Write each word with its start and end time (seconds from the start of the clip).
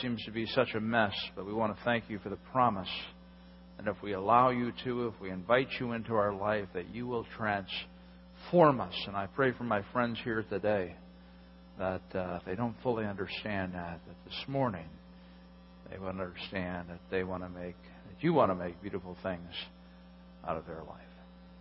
seems 0.00 0.24
to 0.24 0.30
be 0.30 0.46
such 0.46 0.74
a 0.74 0.80
mess, 0.80 1.14
but 1.34 1.46
we 1.46 1.52
want 1.52 1.76
to 1.76 1.84
thank 1.84 2.04
you 2.08 2.18
for 2.18 2.28
the 2.28 2.38
promise. 2.52 2.88
And 3.78 3.88
if 3.88 3.96
we 4.02 4.12
allow 4.12 4.50
you 4.50 4.72
to, 4.84 5.06
if 5.08 5.20
we 5.20 5.30
invite 5.30 5.68
you 5.78 5.92
into 5.92 6.14
our 6.14 6.34
life, 6.34 6.68
that 6.74 6.94
you 6.94 7.06
will 7.06 7.26
transform 7.36 8.80
us. 8.80 8.94
And 9.06 9.16
I 9.16 9.26
pray 9.26 9.52
for 9.52 9.64
my 9.64 9.82
friends 9.92 10.18
here 10.22 10.44
today 10.48 10.94
that 11.78 12.02
uh, 12.14 12.38
if 12.40 12.44
they 12.44 12.54
don't 12.54 12.74
fully 12.82 13.06
understand 13.06 13.72
that, 13.74 14.00
that 14.06 14.16
this 14.26 14.44
morning 14.48 14.86
they 15.90 15.98
will 15.98 16.08
understand 16.08 16.88
that 16.90 17.00
they 17.10 17.24
want 17.24 17.42
to 17.42 17.48
make, 17.48 17.76
that 18.06 18.22
you 18.22 18.34
want 18.34 18.50
to 18.50 18.54
make 18.54 18.80
beautiful 18.82 19.16
things 19.22 19.50
out 20.46 20.56
of 20.56 20.66
their 20.66 20.82
life. 20.82 21.00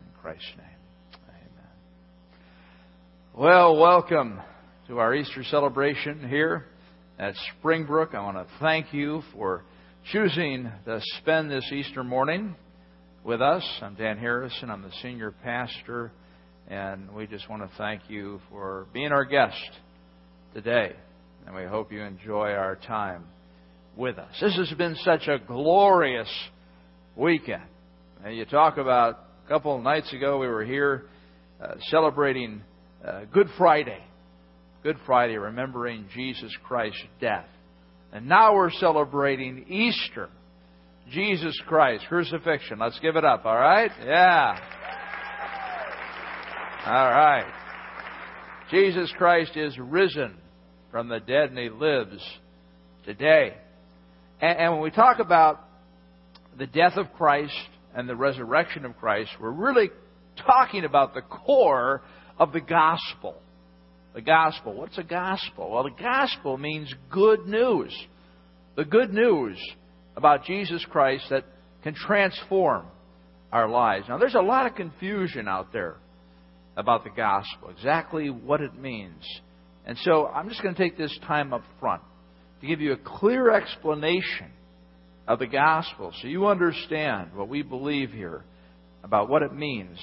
In 0.01 0.21
Christ's 0.21 0.51
name, 0.57 1.21
amen. 1.29 1.71
Well, 3.33 3.77
welcome 3.77 4.39
to 4.87 4.99
our 4.99 5.15
Easter 5.15 5.43
celebration 5.43 6.27
here 6.27 6.65
at 7.19 7.35
Springbrook. 7.57 8.15
I 8.15 8.21
want 8.21 8.37
to 8.37 8.47
thank 8.61 8.93
you 8.93 9.21
for 9.33 9.63
choosing 10.11 10.71
to 10.85 11.01
spend 11.19 11.51
this 11.51 11.69
Easter 11.71 12.01
morning 12.01 12.55
with 13.25 13.41
us. 13.41 13.63
I'm 13.81 13.95
Dan 13.95 14.17
Harrison. 14.17 14.69
I'm 14.69 14.83
the 14.83 14.91
senior 15.01 15.33
pastor, 15.43 16.13
and 16.69 17.13
we 17.13 17.27
just 17.27 17.49
want 17.49 17.61
to 17.61 17.77
thank 17.77 18.03
you 18.07 18.39
for 18.49 18.87
being 18.93 19.11
our 19.11 19.25
guest 19.25 19.69
today. 20.53 20.93
And 21.45 21.53
we 21.53 21.65
hope 21.65 21.91
you 21.91 22.01
enjoy 22.01 22.51
our 22.51 22.77
time 22.77 23.25
with 23.97 24.17
us. 24.17 24.33
This 24.39 24.55
has 24.55 24.71
been 24.77 24.95
such 25.03 25.27
a 25.27 25.39
glorious 25.45 26.31
weekend. 27.17 27.63
And 28.23 28.35
you 28.37 28.45
talk 28.45 28.77
about 28.77 29.19
a 29.45 29.49
couple 29.49 29.75
of 29.75 29.83
nights 29.83 30.13
ago, 30.13 30.39
we 30.39 30.47
were 30.47 30.63
here 30.63 31.07
uh, 31.61 31.75
celebrating 31.89 32.61
uh, 33.05 33.25
Good 33.25 33.47
Friday. 33.57 33.99
Good 34.81 34.97
Friday, 35.05 35.35
remembering 35.35 36.05
Jesus 36.13 36.55
Christ's 36.63 37.03
death. 37.19 37.47
And 38.13 38.27
now 38.27 38.55
we're 38.55 38.71
celebrating 38.71 39.65
Easter. 39.67 40.29
Jesus 41.11 41.59
Christ, 41.67 42.05
crucifixion. 42.07 42.79
Let's 42.79 42.99
give 42.99 43.17
it 43.17 43.25
up, 43.25 43.45
all 43.45 43.57
right? 43.57 43.91
Yeah. 44.05 44.57
All 46.85 47.11
right. 47.11 47.51
Jesus 48.71 49.11
Christ 49.17 49.57
is 49.57 49.77
risen 49.77 50.35
from 50.91 51.09
the 51.09 51.19
dead 51.19 51.49
and 51.49 51.57
he 51.57 51.69
lives 51.69 52.23
today. 53.05 53.55
And, 54.39 54.59
and 54.59 54.73
when 54.73 54.81
we 54.81 54.91
talk 54.91 55.19
about 55.19 55.59
the 56.57 56.67
death 56.67 56.93
of 56.95 57.11
Christ 57.13 57.53
and 57.93 58.07
the 58.07 58.15
resurrection 58.15 58.85
of 58.85 58.95
Christ, 58.97 59.31
we're 59.41 59.51
really 59.51 59.89
talking 60.45 60.85
about 60.85 61.13
the 61.13 61.21
core 61.21 62.01
of 62.37 62.53
the 62.53 62.61
gospel. 62.61 63.35
The 64.19 64.25
gospel. 64.25 64.73
What's 64.73 64.97
a 64.97 65.03
gospel? 65.03 65.71
Well, 65.71 65.83
the 65.83 65.91
gospel 65.91 66.57
means 66.57 66.93
good 67.09 67.47
news. 67.47 67.95
The 68.75 68.83
good 68.83 69.13
news 69.13 69.57
about 70.17 70.43
Jesus 70.43 70.85
Christ 70.89 71.23
that 71.29 71.45
can 71.83 71.93
transform 71.93 72.87
our 73.53 73.69
lives. 73.69 74.07
Now, 74.09 74.17
there's 74.17 74.35
a 74.35 74.41
lot 74.41 74.65
of 74.65 74.75
confusion 74.75 75.47
out 75.47 75.71
there 75.71 75.95
about 76.75 77.05
the 77.05 77.11
gospel, 77.11 77.69
exactly 77.69 78.29
what 78.29 78.59
it 78.59 78.75
means. 78.77 79.23
And 79.85 79.97
so 79.99 80.27
I'm 80.27 80.49
just 80.49 80.61
going 80.61 80.75
to 80.75 80.83
take 80.83 80.97
this 80.97 81.17
time 81.25 81.53
up 81.53 81.63
front 81.79 82.01
to 82.59 82.67
give 82.67 82.81
you 82.81 82.91
a 82.91 82.97
clear 82.97 83.49
explanation 83.51 84.51
of 85.29 85.39
the 85.39 85.47
gospel 85.47 86.11
so 86.21 86.27
you 86.27 86.45
understand 86.45 87.33
what 87.35 87.47
we 87.47 87.61
believe 87.61 88.11
here 88.11 88.43
about 89.01 89.29
what 89.29 89.43
it 89.43 89.53
means 89.53 89.97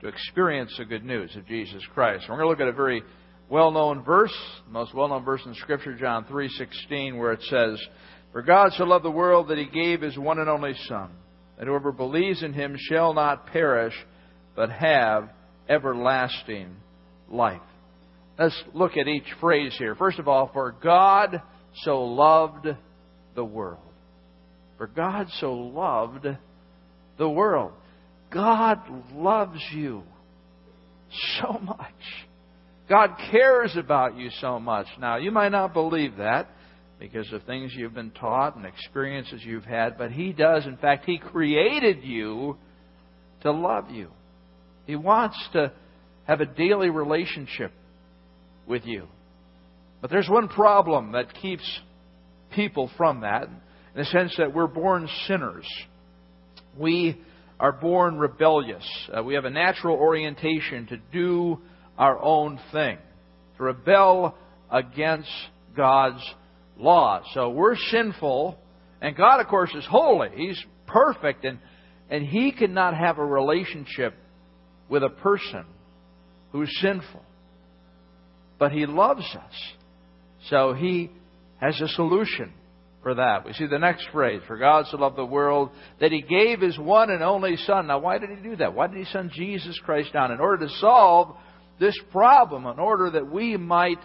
to 0.00 0.08
experience 0.08 0.74
the 0.76 0.84
good 0.84 1.04
news 1.04 1.36
of 1.36 1.46
Jesus 1.46 1.84
Christ. 1.94 2.24
We're 2.28 2.34
going 2.34 2.46
to 2.46 2.50
look 2.50 2.60
at 2.60 2.66
a 2.66 2.72
very 2.72 3.04
well-known 3.50 4.04
verse, 4.04 4.34
most 4.70 4.94
well-known 4.94 5.24
verse 5.24 5.44
in 5.44 5.54
Scripture, 5.54 5.94
John 5.94 6.24
3:16, 6.24 7.18
where 7.18 7.32
it 7.32 7.42
says, 7.42 7.84
"For 8.32 8.42
God 8.42 8.72
so 8.72 8.84
loved 8.84 9.04
the 9.04 9.10
world 9.10 9.48
that 9.48 9.58
He 9.58 9.66
gave 9.66 10.00
His 10.00 10.16
one 10.16 10.38
and 10.38 10.48
only 10.48 10.74
Son, 10.88 11.10
that 11.58 11.66
whoever 11.66 11.92
believes 11.92 12.42
in 12.42 12.52
Him 12.52 12.76
shall 12.78 13.12
not 13.12 13.48
perish, 13.48 13.94
but 14.54 14.70
have 14.70 15.28
everlasting 15.68 16.76
life." 17.28 17.60
Let's 18.38 18.64
look 18.72 18.96
at 18.96 19.08
each 19.08 19.30
phrase 19.40 19.76
here. 19.76 19.94
First 19.96 20.18
of 20.18 20.28
all, 20.28 20.46
for 20.46 20.72
God 20.72 21.42
so 21.82 22.04
loved 22.04 22.68
the 23.34 23.44
world. 23.44 23.82
For 24.78 24.86
God 24.86 25.28
so 25.40 25.52
loved 25.52 26.26
the 27.18 27.28
world. 27.28 27.72
God 28.30 28.78
loves 29.12 29.60
you 29.72 30.04
so 31.40 31.58
much. 31.58 32.28
God 32.90 33.10
cares 33.30 33.76
about 33.76 34.18
you 34.18 34.30
so 34.40 34.58
much. 34.58 34.88
Now, 34.98 35.16
you 35.16 35.30
might 35.30 35.52
not 35.52 35.72
believe 35.72 36.16
that 36.16 36.48
because 36.98 37.32
of 37.32 37.44
things 37.44 37.72
you've 37.72 37.94
been 37.94 38.10
taught 38.10 38.56
and 38.56 38.66
experiences 38.66 39.42
you've 39.44 39.64
had, 39.64 39.96
but 39.96 40.10
He 40.10 40.32
does. 40.32 40.66
In 40.66 40.76
fact, 40.76 41.04
He 41.06 41.16
created 41.16 42.02
you 42.02 42.56
to 43.42 43.52
love 43.52 43.90
you. 43.90 44.08
He 44.86 44.96
wants 44.96 45.36
to 45.52 45.72
have 46.24 46.40
a 46.40 46.46
daily 46.46 46.90
relationship 46.90 47.70
with 48.66 48.84
you. 48.84 49.06
But 50.00 50.10
there's 50.10 50.28
one 50.28 50.48
problem 50.48 51.12
that 51.12 51.32
keeps 51.40 51.62
people 52.56 52.90
from 52.96 53.20
that, 53.20 53.44
in 53.44 53.54
the 53.94 54.04
sense 54.06 54.34
that 54.36 54.52
we're 54.52 54.66
born 54.66 55.08
sinners. 55.28 55.66
We 56.76 57.20
are 57.60 57.72
born 57.72 58.18
rebellious. 58.18 58.84
Uh, 59.16 59.22
we 59.22 59.34
have 59.34 59.44
a 59.44 59.50
natural 59.50 59.96
orientation 59.96 60.86
to 60.88 60.96
do 61.12 61.60
our 62.00 62.20
own 62.20 62.58
thing, 62.72 62.98
to 63.56 63.62
rebel 63.62 64.36
against 64.70 65.30
God's 65.76 66.22
law. 66.76 67.22
So 67.34 67.50
we're 67.50 67.76
sinful, 67.76 68.58
and 69.00 69.16
God, 69.16 69.40
of 69.40 69.46
course, 69.46 69.70
is 69.74 69.84
holy. 69.88 70.30
He's 70.34 70.60
perfect, 70.88 71.44
and, 71.44 71.60
and 72.08 72.26
He 72.26 72.50
cannot 72.50 72.96
have 72.96 73.18
a 73.18 73.24
relationship 73.24 74.14
with 74.88 75.04
a 75.04 75.10
person 75.10 75.64
who's 76.50 76.76
sinful 76.80 77.22
but 78.60 78.70
He 78.70 78.86
loves 78.86 79.24
us. 79.34 79.72
So 80.50 80.74
He 80.74 81.10
has 81.60 81.80
a 81.80 81.88
solution 81.88 82.52
for 83.02 83.14
that. 83.14 83.44
We 83.44 83.54
see 83.54 83.66
the 83.66 83.78
next 83.78 84.06
phrase, 84.12 84.42
for 84.46 84.58
God 84.58 84.84
so 84.88 84.98
loved 84.98 85.16
the 85.16 85.24
world 85.24 85.70
that 85.98 86.12
He 86.12 86.20
gave 86.20 86.60
His 86.60 86.78
one 86.78 87.10
and 87.10 87.24
only 87.24 87.56
Son. 87.56 87.88
Now, 87.88 87.98
why 87.98 88.18
did 88.18 88.28
He 88.30 88.36
do 88.36 88.54
that? 88.56 88.74
Why 88.74 88.86
did 88.86 88.98
He 88.98 89.06
send 89.06 89.32
Jesus 89.32 89.80
Christ 89.84 90.12
down? 90.12 90.30
In 90.30 90.38
order 90.38 90.68
to 90.68 90.72
solve 90.74 91.34
this 91.80 91.98
problem, 92.12 92.66
in 92.66 92.78
order 92.78 93.10
that 93.10 93.30
we 93.30 93.56
might 93.56 93.98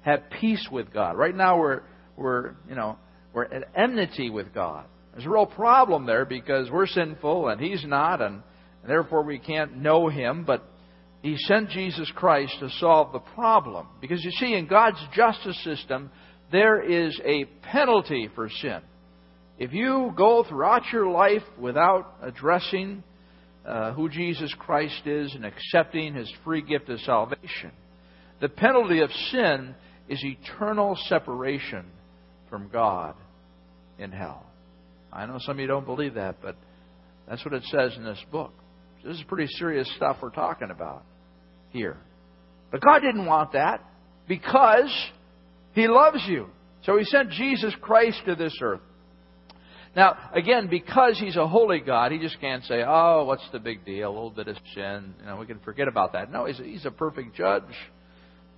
have 0.00 0.30
peace 0.40 0.66
with 0.72 0.92
God. 0.92 1.16
Right 1.16 1.34
now 1.34 1.58
we're, 1.58 1.82
we're, 2.16 2.56
you 2.68 2.74
know, 2.74 2.96
we're 3.32 3.44
at 3.44 3.68
enmity 3.76 4.30
with 4.30 4.52
God. 4.52 4.86
There's 5.12 5.26
a 5.26 5.30
real 5.30 5.46
problem 5.46 6.06
there 6.06 6.24
because 6.24 6.70
we're 6.70 6.86
sinful 6.86 7.48
and 7.48 7.60
He's 7.60 7.84
not, 7.84 8.20
and 8.20 8.42
therefore 8.84 9.22
we 9.22 9.38
can't 9.38 9.76
know 9.76 10.08
Him, 10.08 10.44
but 10.44 10.64
he 11.22 11.36
sent 11.36 11.70
Jesus 11.70 12.10
Christ 12.14 12.54
to 12.60 12.70
solve 12.78 13.12
the 13.12 13.18
problem. 13.18 13.86
Because 14.00 14.24
you 14.24 14.30
see, 14.30 14.54
in 14.54 14.66
God's 14.66 15.00
justice 15.14 15.62
system, 15.62 16.10
there 16.50 16.80
is 16.80 17.18
a 17.24 17.44
penalty 17.62 18.28
for 18.34 18.48
sin. 18.48 18.80
If 19.58 19.74
you 19.74 20.12
go 20.16 20.44
throughout 20.48 20.84
your 20.90 21.10
life 21.10 21.42
without 21.58 22.14
addressing 22.22 23.02
uh, 23.66 23.92
who 23.92 24.08
Jesus 24.08 24.54
Christ 24.58 25.06
is 25.06 25.34
and 25.34 25.44
accepting 25.44 26.14
his 26.14 26.32
free 26.44 26.62
gift 26.62 26.88
of 26.88 27.00
salvation, 27.00 27.72
the 28.40 28.48
penalty 28.48 29.00
of 29.00 29.10
sin 29.30 29.74
is 30.08 30.22
eternal 30.24 30.98
separation 31.08 31.84
from 32.48 32.68
God 32.68 33.14
in 33.98 34.10
hell. 34.10 34.44
I 35.12 35.26
know 35.26 35.38
some 35.40 35.56
of 35.56 35.60
you 35.60 35.66
don't 35.66 35.86
believe 35.86 36.14
that, 36.14 36.36
but 36.42 36.56
that's 37.28 37.44
what 37.44 37.54
it 37.54 37.64
says 37.64 37.94
in 37.96 38.04
this 38.04 38.22
book. 38.32 38.52
This 39.04 39.16
is 39.16 39.22
pretty 39.28 39.46
serious 39.56 39.90
stuff 39.96 40.18
we're 40.20 40.30
talking 40.30 40.70
about 40.70 41.04
here. 41.70 41.96
But 42.70 42.80
God 42.80 43.00
didn't 43.00 43.26
want 43.26 43.52
that 43.52 43.82
because 44.28 44.92
He 45.74 45.88
loves 45.88 46.22
you. 46.26 46.48
So 46.84 46.98
He 46.98 47.04
sent 47.04 47.30
Jesus 47.30 47.74
Christ 47.80 48.20
to 48.26 48.34
this 48.34 48.56
earth. 48.62 48.80
Now, 49.96 50.16
again, 50.32 50.68
because 50.68 51.18
He's 51.18 51.36
a 51.36 51.46
holy 51.46 51.80
God, 51.80 52.12
He 52.12 52.18
just 52.18 52.40
can't 52.40 52.64
say, 52.64 52.82
oh, 52.86 53.24
what's 53.24 53.48
the 53.52 53.58
big 53.58 53.84
deal? 53.84 54.08
A 54.08 54.12
little 54.12 54.30
bit 54.30 54.48
of 54.48 54.56
sin. 54.74 55.14
You 55.20 55.26
know, 55.26 55.36
we 55.36 55.46
can 55.46 55.58
forget 55.60 55.88
about 55.88 56.12
that. 56.12 56.30
No, 56.30 56.46
He's 56.46 56.58
he's 56.58 56.86
a 56.86 56.90
perfect 56.90 57.34
judge. 57.34 57.64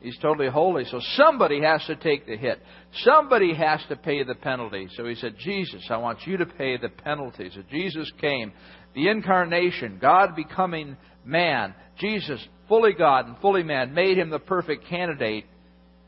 He's 0.03 0.19
totally 0.19 0.49
holy. 0.49 0.85
So 0.91 1.01
somebody 1.15 1.63
has 1.63 1.85
to 1.87 1.95
take 1.95 2.27
the 2.27 2.37
hit. 2.37 2.61
Somebody 3.05 3.55
has 3.55 3.81
to 3.89 3.95
pay 3.95 4.25
the 4.25 4.35
penalty. 4.35 4.89
So 4.97 5.07
he 5.07 5.15
said, 5.15 5.37
Jesus, 5.39 5.87
I 5.91 5.97
want 5.97 6.27
you 6.27 6.37
to 6.39 6.47
pay 6.47 6.77
the 6.77 6.89
penalty. 6.89 7.51
So 7.55 7.63
Jesus 7.71 8.11
came. 8.21 8.53
The 8.97 9.09
incarnation, 9.09 9.99
God 10.01 10.35
becoming 10.35 10.97
man. 11.25 11.75
Jesus, 11.99 12.45
fully 12.69 12.95
God 12.95 13.29
and 13.29 13.39
fully 13.39 13.63
man, 13.63 13.95
made 13.95 14.19
him 14.19 14.31
the 14.31 14.41
perfect 14.41 14.87
candidate 14.89 15.47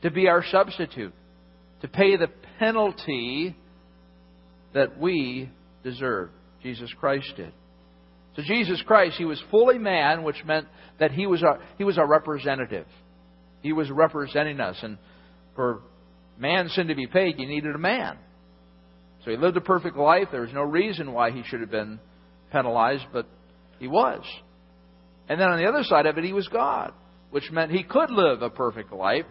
to 0.03 0.11
be 0.11 0.29
our 0.29 0.45
substitute, 0.51 1.15
to 1.81 1.89
pay 1.89 2.17
the 2.17 2.29
penalty 2.59 3.57
that 4.75 4.99
we 4.99 5.51
deserve. 5.83 6.31
Jesus 6.63 6.93
Christ 6.99 7.33
did. 7.37 7.53
So 8.37 8.43
Jesus 8.43 8.83
Christ, 8.87 9.17
he 9.17 9.25
was 9.25 9.43
fully 9.51 9.79
man, 9.79 10.25
which 10.25 10.45
meant 10.45 10.67
that 10.99 11.13
he 11.13 11.27
was 11.27 11.43
a, 11.43 11.59
he 11.79 11.85
was 11.85 11.99
a 11.99 12.05
representative. 12.05 12.87
He 13.63 13.73
was 13.73 13.91
representing 13.91 14.61
us. 14.61 14.77
And 14.83 14.99
for 15.55 15.83
man's 16.37 16.75
sin 16.75 16.89
to 16.89 16.95
be 16.95 17.07
paid, 17.07 17.39
you 17.39 17.47
needed 17.47 17.75
a 17.75 17.79
man. 17.79 18.19
So 19.25 19.31
he 19.31 19.37
lived 19.37 19.57
a 19.57 19.61
perfect 19.61 19.97
life. 19.97 20.29
There 20.33 20.43
was 20.43 20.53
no 20.53 20.63
reason 20.63 21.13
why 21.13 21.31
he 21.31 21.43
should 21.47 21.61
have 21.61 21.71
been 21.71 22.01
penalized, 22.51 23.05
but 23.13 23.27
he 23.79 23.87
was. 23.87 24.23
And 25.29 25.41
then 25.41 25.49
on 25.49 25.59
the 25.59 25.67
other 25.67 25.85
side 25.85 26.07
of 26.07 26.19
it, 26.19 26.25
he 26.25 26.33
was 26.33 26.49
God, 26.49 26.93
which 27.31 27.51
meant 27.51 27.71
he 27.71 27.85
could 27.85 28.11
live 28.11 28.43
a 28.43 28.51
perfect 28.51 28.93
life. 28.93 29.25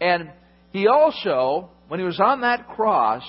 And 0.00 0.30
he 0.72 0.86
also, 0.86 1.70
when 1.86 2.00
he 2.00 2.04
was 2.04 2.20
on 2.20 2.42
that 2.42 2.68
cross, 2.68 3.22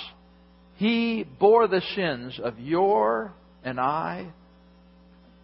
he 0.79 1.25
bore 1.25 1.67
the 1.67 1.81
sins 1.93 2.39
of 2.41 2.57
your 2.57 3.33
and 3.65 3.81
I, 3.81 4.31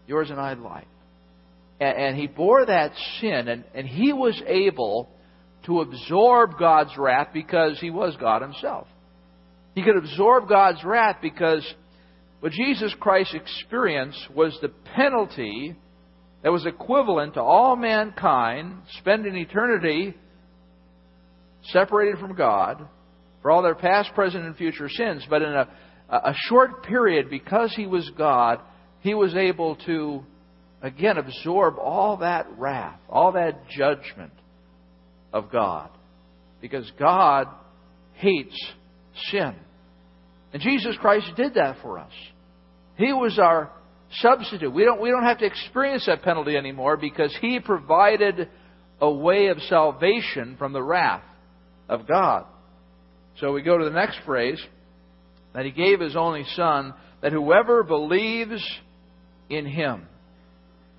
yours 0.07 0.29
and 0.29 0.39
I 0.39 0.53
life. 0.53 0.87
And, 1.77 1.97
and 1.97 2.17
he 2.17 2.27
bore 2.27 2.65
that 2.65 2.93
sin, 3.19 3.49
and, 3.49 3.65
and 3.73 3.85
he 3.85 4.13
was 4.13 4.41
able 4.47 5.09
to 5.65 5.81
absorb 5.81 6.57
God's 6.57 6.97
wrath 6.97 7.31
because 7.33 7.77
he 7.81 7.89
was 7.89 8.15
God 8.15 8.43
himself. 8.43 8.87
He 9.73 9.83
could 9.83 9.97
absorb 9.97 10.47
God's 10.47 10.81
wrath 10.85 11.17
because 11.21 11.69
what 12.39 12.53
Jesus 12.53 12.95
Christ 13.01 13.35
experienced 13.35 14.29
was 14.33 14.57
the 14.61 14.71
penalty 14.95 15.75
that 16.43 16.51
was 16.53 16.65
equivalent 16.65 17.33
to 17.33 17.41
all 17.41 17.75
mankind 17.75 18.83
spending 18.99 19.35
eternity 19.35 20.15
separated 21.73 22.19
from 22.19 22.35
God 22.35 22.87
for 23.45 23.51
all 23.51 23.61
their 23.61 23.75
past, 23.75 24.11
present, 24.15 24.43
and 24.43 24.55
future 24.55 24.89
sins. 24.89 25.23
But 25.29 25.43
in 25.43 25.53
a, 25.53 25.69
a 26.09 26.33
short 26.49 26.83
period, 26.83 27.29
because 27.29 27.71
he 27.75 27.85
was 27.85 28.09
God, 28.17 28.59
he 29.01 29.13
was 29.13 29.35
able 29.35 29.75
to, 29.85 30.23
again, 30.81 31.19
absorb 31.19 31.77
all 31.77 32.17
that 32.17 32.47
wrath, 32.57 32.99
all 33.07 33.33
that 33.33 33.69
judgment 33.69 34.31
of 35.31 35.51
God. 35.51 35.91
Because 36.59 36.91
God 36.97 37.47
hates 38.13 38.59
sin. 39.29 39.53
And 40.51 40.59
Jesus 40.59 40.97
Christ 40.99 41.27
did 41.37 41.53
that 41.53 41.77
for 41.83 41.99
us. 41.99 42.13
He 42.97 43.13
was 43.13 43.37
our 43.37 43.69
substitute. 44.09 44.73
We 44.73 44.85
don't, 44.85 44.99
we 44.99 45.11
don't 45.11 45.21
have 45.21 45.37
to 45.37 45.45
experience 45.45 46.07
that 46.07 46.23
penalty 46.23 46.57
anymore 46.57 46.97
because 46.97 47.37
He 47.41 47.59
provided 47.59 48.49
a 48.99 49.11
way 49.11 49.49
of 49.49 49.59
salvation 49.69 50.55
from 50.57 50.73
the 50.73 50.81
wrath 50.81 51.21
of 51.87 52.07
God. 52.07 52.47
So 53.39 53.51
we 53.51 53.61
go 53.61 53.77
to 53.77 53.85
the 53.85 53.91
next 53.91 54.19
phrase 54.25 54.61
that 55.53 55.65
He 55.65 55.71
gave 55.71 55.99
His 55.99 56.15
only 56.15 56.45
Son, 56.55 56.93
that 57.21 57.31
whoever 57.31 57.83
believes 57.83 58.63
in 59.49 59.65
Him, 59.65 60.07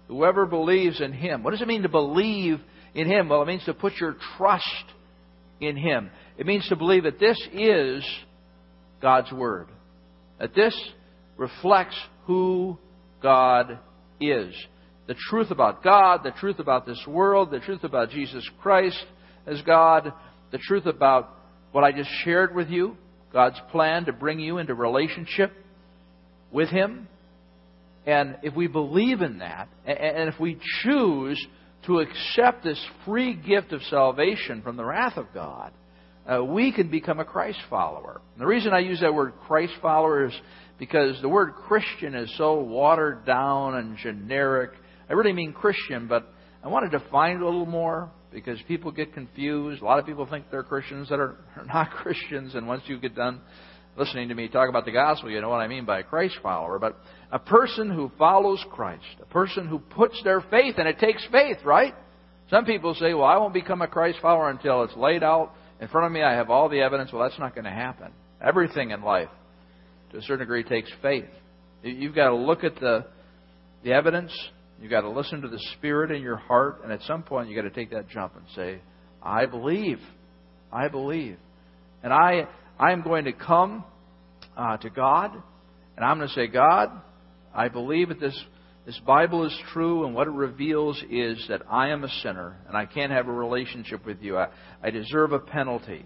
whoever 0.09 0.47
believes 0.47 1.00
in 1.00 1.12
Him. 1.12 1.43
What 1.43 1.53
does 1.53 1.62
it 1.62 1.69
mean 1.69 1.83
to 1.83 1.88
believe 1.88 2.61
in 2.94 3.11
Him? 3.11 3.29
Well, 3.29 3.43
it 3.43 3.47
means 3.47 3.65
to 3.65 3.75
put 3.75 3.94
your 4.00 4.17
trust 4.37 4.65
in 5.61 5.77
Him. 5.77 6.11
It 6.37 6.47
means 6.47 6.69
to 6.69 6.77
believe 6.77 7.05
that 7.05 7.19
this 7.19 7.41
is 7.53 8.05
God's 9.00 9.32
Word. 9.32 9.69
That 10.39 10.55
this 10.55 10.75
reflects 11.37 11.97
who 12.27 12.79
God 13.23 13.79
is. 14.21 14.55
The 15.06 15.17
truth 15.31 15.50
about 15.50 15.82
God, 15.85 16.23
the 16.25 16.32
truth 16.32 16.59
about 16.59 16.87
this 16.87 17.03
world, 17.06 17.50
the 17.50 17.61
truth 17.61 17.85
about 17.85 18.11
Jesus 18.11 18.49
Christ 18.61 19.03
as 19.47 19.62
God, 19.62 20.12
the 20.50 20.59
truth 20.59 20.87
about 20.87 21.36
what 21.76 21.84
I 21.84 21.93
just 21.93 22.08
shared 22.25 22.55
with 22.55 22.70
you, 22.70 22.96
God's 23.34 23.61
plan 23.70 24.06
to 24.06 24.12
bring 24.14 24.40
you 24.40 24.56
into 24.56 24.75
relationship 24.75 25.52
with 26.50 26.70
Him. 26.70 27.06
And 28.06 28.38
if 28.43 28.56
we 28.56 28.67
believe 28.67 29.20
in 29.20 29.40
that, 29.40 29.69
and 29.84 30.26
if 30.31 30.40
we 30.40 30.58
choose 30.82 31.46
to 31.84 31.99
accept 31.99 32.64
this 32.64 32.82
free 33.05 33.34
gift 33.34 33.75
of 33.75 33.82
salvation 33.90 34.62
from 34.62 34.78
the 34.78 34.87
wrath 34.87 35.19
of 35.19 35.26
God, 35.34 35.70
uh, 36.26 36.43
we 36.43 36.73
can 36.73 36.90
become 36.90 37.20
a 37.20 37.26
Christ 37.26 37.58
follower. 37.69 38.22
And 38.32 38.40
the 38.40 38.46
reason 38.46 38.72
I 38.72 38.79
use 38.79 39.00
that 39.02 39.12
word 39.12 39.34
Christ 39.46 39.75
follower 39.82 40.25
is 40.25 40.34
because 40.79 41.20
the 41.20 41.29
word 41.29 41.52
Christian 41.69 42.14
is 42.14 42.34
so 42.38 42.58
watered 42.58 43.26
down 43.26 43.75
and 43.75 43.99
generic. 43.99 44.70
I 45.11 45.12
really 45.12 45.34
mean 45.34 45.52
Christian, 45.52 46.08
but 46.08 46.26
I 46.64 46.69
want 46.69 46.90
to 46.90 46.99
define 46.99 47.37
it 47.37 47.43
a 47.43 47.44
little 47.44 47.67
more 47.67 48.08
because 48.37 48.59
people 48.69 48.93
get 48.93 49.15
confused. 49.15 49.81
A 49.81 49.85
lot 49.87 49.99
of 49.99 50.05
people 50.05 50.27
think 50.27 50.50
they're 50.50 50.62
Christians 50.62 51.09
that 51.09 51.19
are, 51.19 51.37
not 51.67 51.91
Christians, 52.03 52.55
and 52.55 52.69
once 52.69 52.83
you 52.85 52.99
get 52.99 53.15
done 53.17 53.41
listening 53.97 54.29
to 54.29 54.35
me 54.35 54.47
talk 54.47 54.69
about 54.69 54.85
the 54.85 54.93
gospel, 54.93 55.31
you 55.31 55.41
know 55.41 55.49
what 55.49 55.62
I 55.62 55.69
mean 55.69 55.87
by 55.87 56.00
a 56.00 56.03
Christ 56.03 56.35
follower. 56.43 56.79
But 56.79 56.99
a 57.33 57.38
person 57.38 57.91
who 57.91 58.12
follows 58.19 58.62
Christ, 58.71 59.06
a 59.23 59.25
person 59.25 59.67
who 59.67 59.79
puts 59.79 60.23
their 60.23 60.43
faith, 60.43 60.75
and 60.77 60.87
it 60.87 60.99
takes 60.99 61.27
faith, 61.33 61.56
right? 61.65 61.94
Some 62.50 62.67
people 62.67 62.93
say, 62.93 63.15
well, 63.15 63.25
I 63.25 63.38
won't 63.38 63.55
become 63.55 63.81
a 63.81 63.88
Christ 63.88 64.19
follower 64.21 64.50
until 64.50 64.82
it's 64.82 64.97
laid 64.99 65.23
out 65.23 65.55
in 65.81 65.89
front 65.89 66.06
of 66.06 66.12
me. 66.12 66.23
I 66.23 66.35
have 66.35 66.50
all 66.50 66.69
the 66.69 66.81
evidence. 66.81 67.15
Well, 67.15 67.23
that's 67.23 67.41
not 67.41 67.55
going 67.55 67.65
to 67.65 67.71
happen. 67.71 68.12
Everything 68.47 68.91
in 68.91 69.00
life 69.00 69.31
to 70.12 70.19
a 70.19 70.23
certain 70.23 70.41
degree, 70.41 70.62
takes 70.62 70.91
faith. 71.00 71.25
You've 71.82 72.15
got 72.15 72.29
to 72.29 72.37
look 72.37 72.65
at 72.65 72.75
the, 72.77 73.06
the 73.82 73.93
evidence. 73.93 74.31
You've 74.81 74.90
got 74.90 75.02
to 75.02 75.11
listen 75.11 75.40
to 75.43 75.49
the 75.49 75.61
Spirit 75.76 76.11
in 76.11 76.23
your 76.23 76.37
heart. 76.37 76.81
And 76.82 76.93
at 76.93 77.00
some 77.02 77.23
point, 77.23 77.49
you've 77.49 77.56
got 77.56 77.69
to 77.69 77.75
take 77.75 77.90
that 77.90 78.08
jump 78.08 78.37
and 78.37 78.44
say, 78.55 78.81
I 79.23 79.46
believe. 79.46 79.99
I 80.73 80.88
believe. 80.88 81.38
And 82.02 82.12
I, 82.12 82.46
I 82.78 82.93
am 82.93 83.02
going 83.02 83.25
to 83.25 83.32
come 83.32 83.84
uh, 84.56 84.76
to 84.78 84.90
God, 84.90 85.32
and 85.96 86.05
I'm 86.05 86.19
going 86.19 86.28
to 86.28 86.34
say, 86.34 86.46
God, 86.46 86.90
I 87.55 87.69
believe 87.69 88.08
that 88.08 88.20
this, 88.20 88.38
this 88.84 88.99
Bible 89.06 89.46
is 89.46 89.58
true, 89.73 90.05
and 90.05 90.14
what 90.14 90.26
it 90.26 90.32
reveals 90.32 91.02
is 91.11 91.44
that 91.49 91.62
I 91.70 91.88
am 91.88 92.05
a 92.05 92.08
sinner, 92.22 92.56
and 92.69 92.76
I 92.76 92.87
can't 92.87 93.12
have 93.12 93.29
a 93.29 93.32
relationship 93.32 94.05
with 94.05 94.22
you. 94.22 94.37
I, 94.37 94.49
I 94.82 94.90
deserve 94.90 95.32
a 95.32 95.38
penalty 95.38 96.05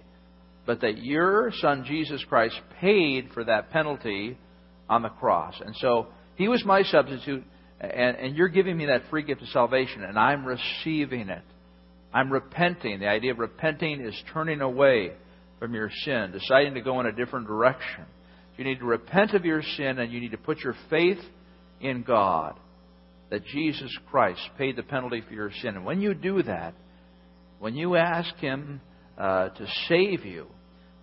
but 0.66 0.82
that 0.82 0.98
your 0.98 1.50
son 1.60 1.84
Jesus 1.84 2.24
Christ 2.28 2.54
paid 2.80 3.30
for 3.34 3.44
that 3.44 3.70
penalty 3.70 4.38
on 4.88 5.02
the 5.02 5.08
cross. 5.08 5.54
And 5.64 5.74
so 5.76 6.06
he 6.36 6.48
was 6.48 6.64
my 6.64 6.82
substitute, 6.82 7.44
and, 7.80 8.16
and 8.16 8.36
you're 8.36 8.48
giving 8.48 8.76
me 8.76 8.86
that 8.86 9.02
free 9.10 9.22
gift 9.22 9.42
of 9.42 9.48
salvation, 9.48 10.02
and 10.02 10.18
I'm 10.18 10.44
receiving 10.44 11.28
it. 11.28 11.42
I'm 12.12 12.30
repenting. 12.30 13.00
The 13.00 13.08
idea 13.08 13.32
of 13.32 13.38
repenting 13.38 14.00
is 14.00 14.14
turning 14.32 14.60
away 14.60 15.12
from 15.58 15.74
your 15.74 15.90
sin, 16.04 16.32
deciding 16.32 16.74
to 16.74 16.80
go 16.80 17.00
in 17.00 17.06
a 17.06 17.12
different 17.12 17.46
direction. 17.46 18.04
You 18.56 18.64
need 18.64 18.80
to 18.80 18.84
repent 18.84 19.32
of 19.32 19.44
your 19.44 19.62
sin, 19.62 19.98
and 19.98 20.12
you 20.12 20.20
need 20.20 20.32
to 20.32 20.38
put 20.38 20.58
your 20.58 20.74
faith 20.90 21.20
in 21.80 22.02
God 22.02 22.58
that 23.30 23.44
Jesus 23.46 23.96
Christ 24.10 24.40
paid 24.58 24.76
the 24.76 24.82
penalty 24.82 25.22
for 25.26 25.32
your 25.32 25.50
sin. 25.62 25.76
And 25.76 25.84
when 25.84 26.00
you 26.00 26.14
do 26.14 26.42
that, 26.42 26.74
when 27.60 27.76
you 27.76 27.96
ask 27.96 28.34
Him 28.36 28.80
uh, 29.16 29.50
to 29.50 29.66
save 29.88 30.24
you, 30.24 30.46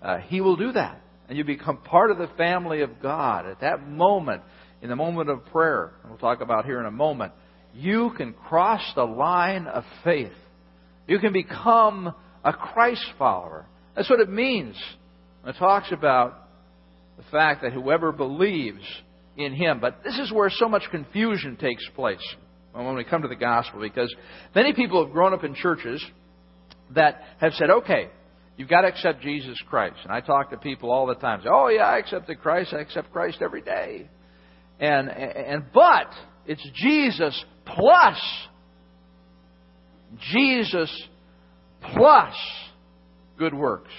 uh, 0.02 0.18
He 0.18 0.42
will 0.42 0.58
do 0.58 0.74
that. 0.74 1.02
And 1.30 1.38
you 1.38 1.44
become 1.44 1.78
part 1.78 2.12
of 2.12 2.18
the 2.18 2.30
family 2.38 2.82
of 2.82 3.02
God. 3.02 3.46
At 3.46 3.62
that 3.62 3.88
moment, 3.88 4.44
in 4.82 4.90
the 4.90 4.96
moment 4.96 5.30
of 5.30 5.46
prayer, 5.48 5.92
and 6.02 6.12
we'll 6.12 6.20
talk 6.20 6.42
about 6.42 6.66
here 6.66 6.80
in 6.80 6.86
a 6.86 6.92
moment, 6.92 7.34
you 7.74 8.12
can 8.18 8.34
cross 8.34 8.82
the 8.96 9.04
line 9.04 9.68
of 9.68 9.84
faith. 10.04 10.32
You 11.08 11.20
can 11.20 11.34
become 11.34 12.14
a 12.44 12.54
Christ 12.54 13.06
follower. 13.18 13.66
That's 13.96 14.10
what 14.10 14.20
it 14.20 14.30
means. 14.30 14.76
It 15.46 15.56
talks 15.58 15.92
about 15.92 16.48
the 17.18 17.24
fact 17.32 17.64
that 17.64 17.74
whoever 17.74 18.12
believes 18.12 18.84
in 19.36 19.54
Him. 19.54 19.80
But 19.80 20.04
this 20.04 20.18
is 20.20 20.32
where 20.32 20.50
so 20.50 20.68
much 20.68 20.84
confusion 20.92 21.56
takes 21.56 21.88
place 21.96 22.24
when 22.74 22.96
we 22.96 23.04
come 23.04 23.24
to 23.24 23.28
the 23.28 23.36
gospel, 23.36 23.80
because 23.80 24.14
many 24.54 24.74
people 24.74 25.04
have 25.04 25.12
grown 25.12 25.34
up 25.34 25.44
in 25.44 25.56
churches 25.56 26.04
that 26.94 27.24
have 27.40 27.54
said, 27.54 27.72
okay, 27.72 28.10
You've 28.58 28.68
got 28.68 28.82
to 28.82 28.88
accept 28.88 29.22
Jesus 29.22 29.62
Christ. 29.70 29.98
And 30.04 30.12
I 30.12 30.20
talk 30.20 30.50
to 30.50 30.58
people 30.58 30.92
all 30.92 31.06
the 31.06 31.16
time. 31.16 31.42
Say, 31.44 31.50
oh 31.52 31.68
yeah, 31.68 31.84
I 31.84 32.00
accepted 32.00 32.40
Christ. 32.40 32.74
I 32.74 32.80
accept 32.80 33.12
Christ 33.14 33.38
every 33.42 33.62
day. 33.62 34.10
And 34.80 35.10
and 35.10 35.66
but 35.74 36.12
it's 36.46 36.68
Jesus 36.76 37.44
plus 37.66 38.20
Jesus 40.32 41.08
plus 41.96 42.36
good 43.38 43.54
works. 43.54 43.92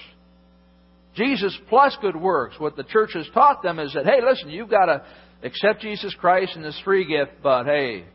Jesus 1.15 1.57
plus 1.67 1.97
good 2.01 2.15
works. 2.15 2.55
What 2.59 2.75
the 2.75 2.83
church 2.83 3.11
has 3.13 3.27
taught 3.33 3.61
them 3.61 3.79
is 3.79 3.93
that, 3.93 4.05
hey, 4.05 4.19
listen, 4.23 4.49
you've 4.49 4.69
got 4.69 4.85
to 4.85 5.03
accept 5.43 5.81
Jesus 5.81 6.15
Christ 6.19 6.55
and 6.55 6.63
this 6.63 6.79
free 6.83 7.05
gift, 7.05 7.41
but 7.43 7.65
hey, 7.65 8.05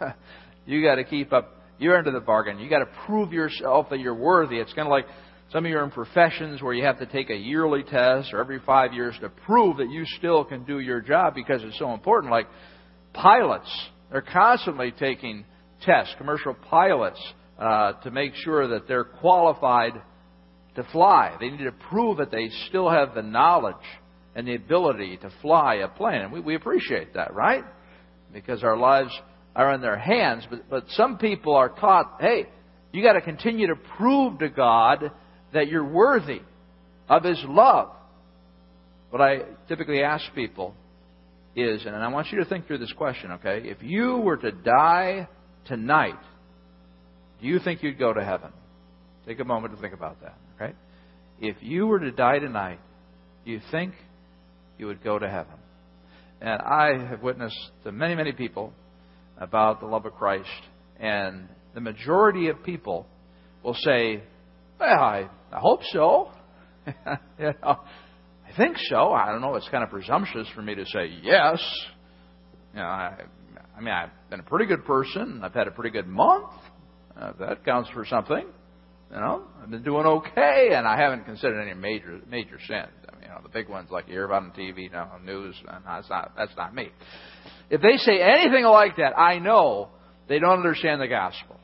you 0.66 0.82
got 0.82 0.96
to 0.96 1.04
keep 1.04 1.32
up 1.32 1.54
your 1.78 1.96
end 1.96 2.06
of 2.06 2.12
the 2.12 2.20
bargain. 2.20 2.58
You 2.58 2.68
got 2.68 2.80
to 2.80 2.90
prove 3.06 3.32
yourself 3.32 3.90
that 3.90 4.00
you're 4.00 4.14
worthy. 4.14 4.58
It's 4.58 4.72
kind 4.72 4.86
of 4.86 4.90
like 4.90 5.06
some 5.50 5.64
of 5.64 5.70
you 5.70 5.78
are 5.78 5.84
in 5.84 5.90
professions 5.90 6.60
where 6.60 6.74
you 6.74 6.84
have 6.84 6.98
to 6.98 7.06
take 7.06 7.30
a 7.30 7.36
yearly 7.36 7.82
test 7.82 8.34
or 8.34 8.40
every 8.40 8.60
five 8.60 8.92
years 8.92 9.14
to 9.22 9.30
prove 9.30 9.78
that 9.78 9.90
you 9.90 10.04
still 10.18 10.44
can 10.44 10.64
do 10.64 10.78
your 10.78 11.00
job 11.00 11.34
because 11.34 11.62
it's 11.64 11.78
so 11.78 11.94
important. 11.94 12.30
Like 12.30 12.48
pilots, 13.14 13.70
they're 14.12 14.20
constantly 14.20 14.92
taking 14.92 15.46
tests, 15.80 16.14
commercial 16.18 16.52
pilots, 16.52 17.20
uh, 17.58 17.92
to 18.02 18.10
make 18.10 18.34
sure 18.34 18.68
that 18.68 18.86
they're 18.86 19.04
qualified 19.04 19.94
to 20.74 20.84
fly. 20.92 21.34
They 21.40 21.48
need 21.48 21.64
to 21.64 21.72
prove 21.72 22.18
that 22.18 22.30
they 22.30 22.50
still 22.68 22.90
have 22.90 23.14
the 23.14 23.22
knowledge 23.22 23.76
and 24.34 24.46
the 24.46 24.54
ability 24.54 25.16
to 25.16 25.32
fly 25.40 25.76
a 25.76 25.88
plane. 25.88 26.20
And 26.20 26.32
we, 26.32 26.40
we 26.40 26.54
appreciate 26.56 27.14
that, 27.14 27.32
right? 27.32 27.64
Because 28.34 28.62
our 28.62 28.76
lives 28.76 29.18
are 29.56 29.72
in 29.72 29.80
their 29.80 29.98
hands. 29.98 30.44
But, 30.50 30.68
but 30.68 30.84
some 30.90 31.16
people 31.16 31.56
are 31.56 31.70
taught, 31.70 32.18
hey, 32.20 32.48
you 32.92 33.02
got 33.02 33.14
to 33.14 33.22
continue 33.22 33.68
to 33.68 33.76
prove 33.96 34.38
to 34.40 34.50
God 34.50 35.10
that 35.52 35.68
you're 35.68 35.84
worthy. 35.84 36.40
of 37.08 37.24
His 37.24 37.42
love. 37.46 37.90
What 39.10 39.22
I 39.22 39.40
typically 39.68 40.02
ask 40.02 40.24
people 40.34 40.74
is, 41.56 41.86
and 41.86 41.96
I 41.96 42.08
want 42.08 42.30
you 42.30 42.38
to 42.38 42.44
think 42.44 42.66
through 42.66 42.78
this 42.78 42.92
question, 42.92 43.32
okay? 43.32 43.62
If 43.64 43.82
you 43.82 44.18
were 44.18 44.36
to 44.36 44.52
die 44.52 45.28
tonight, 45.66 46.18
do 47.40 47.46
you 47.46 47.58
think 47.58 47.82
you'd 47.82 47.98
go 47.98 48.12
to 48.12 48.22
heaven? 48.22 48.52
Take 49.26 49.40
a 49.40 49.44
moment 49.44 49.74
to 49.74 49.80
think 49.80 49.94
about 49.94 50.20
that, 50.22 50.36
okay? 50.54 50.74
If 51.40 51.56
you 51.60 51.86
were 51.86 52.00
to 52.00 52.10
die 52.10 52.38
tonight, 52.38 52.80
do 53.44 53.52
you 53.52 53.60
think 53.70 53.94
you 54.76 54.86
would 54.86 55.02
go 55.02 55.18
to 55.18 55.28
heaven? 55.28 55.54
And 56.40 56.60
I 56.60 57.08
have 57.08 57.22
witnessed 57.22 57.70
to 57.84 57.92
many, 57.92 58.14
many 58.14 58.32
people 58.32 58.72
about 59.38 59.80
the 59.80 59.86
love 59.86 60.04
of 60.04 60.14
Christ, 60.14 60.48
and 61.00 61.48
the 61.74 61.80
majority 61.80 62.48
of 62.48 62.62
people 62.62 63.06
will 63.62 63.74
say, 63.74 64.22
Well, 64.78 64.88
I, 64.88 65.28
I 65.52 65.58
hope 65.58 65.80
so. 65.92 66.30
I 66.86 67.76
think 68.56 68.76
so. 68.88 69.12
I 69.12 69.30
don't 69.30 69.40
know. 69.40 69.54
It's 69.56 69.68
kind 69.68 69.84
of 69.84 69.90
presumptuous 69.90 70.48
for 70.54 70.62
me 70.62 70.74
to 70.74 70.86
say 70.86 71.06
yes. 71.22 71.62
You 72.72 72.80
know, 72.80 72.86
I, 72.86 73.24
I 73.76 73.80
mean, 73.80 73.92
I've 73.92 74.10
been 74.30 74.40
a 74.40 74.44
pretty 74.44 74.66
good 74.66 74.84
person. 74.84 75.40
I've 75.42 75.54
had 75.54 75.68
a 75.68 75.70
pretty 75.70 75.90
good 75.90 76.06
month. 76.06 76.50
Uh, 77.20 77.32
that 77.40 77.64
counts 77.64 77.90
for 77.90 78.06
something. 78.06 78.46
You 79.10 79.16
know, 79.16 79.44
I've 79.62 79.70
been 79.70 79.82
doing 79.82 80.04
okay, 80.04 80.70
and 80.72 80.86
I 80.86 81.00
haven't 81.00 81.24
considered 81.24 81.60
any 81.60 81.74
major 81.74 82.20
major 82.28 82.58
sins. 82.68 82.92
I 83.08 83.14
mean, 83.14 83.22
you 83.22 83.28
know, 83.28 83.40
the 83.42 83.48
big 83.48 83.68
ones 83.68 83.88
like 83.90 84.06
you 84.06 84.12
hear 84.14 84.24
about 84.24 84.42
on 84.42 84.50
TV, 84.50 84.82
you 84.84 84.90
know, 84.90 85.08
news. 85.24 85.56
And 85.66 85.82
that's 85.84 86.10
not 86.10 86.32
that's 86.36 86.54
not 86.56 86.74
me. 86.74 86.90
If 87.70 87.80
they 87.80 87.96
say 87.96 88.20
anything 88.20 88.64
like 88.64 88.96
that, 88.96 89.18
I 89.18 89.38
know 89.38 89.88
they 90.28 90.38
don't 90.38 90.58
understand 90.58 91.00
the 91.00 91.08
gospel, 91.08 91.57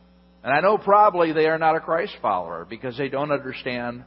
and 0.45 0.53
I 0.53 0.61
know 0.61 0.77
probably 0.77 1.33
they 1.33 1.47
are 1.47 1.59
not 1.59 1.75
a 1.75 1.81
Christ 1.81 2.13
follower 2.21 2.67
because 2.69 2.99
they 2.99 3.09
don't 3.09 3.33
understand 3.33 4.05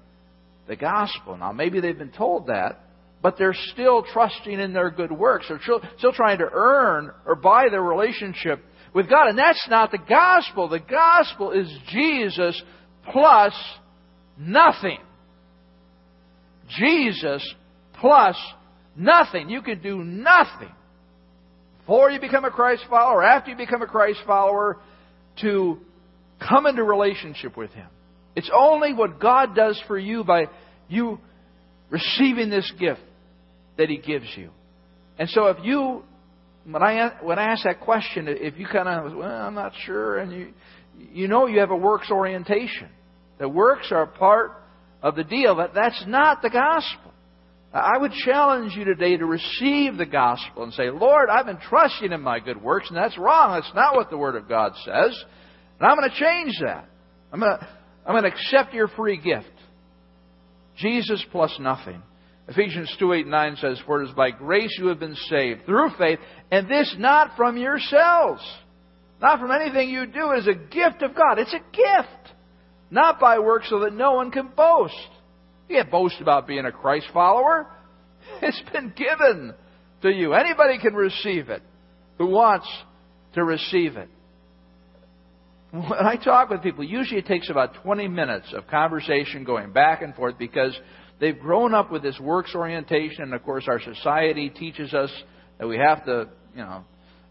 the 0.67 0.75
gospel. 0.75 1.35
Now, 1.35 1.51
maybe 1.51 1.79
they've 1.79 1.97
been 1.97 2.11
told 2.11 2.47
that, 2.47 2.79
but 3.23 3.39
they're 3.39 3.55
still 3.73 4.03
trusting 4.03 4.59
in 4.59 4.71
their 4.71 4.91
good 4.91 5.11
works. 5.11 5.47
They're 5.49 5.59
still, 5.97 6.13
trying 6.13 6.37
to 6.37 6.47
earn 6.53 7.09
or 7.25 7.33
buy 7.33 7.69
their 7.71 7.81
relationship 7.81 8.63
with 8.93 9.09
God. 9.09 9.29
And 9.29 9.37
that's 9.37 9.65
not 9.67 9.89
the 9.89 9.97
gospel. 9.97 10.69
The 10.69 10.79
gospel 10.79 11.53
is 11.53 11.67
Jesus 11.89 12.61
plus 13.11 13.53
nothing. 14.37 14.99
Jesus 16.69 17.43
plus 17.99 18.37
nothing. 18.95 19.49
You 19.49 19.63
can 19.63 19.81
do 19.81 20.03
nothing 20.03 20.71
before 21.79 22.11
you 22.11 22.19
become 22.19 22.45
a 22.45 22.51
Christ 22.51 22.83
follower, 22.91 23.23
after 23.23 23.49
you 23.49 23.57
become 23.57 23.81
a 23.81 23.87
Christ 23.87 24.19
follower, 24.27 24.77
to 25.41 25.79
come 26.39 26.65
into 26.65 26.83
relationship 26.83 27.57
with 27.57 27.71
Him. 27.71 27.87
It's 28.35 28.49
only 28.53 28.93
what 28.93 29.19
God 29.19 29.55
does 29.55 29.81
for 29.87 29.97
you 29.97 30.23
by 30.23 30.45
you 30.87 31.19
receiving 31.89 32.49
this 32.49 32.71
gift 32.79 33.01
that 33.77 33.89
He 33.89 33.97
gives 33.97 34.27
you. 34.35 34.51
And 35.17 35.29
so 35.29 35.47
if 35.47 35.57
you, 35.63 36.03
when 36.65 36.83
I, 36.83 37.15
when 37.21 37.39
I 37.39 37.51
ask 37.51 37.63
that 37.63 37.81
question, 37.81 38.27
if 38.27 38.57
you 38.57 38.67
kind 38.67 38.87
of, 38.87 39.17
well, 39.17 39.29
I'm 39.29 39.55
not 39.55 39.73
sure, 39.85 40.19
and 40.19 40.31
you, 40.31 40.53
you 41.11 41.27
know 41.27 41.47
you 41.47 41.59
have 41.59 41.71
a 41.71 41.75
works 41.75 42.11
orientation. 42.11 42.89
The 43.39 43.49
works 43.49 43.91
are 43.91 44.05
part 44.05 44.51
of 45.01 45.15
the 45.15 45.23
deal, 45.23 45.55
but 45.55 45.73
that's 45.73 46.03
not 46.07 46.41
the 46.41 46.49
gospel. 46.49 47.11
I 47.73 47.97
would 47.97 48.13
challenge 48.25 48.73
you 48.75 48.85
today 48.85 49.17
to 49.17 49.25
receive 49.25 49.97
the 49.97 50.05
gospel 50.05 50.63
and 50.63 50.73
say, 50.73 50.89
Lord, 50.89 51.29
I've 51.29 51.45
been 51.45 51.59
trusting 51.59 52.11
in 52.11 52.21
my 52.21 52.39
good 52.39 52.61
works, 52.61 52.87
and 52.87 52.97
that's 52.97 53.17
wrong. 53.17 53.59
That's 53.59 53.75
not 53.75 53.95
what 53.95 54.09
the 54.09 54.17
Word 54.17 54.35
of 54.35 54.47
God 54.47 54.73
says. 54.85 55.23
And 55.79 55.89
I'm 55.89 55.97
going 55.97 56.09
to 56.09 56.15
change 56.15 56.59
that. 56.61 56.87
I'm 57.31 57.39
going 57.39 57.57
to, 57.57 57.67
I'm 58.05 58.13
going 58.13 58.23
to 58.23 58.29
accept 58.29 58.73
your 58.73 58.87
free 58.89 59.17
gift. 59.17 59.51
Jesus 60.77 61.23
plus 61.31 61.55
nothing. 61.59 62.01
Ephesians 62.47 62.95
2 62.99 63.13
8 63.13 63.27
9 63.27 63.57
says, 63.59 63.79
For 63.85 64.01
it 64.01 64.09
is 64.09 64.15
by 64.15 64.31
grace 64.31 64.75
you 64.79 64.87
have 64.87 64.99
been 64.99 65.15
saved 65.29 65.65
through 65.65 65.89
faith, 65.97 66.19
and 66.51 66.69
this 66.69 66.95
not 66.97 67.35
from 67.35 67.57
yourselves. 67.57 68.41
Not 69.19 69.39
from 69.39 69.51
anything 69.51 69.89
you 69.89 70.05
do. 70.05 70.31
It 70.31 70.39
is 70.39 70.47
a 70.47 70.53
gift 70.53 71.01
of 71.01 71.15
God. 71.15 71.39
It's 71.39 71.53
a 71.53 71.75
gift. 71.75 72.35
Not 72.91 73.19
by 73.19 73.39
works 73.39 73.69
so 73.69 73.79
that 73.81 73.93
no 73.93 74.13
one 74.13 74.31
can 74.31 74.49
boast. 74.55 74.93
You 75.67 75.77
can't 75.77 75.91
boast 75.91 76.21
about 76.21 76.47
being 76.47 76.65
a 76.65 76.71
Christ 76.71 77.07
follower. 77.13 77.67
It's 78.41 78.61
been 78.73 78.93
given 78.95 79.53
to 80.01 80.09
you. 80.09 80.33
Anybody 80.33 80.79
can 80.79 80.93
receive 80.93 81.49
it 81.49 81.63
who 82.17 82.27
wants 82.27 82.67
to 83.33 83.43
receive 83.43 83.95
it. 83.95 84.09
When 85.77 86.07
I 86.07 86.15
talk 86.15 86.49
with 86.49 86.63
people, 86.63 86.83
usually 86.83 87.19
it 87.19 87.27
takes 87.27 87.51
about 87.51 87.75
20 87.83 88.07
minutes 88.07 88.51
of 88.53 88.65
conversation 88.65 89.43
going 89.43 89.71
back 89.71 90.01
and 90.01 90.15
forth 90.15 90.35
because 90.39 90.75
they've 91.19 91.37
grown 91.37 91.75
up 91.75 91.91
with 91.91 92.01
this 92.01 92.19
works 92.19 92.55
orientation, 92.55 93.25
and 93.25 93.33
of 93.35 93.43
course, 93.43 93.65
our 93.67 93.79
society 93.79 94.49
teaches 94.49 94.95
us 94.95 95.11
that 95.59 95.67
we 95.67 95.77
have 95.77 96.03
to, 96.05 96.29
you 96.55 96.63
know, 96.63 96.83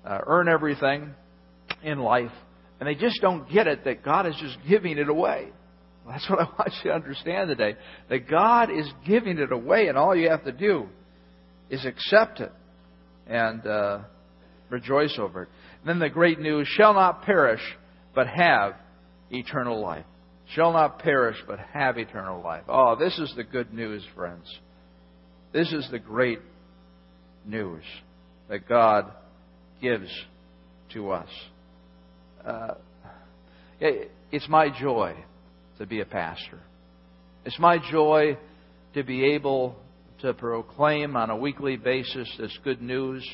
uh, 0.04 0.18
earn 0.28 0.48
everything 0.48 1.12
in 1.82 1.98
life, 1.98 2.30
and 2.78 2.88
they 2.88 2.94
just 2.94 3.20
don't 3.20 3.50
get 3.50 3.66
it 3.66 3.82
that 3.84 4.04
God 4.04 4.28
is 4.28 4.36
just 4.40 4.58
giving 4.68 4.96
it 4.96 5.08
away. 5.08 5.48
Well, 6.04 6.14
that's 6.14 6.30
what 6.30 6.38
I 6.38 6.44
want 6.44 6.72
you 6.84 6.90
to 6.90 6.94
understand 6.94 7.48
today. 7.48 7.74
That 8.10 8.28
God 8.30 8.70
is 8.70 8.88
giving 9.04 9.38
it 9.38 9.50
away, 9.50 9.88
and 9.88 9.98
all 9.98 10.14
you 10.14 10.30
have 10.30 10.44
to 10.44 10.52
do 10.52 10.86
is 11.68 11.84
accept 11.84 12.38
it 12.38 12.52
and 13.26 13.66
uh, 13.66 13.98
rejoice 14.70 15.18
over 15.18 15.44
it. 15.44 15.48
And 15.80 15.88
then 15.88 15.98
the 15.98 16.14
great 16.14 16.38
news 16.38 16.68
shall 16.68 16.94
not 16.94 17.22
perish 17.22 17.62
but 18.16 18.26
have 18.26 18.72
eternal 19.30 19.80
life. 19.80 20.06
Shall 20.54 20.72
not 20.72 21.00
perish, 21.00 21.36
but 21.46 21.58
have 21.58 21.98
eternal 21.98 22.42
life. 22.42 22.62
Oh, 22.66 22.96
this 22.96 23.16
is 23.18 23.32
the 23.36 23.44
good 23.44 23.74
news, 23.74 24.02
friends. 24.14 24.46
This 25.52 25.70
is 25.72 25.86
the 25.90 25.98
great 25.98 26.40
news 27.44 27.82
that 28.48 28.66
God 28.66 29.12
gives 29.82 30.08
to 30.94 31.10
us. 31.10 31.28
Uh, 32.44 32.74
it's 33.80 34.48
my 34.48 34.70
joy 34.70 35.14
to 35.78 35.86
be 35.86 36.00
a 36.00 36.06
pastor. 36.06 36.60
It's 37.44 37.58
my 37.58 37.78
joy 37.90 38.38
to 38.94 39.04
be 39.04 39.34
able 39.34 39.76
to 40.22 40.32
proclaim 40.32 41.16
on 41.16 41.28
a 41.28 41.36
weekly 41.36 41.76
basis 41.76 42.32
this 42.38 42.56
good 42.64 42.80
news 42.80 43.28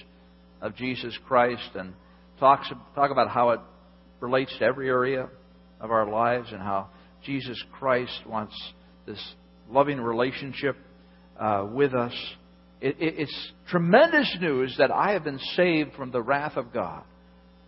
of 0.60 0.74
Jesus 0.74 1.16
Christ 1.28 1.70
and 1.74 1.92
talk, 2.40 2.62
talk 2.96 3.12
about 3.12 3.28
how 3.28 3.50
it 3.50 3.60
relates 4.22 4.56
to 4.58 4.64
every 4.64 4.88
area 4.88 5.28
of 5.80 5.90
our 5.90 6.08
lives 6.08 6.48
and 6.52 6.60
how 6.60 6.88
Jesus 7.24 7.62
Christ 7.78 8.20
wants 8.26 8.54
this 9.06 9.20
loving 9.68 10.00
relationship 10.00 10.76
uh, 11.38 11.66
with 11.70 11.92
us. 11.94 12.14
It, 12.80 12.96
it, 12.98 13.14
it's 13.18 13.52
tremendous 13.68 14.36
news 14.40 14.74
that 14.78 14.90
I 14.90 15.12
have 15.12 15.24
been 15.24 15.40
saved 15.56 15.94
from 15.94 16.10
the 16.10 16.22
wrath 16.22 16.56
of 16.56 16.72
God. 16.72 17.02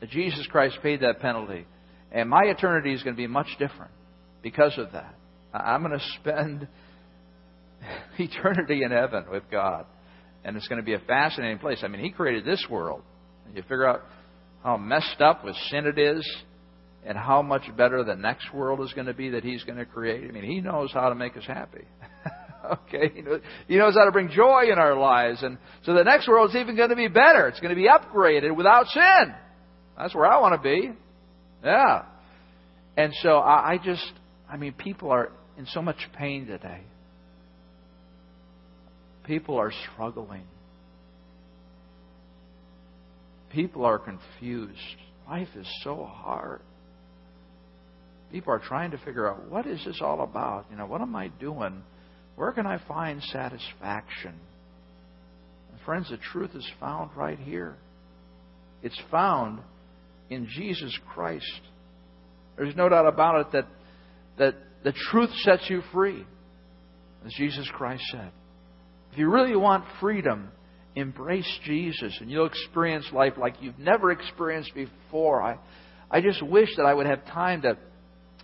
That 0.01 0.11
Jesus 0.11 0.47
Christ 0.47 0.79
paid 0.83 1.01
that 1.01 1.21
penalty. 1.21 1.67
And 2.13 2.31
my 2.31 2.45
eternity 2.45 2.93
is 2.93 3.03
going 3.03 3.17
to 3.17 3.21
be 3.21 3.27
much 3.27 3.49
different 3.59 3.91
because 4.43 4.77
of 4.79 4.93
that. 4.93 5.15
I'm 5.53 5.83
going 5.83 5.99
to 5.99 6.05
spend 6.21 6.69
eternity 8.19 8.83
in 8.83 8.91
heaven 8.91 9.25
with 9.31 9.45
God. 9.51 9.87
And 10.45 10.57
it's 10.57 10.69
going 10.69 10.81
to 10.81 10.85
be 10.85 10.95
a 10.95 11.01
fascinating 11.01 11.59
place. 11.59 11.79
I 11.83 11.89
mean, 11.89 12.03
He 12.03 12.11
created 12.11 12.45
this 12.45 12.65
world. 12.69 13.03
You 13.55 13.63
figure 13.63 13.87
out 13.87 14.03
how 14.65 14.79
messed 14.79 15.21
up 15.21 15.45
with 15.45 15.55
sin 15.71 15.87
it 15.87 15.99
is 15.99 16.27
and 17.05 17.19
how 17.19 17.43
much 17.43 17.63
better 17.77 18.03
the 18.03 18.17
next 18.17 18.53
world 18.53 18.81
is 18.81 18.93
going 18.95 19.07
to 19.07 19.15
be 19.15 19.31
that 19.31 19.45
He's 19.45 19.63
going 19.63 19.79
to 19.79 19.85
create. 19.85 20.25
I 20.27 20.33
mean, 20.33 20.45
He 20.45 20.61
knows 20.61 20.91
how 20.93 21.11
to 21.11 21.15
make 21.15 21.37
us 21.37 21.45
happy. 21.47 21.85
okay? 22.73 23.13
He 23.69 23.77
knows 23.77 23.95
how 23.95 24.07
to 24.07 24.11
bring 24.11 24.31
joy 24.31 24.73
in 24.73 24.79
our 24.79 24.99
lives. 24.99 25.43
And 25.43 25.59
so 25.85 25.93
the 25.93 26.03
next 26.03 26.27
world 26.27 26.51
is 26.51 26.57
even 26.57 26.77
going 26.77 26.89
to 26.89 26.97
be 26.97 27.09
better. 27.09 27.47
It's 27.49 27.61
going 27.61 27.75
to 27.75 27.81
be 27.81 27.89
upgraded 27.89 28.57
without 28.57 28.87
sin. 28.87 29.35
That's 29.99 30.15
where 30.15 30.27
I 30.27 30.41
want 30.41 30.61
to 30.61 30.67
be. 30.67 30.91
Yeah. 31.63 32.05
And 32.97 33.13
so 33.23 33.39
I, 33.39 33.79
just, 33.85 34.13
I 34.51 34.57
mean, 34.57 34.73
people 34.73 35.11
are 35.11 35.31
in 35.59 35.67
so 35.67 35.83
much 35.83 35.99
pain 36.17 36.47
today. 36.47 36.81
People 39.25 39.57
are 39.59 39.73
struggling. 39.93 40.45
People 43.55 43.85
are 43.85 43.99
confused. 43.99 44.79
Life 45.29 45.49
is 45.57 45.67
so 45.83 46.05
hard. 46.05 46.61
People 48.33 48.53
are 48.53 48.59
trying 48.59 48.91
to 48.91 48.99
figure 48.99 49.31
out 49.31 49.49
what 49.49 49.67
is 49.67 49.83
this 49.85 50.01
all 50.03 50.23
about? 50.23 50.67
You 50.71 50.77
know, 50.77 50.87
what 50.87 51.01
am 51.01 51.15
I 51.15 51.29
doing? 51.29 51.83
Where 52.35 52.51
can 52.51 52.67
I 52.67 52.79
find 52.89 53.23
satisfaction? 53.23 54.35
And 55.71 55.81
friends, 55.87 56.11
the 56.11 56.17
truth 56.17 56.51
is 56.55 56.69
found 56.81 57.11
right 57.17 57.39
here. 57.39 57.77
It's 58.83 59.01
found 59.11 59.61
in 60.31 60.49
Jesus 60.51 60.99
Christ. 61.13 61.61
There's 62.57 62.75
no 62.75 62.89
doubt 62.89 63.07
about 63.07 63.41
it 63.41 63.53
that, 63.53 63.67
that 64.39 64.55
the 64.83 64.93
truth 65.11 65.31
sets 65.43 65.71
you 65.71 65.83
free, 65.93 66.25
as 67.25 67.33
Jesus 67.35 67.69
Christ 67.73 68.03
said. 68.11 68.33
If 69.13 69.19
you 69.19 69.31
really 69.31 69.57
want 69.57 69.85
freedom, 70.01 70.51
embrace 70.97 71.59
Jesus 71.65 72.17
and 72.21 72.31
you'll 72.31 72.47
experience 72.47 73.07
life 73.13 73.35
like 73.37 73.57
you've 73.61 73.79
never 73.79 74.11
experienced 74.11 74.73
before. 74.75 75.43
I, 75.43 75.59
I 76.11 76.21
just 76.21 76.43
wish 76.43 76.69
that 76.77 76.85
I 76.85 76.95
would 76.95 77.07
have 77.07 77.25
time 77.27 77.63
to 77.63 77.77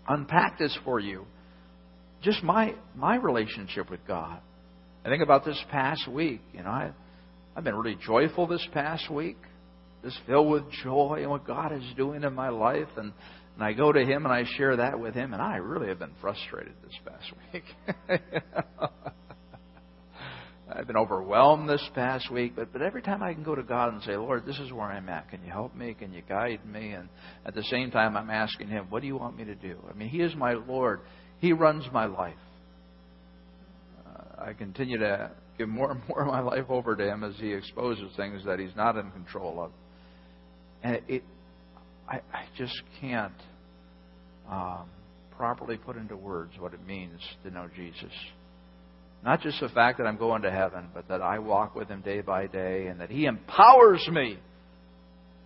unpack 0.09 0.59
this 0.59 0.76
for 0.85 0.99
you. 0.99 1.26
Just 2.23 2.42
my, 2.42 2.75
my 2.95 3.16
relationship 3.16 3.90
with 3.90 4.00
God. 4.07 4.40
I 5.04 5.09
think 5.09 5.23
about 5.23 5.45
this 5.45 5.62
past 5.71 6.07
week. 6.09 6.40
You 6.52 6.62
know, 6.62 6.71
I, 6.71 6.90
I've 7.57 7.64
been 7.64 7.76
really 7.76 7.97
joyful 8.04 8.47
this 8.47 8.66
past 8.73 9.11
week, 9.11 9.38
just 10.04 10.19
filled 10.26 10.50
with 10.50 10.64
joy 10.83 11.19
and 11.21 11.30
what 11.30 11.47
God 11.47 11.73
is 11.73 11.85
doing 11.97 12.25
in 12.25 12.35
my 12.35 12.50
life. 12.50 12.88
And, 12.97 13.12
and 13.54 13.64
I 13.64 13.73
go 13.73 13.92
to 13.92 14.00
Him 14.04 14.26
and 14.26 14.35
I 14.35 14.45
share 14.57 14.76
that 14.76 14.99
with 14.99 15.14
Him, 15.14 15.33
and 15.33 15.40
I 15.40 15.57
really 15.57 15.88
have 15.88 15.99
been 15.99 16.14
frustrated 16.21 16.75
this 16.83 16.99
past 17.07 17.33
week. 17.52 19.21
I've 20.73 20.87
been 20.87 20.97
overwhelmed 20.97 21.69
this 21.69 21.83
past 21.95 22.31
week, 22.31 22.53
but, 22.55 22.73
but 22.73 22.83
every 22.83 23.03
time 23.03 23.23
I 23.23 23.35
can 23.35 23.43
go 23.43 23.55
to 23.55 23.62
God 23.62 23.93
and 23.93 24.03
say, 24.03 24.17
Lord, 24.17 24.47
this 24.47 24.59
is 24.59 24.73
where 24.73 24.87
I'm 24.87 25.09
at. 25.09 25.29
Can 25.29 25.43
you 25.45 25.50
help 25.50 25.75
me? 25.75 25.95
Can 25.95 26.12
you 26.12 26.23
guide 26.29 26.65
me? 26.65 26.93
And 26.93 27.09
at 27.45 27.55
the 27.55 27.62
same 27.65 27.91
time, 27.91 28.17
I'm 28.17 28.31
asking 28.31 28.69
Him, 28.69 28.87
what 28.89 29.00
do 29.00 29.09
you 29.09 29.17
want 29.17 29.37
me 29.37 29.45
to 29.45 29.55
do? 29.55 29.79
I 29.89 29.95
mean, 29.95 30.09
He 30.09 30.21
is 30.21 30.35
my 30.37 30.53
Lord. 30.53 31.00
He 31.39 31.53
runs 31.53 31.85
my 31.93 32.07
life. 32.07 32.35
Uh, 34.07 34.43
I 34.49 34.53
continue 34.53 34.99
to 34.99 35.33
give 35.59 35.69
more 35.69 35.91
and 35.91 36.00
more 36.09 36.23
of 36.23 36.29
my 36.29 36.41
life 36.41 36.67
over 36.69 36.95
to 36.95 37.05
Him 37.05 37.25
as 37.25 37.35
He 37.39 37.53
exposes 37.53 38.15
things 38.17 38.45
that 38.45 38.59
He's 38.59 38.77
not 38.77 38.97
in 38.97 39.11
control 39.11 39.61
of. 39.61 39.73
And 40.83 40.97
it, 40.97 41.05
it 41.09 41.23
I, 42.09 42.17
I 42.33 42.45
just 42.57 42.81
can't 43.00 43.33
um, 44.49 44.89
properly 45.37 45.79
put 45.79 45.97
into 45.97 46.17
words 46.17 46.53
what 46.59 46.75
it 46.75 46.87
means 46.87 47.21
to 47.45 47.50
know 47.50 47.69
Jesus. 47.75 48.12
Not 49.25 49.43
just 49.43 49.61
the 49.61 49.69
fact 49.69 49.99
that 49.99 50.05
I'm 50.05 50.17
going 50.17 50.43
to 50.43 50.50
heaven, 50.50 50.89
but 50.95 51.09
that 51.09 51.21
I 51.21 51.39
walk 51.39 51.75
with 51.75 51.89
Him 51.89 52.00
day 52.00 52.23
by 52.23 52.47
day 52.47 52.87
and 52.87 53.00
that 53.00 53.11
He 53.11 53.27
empowers 53.27 54.07
me. 54.11 54.39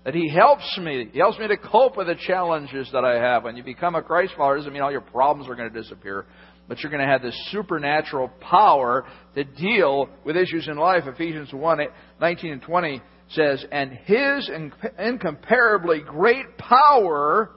That 0.04 0.14
He 0.14 0.28
helps 0.28 0.78
me. 0.78 1.08
He 1.12 1.18
helps 1.18 1.38
me 1.38 1.48
to 1.48 1.56
cope 1.56 1.96
with 1.96 2.06
the 2.06 2.14
challenges 2.14 2.88
that 2.92 3.04
I 3.04 3.18
have. 3.18 3.44
When 3.44 3.56
you 3.56 3.64
become 3.64 3.96
a 3.96 4.02
Christ 4.02 4.34
follower, 4.36 4.56
doesn't 4.56 4.72
mean 4.72 4.82
all 4.82 4.92
your 4.92 5.00
problems 5.00 5.48
are 5.48 5.56
going 5.56 5.72
to 5.72 5.82
disappear, 5.82 6.26
but 6.68 6.78
you're 6.80 6.90
going 6.90 7.04
to 7.04 7.10
have 7.10 7.22
this 7.22 7.36
supernatural 7.50 8.28
power 8.40 9.06
to 9.34 9.42
deal 9.42 10.08
with 10.24 10.36
issues 10.36 10.68
in 10.68 10.76
life. 10.76 11.02
Ephesians 11.06 11.52
1 11.52 11.78
19 12.20 12.52
and 12.52 12.62
20 12.62 13.02
says, 13.30 13.64
And 13.72 13.92
His 14.04 14.50
incomparably 14.98 16.00
great 16.00 16.58
power 16.58 17.50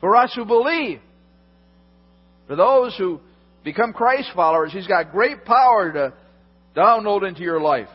for 0.00 0.14
us 0.14 0.30
who 0.34 0.44
believe. 0.44 1.00
For 2.46 2.56
those 2.56 2.94
who 2.98 3.20
become 3.64 3.92
Christ 3.92 4.30
followers, 4.34 4.72
He's 4.72 4.86
got 4.86 5.10
great 5.10 5.44
power 5.44 5.92
to 5.92 6.12
download 6.76 7.26
into 7.26 7.42
your 7.42 7.60
life 7.60 7.88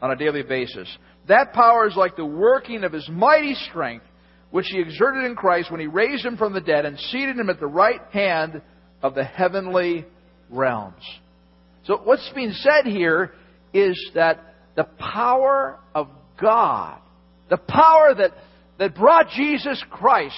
on 0.00 0.10
a 0.10 0.16
daily 0.16 0.42
basis. 0.42 0.88
That 1.28 1.52
power 1.52 1.86
is 1.86 1.96
like 1.96 2.16
the 2.16 2.26
working 2.26 2.84
of 2.84 2.92
His 2.92 3.08
mighty 3.08 3.54
strength, 3.70 4.04
which 4.50 4.66
He 4.66 4.80
exerted 4.80 5.24
in 5.24 5.36
Christ 5.36 5.70
when 5.70 5.80
He 5.80 5.86
raised 5.86 6.24
Him 6.24 6.36
from 6.36 6.52
the 6.52 6.60
dead 6.60 6.84
and 6.84 6.98
seated 6.98 7.38
Him 7.38 7.48
at 7.48 7.60
the 7.60 7.66
right 7.66 8.00
hand 8.12 8.60
of 9.00 9.14
the 9.14 9.24
heavenly 9.24 10.04
realms. 10.50 11.02
So 11.86 12.00
what's 12.04 12.30
being 12.34 12.52
said 12.52 12.86
here 12.86 13.32
is 13.72 13.98
that 14.14 14.40
the 14.76 14.84
power 14.84 15.78
of 15.94 16.08
God, 16.40 16.98
the 17.50 17.56
power 17.56 18.14
that, 18.14 18.32
that 18.78 18.94
brought 18.94 19.28
Jesus 19.30 19.82
Christ 19.90 20.34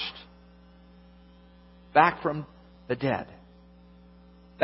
back 1.92 2.22
from 2.22 2.46
the 2.88 2.96
dead, 2.96 3.26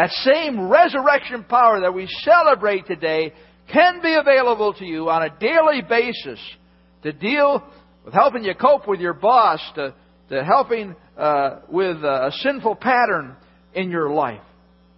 that 0.01 0.11
same 0.13 0.71
resurrection 0.71 1.45
power 1.45 1.81
that 1.83 1.93
we 1.93 2.09
celebrate 2.23 2.87
today 2.87 3.35
can 3.71 4.01
be 4.01 4.17
available 4.19 4.73
to 4.73 4.85
you 4.87 5.11
on 5.11 5.23
a 5.25 5.39
daily 5.39 5.83
basis 5.87 6.41
to 7.03 7.13
deal 7.13 7.63
with 8.07 8.15
helping 8.15 8.43
you 8.43 8.55
cope 8.55 8.89
with 8.89 8.99
your 8.99 9.13
boss, 9.13 9.61
to, 9.75 9.95
to 10.31 10.43
helping 10.43 10.97
uh, 11.19 11.59
with 11.69 11.99
a 11.99 12.33
sinful 12.37 12.77
pattern 12.77 13.37
in 13.75 13.91
your 13.91 14.09
life, 14.09 14.41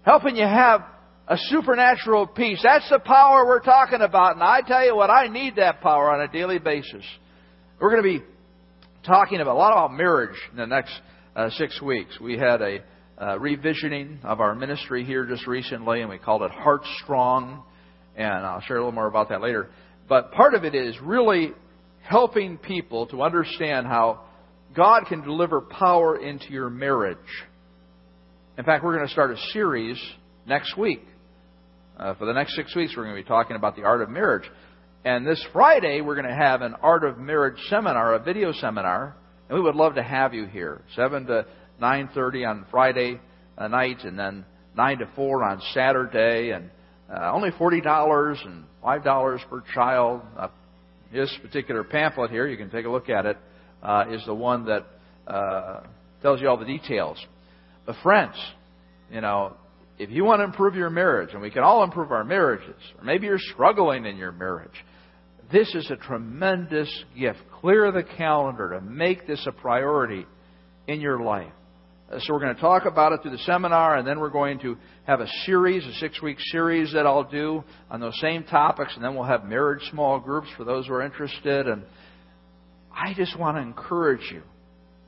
helping 0.03 0.37
you 0.37 0.45
have 0.47 0.83
a 1.27 1.37
supernatural 1.37 2.29
peace. 2.29 2.61
That's 2.63 2.89
the 2.89 3.01
power 3.01 3.45
we're 3.45 3.59
talking 3.59 4.03
about. 4.03 4.35
And 4.35 4.43
I 4.45 4.61
tell 4.61 4.87
you 4.87 4.95
what, 4.95 5.11
I 5.11 5.27
need 5.27 5.57
that 5.57 5.81
power 5.81 6.13
on 6.13 6.21
a 6.21 6.33
daily 6.33 6.61
basis. 6.61 7.05
We're 7.81 7.91
going 7.91 8.05
to 8.05 8.21
be 8.21 8.25
talking 9.05 9.41
about 9.41 9.57
a 9.57 9.59
lot 9.59 9.73
about 9.73 9.97
marriage 9.97 10.38
in 10.53 10.59
the 10.59 10.67
next 10.67 10.93
uh, 11.35 11.51
six 11.51 11.83
weeks. 11.83 12.21
We 12.21 12.38
had 12.38 12.62
a 12.62 12.85
uh, 13.18 13.37
revisioning 13.38 14.25
of 14.25 14.40
our 14.40 14.55
ministry 14.55 15.05
here 15.05 15.25
just 15.25 15.46
recently, 15.46 16.01
and 16.01 16.11
we 16.11 16.18
called 16.18 16.42
it 16.42 16.51
Heart 16.51 16.83
Strong. 17.03 17.62
And 18.16 18.46
I'll 18.46 18.61
share 18.61 18.77
a 18.77 18.81
little 18.81 18.92
more 18.92 19.07
about 19.07 19.29
that 19.31 19.40
later. 19.40 19.70
But 20.09 20.33
part 20.33 20.55
of 20.55 20.64
it 20.64 20.75
is 20.75 20.94
really 21.01 21.53
helping 22.03 22.59
people 22.59 23.07
to 23.07 23.22
understand 23.22 23.87
how 23.87 24.25
God 24.75 25.05
can 25.09 25.22
deliver 25.22 25.61
power 25.61 26.18
into 26.18 26.51
your 26.51 26.70
marriage. 26.70 27.18
In 28.59 28.64
fact, 28.64 28.85
we're 28.85 28.94
going 28.96 29.07
to 29.07 29.12
start 29.12 29.31
a 29.31 29.37
series 29.53 29.98
next 30.46 30.77
week. 30.77 31.03
Uh, 31.96 32.14
for 32.14 32.27
the 32.27 32.33
next 32.33 32.57
six 32.57 32.75
weeks, 32.75 32.94
we're 32.96 33.05
going 33.05 33.16
to 33.16 33.22
be 33.22 33.29
talking 33.29 33.57
about 33.57 33.77
the 33.77 33.83
art 33.83 34.03
of 34.03 34.11
marriage. 34.11 34.48
And 35.05 35.27
this 35.27 35.44
Friday, 35.53 36.01
we're 36.01 36.14
going 36.14 36.29
to 36.29 36.35
have 36.35 36.62
an 36.62 36.75
art 36.83 37.05
of 37.05 37.18
marriage 37.18 37.59
seminar, 37.68 38.14
a 38.14 38.18
video 38.22 38.53
seminar, 38.53 39.16
and 39.48 39.59
we 39.59 39.62
would 39.62 39.75
love 39.75 39.96
to 39.96 40.03
have 40.03 40.33
you 40.33 40.46
here, 40.46 40.83
seven 40.96 41.27
to 41.27 41.46
9:30 41.83 42.49
on 42.49 42.66
Friday 42.71 43.21
uh, 43.59 43.68
night, 43.68 44.05
and 44.05 44.18
then 44.18 44.45
9 44.77 44.99
to 44.99 45.09
4 45.14 45.45
on 45.45 45.61
Saturday, 45.75 46.51
and 46.51 46.71
uh, 47.12 47.31
only 47.33 47.51
$40 47.51 48.47
and 48.47 48.64
$5 48.83 49.51
per 49.51 49.62
child. 49.75 50.23
Uh, 50.38 50.49
this 51.12 51.37
particular 51.42 51.85
pamphlet 51.85 52.31
here, 52.31 52.47
you 52.47 52.57
can 52.57 52.71
take 52.71 52.87
a 52.87 52.88
look 52.88 53.11
at 53.11 53.27
it, 53.27 53.37
uh, 53.83 54.05
is 54.11 54.25
the 54.25 54.35
one 54.35 54.64
that 54.66 54.87
uh, 55.27 55.81
tells 56.23 56.40
you 56.40 56.49
all 56.49 56.57
the 56.57 56.64
details. 56.64 57.18
But 57.85 57.97
friends, 58.03 58.35
you 59.11 59.21
know, 59.21 59.57
if 59.99 60.11
you 60.11 60.25
want 60.25 60.40
to 60.40 60.45
improve 60.45 60.75
your 60.75 60.88
marriage, 60.88 61.31
and 61.33 61.42
we 61.42 61.51
can 61.51 61.62
all 61.62 61.85
improve 61.85 62.12
our 62.12 62.25
marriages, 62.25 62.81
or 62.99 63.05
maybe 63.05 63.27
you're 63.27 63.38
struggling 63.38 64.07
in 64.07 64.16
your 64.16 64.33
marriage, 64.33 64.85
this 65.53 65.75
is 65.75 65.90
a 65.90 65.97
tremendous 65.97 66.90
gift. 67.18 67.40
Clear 67.61 67.92
the 67.92 68.03
calendar 68.03 68.71
to 68.71 68.81
make 68.81 69.27
this 69.27 69.47
a 69.47 69.53
priority 69.53 70.25
in 70.87 71.01
your 71.01 71.23
life. 71.23 71.53
Uh, 72.12 72.18
so 72.20 72.33
we're 72.33 72.40
going 72.40 72.55
to 72.55 72.61
talk 72.61 72.85
about 72.85 73.12
it 73.12 73.22
through 73.22 73.31
the 73.31 73.38
seminar, 73.38 73.96
and 73.96 74.07
then 74.07 74.20
we're 74.20 74.31
going 74.31 74.59
to 74.59 74.77
have 75.07 75.20
a 75.20 75.27
series, 75.46 75.85
a 75.87 75.92
six-week 75.94 76.37
series 76.51 76.92
that 76.92 77.07
I'll 77.07 77.25
do 77.25 77.64
on 77.90 78.01
those 78.01 78.18
same 78.20 78.44
topics, 78.44 78.92
and 78.94 79.05
then 79.05 79.14
we'll 79.14 79.25
have 79.25 79.44
marriage 79.44 79.83
small 79.90 80.18
groups 80.18 80.48
for 80.57 80.64
those 80.64 80.87
who 80.87 80.94
are 80.94 81.03
interested. 81.03 81.66
And 81.66 81.83
I 82.92 83.14
just 83.14 83.38
want 83.38 83.57
to 83.57 83.62
encourage 83.62 84.31
you 84.31 84.42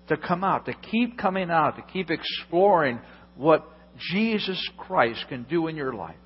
to 0.08 0.16
come 0.16 0.44
out, 0.44 0.66
to 0.66 0.74
keep 0.90 1.18
coming 1.18 1.50
out, 1.50 1.76
to 1.76 1.82
keep 1.92 2.10
exploring 2.10 3.00
what 3.36 3.68
Jesus 4.12 4.60
Christ 4.78 5.24
can 5.28 5.44
do 5.44 5.66
in 5.66 5.76
your 5.76 5.92
life, 5.92 6.16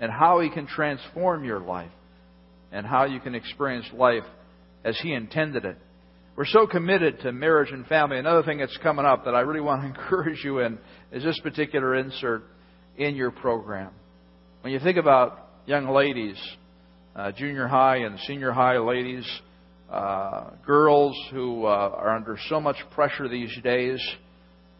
and 0.00 0.10
how 0.10 0.40
He 0.40 0.50
can 0.50 0.66
transform 0.66 1.44
your 1.44 1.60
life, 1.60 1.92
and 2.72 2.86
how 2.86 3.04
you 3.04 3.20
can 3.20 3.34
experience 3.34 3.86
life 3.92 4.24
as 4.84 4.98
He 5.00 5.12
intended 5.12 5.64
it 5.64 5.76
we're 6.36 6.44
so 6.44 6.66
committed 6.66 7.20
to 7.20 7.32
marriage 7.32 7.70
and 7.72 7.86
family. 7.86 8.18
Another 8.18 8.42
thing 8.42 8.58
that's 8.58 8.76
coming 8.82 9.06
up 9.06 9.24
that 9.24 9.34
I 9.34 9.40
really 9.40 9.60
want 9.60 9.80
to 9.82 9.86
encourage 10.00 10.44
you 10.44 10.58
in 10.60 10.78
is 11.10 11.24
this 11.24 11.40
particular 11.42 11.94
insert 11.94 12.42
in 12.98 13.16
your 13.16 13.30
program. 13.30 13.90
When 14.60 14.72
you 14.72 14.78
think 14.78 14.98
about 14.98 15.48
young 15.64 15.88
ladies, 15.88 16.36
uh, 17.14 17.32
junior 17.32 17.66
high 17.66 17.98
and 17.98 18.18
senior 18.20 18.52
high 18.52 18.76
ladies, 18.76 19.26
uh, 19.90 20.50
girls 20.66 21.16
who 21.30 21.64
uh, 21.64 21.68
are 21.68 22.14
under 22.14 22.36
so 22.48 22.60
much 22.60 22.76
pressure 22.90 23.28
these 23.28 23.56
days 23.64 23.98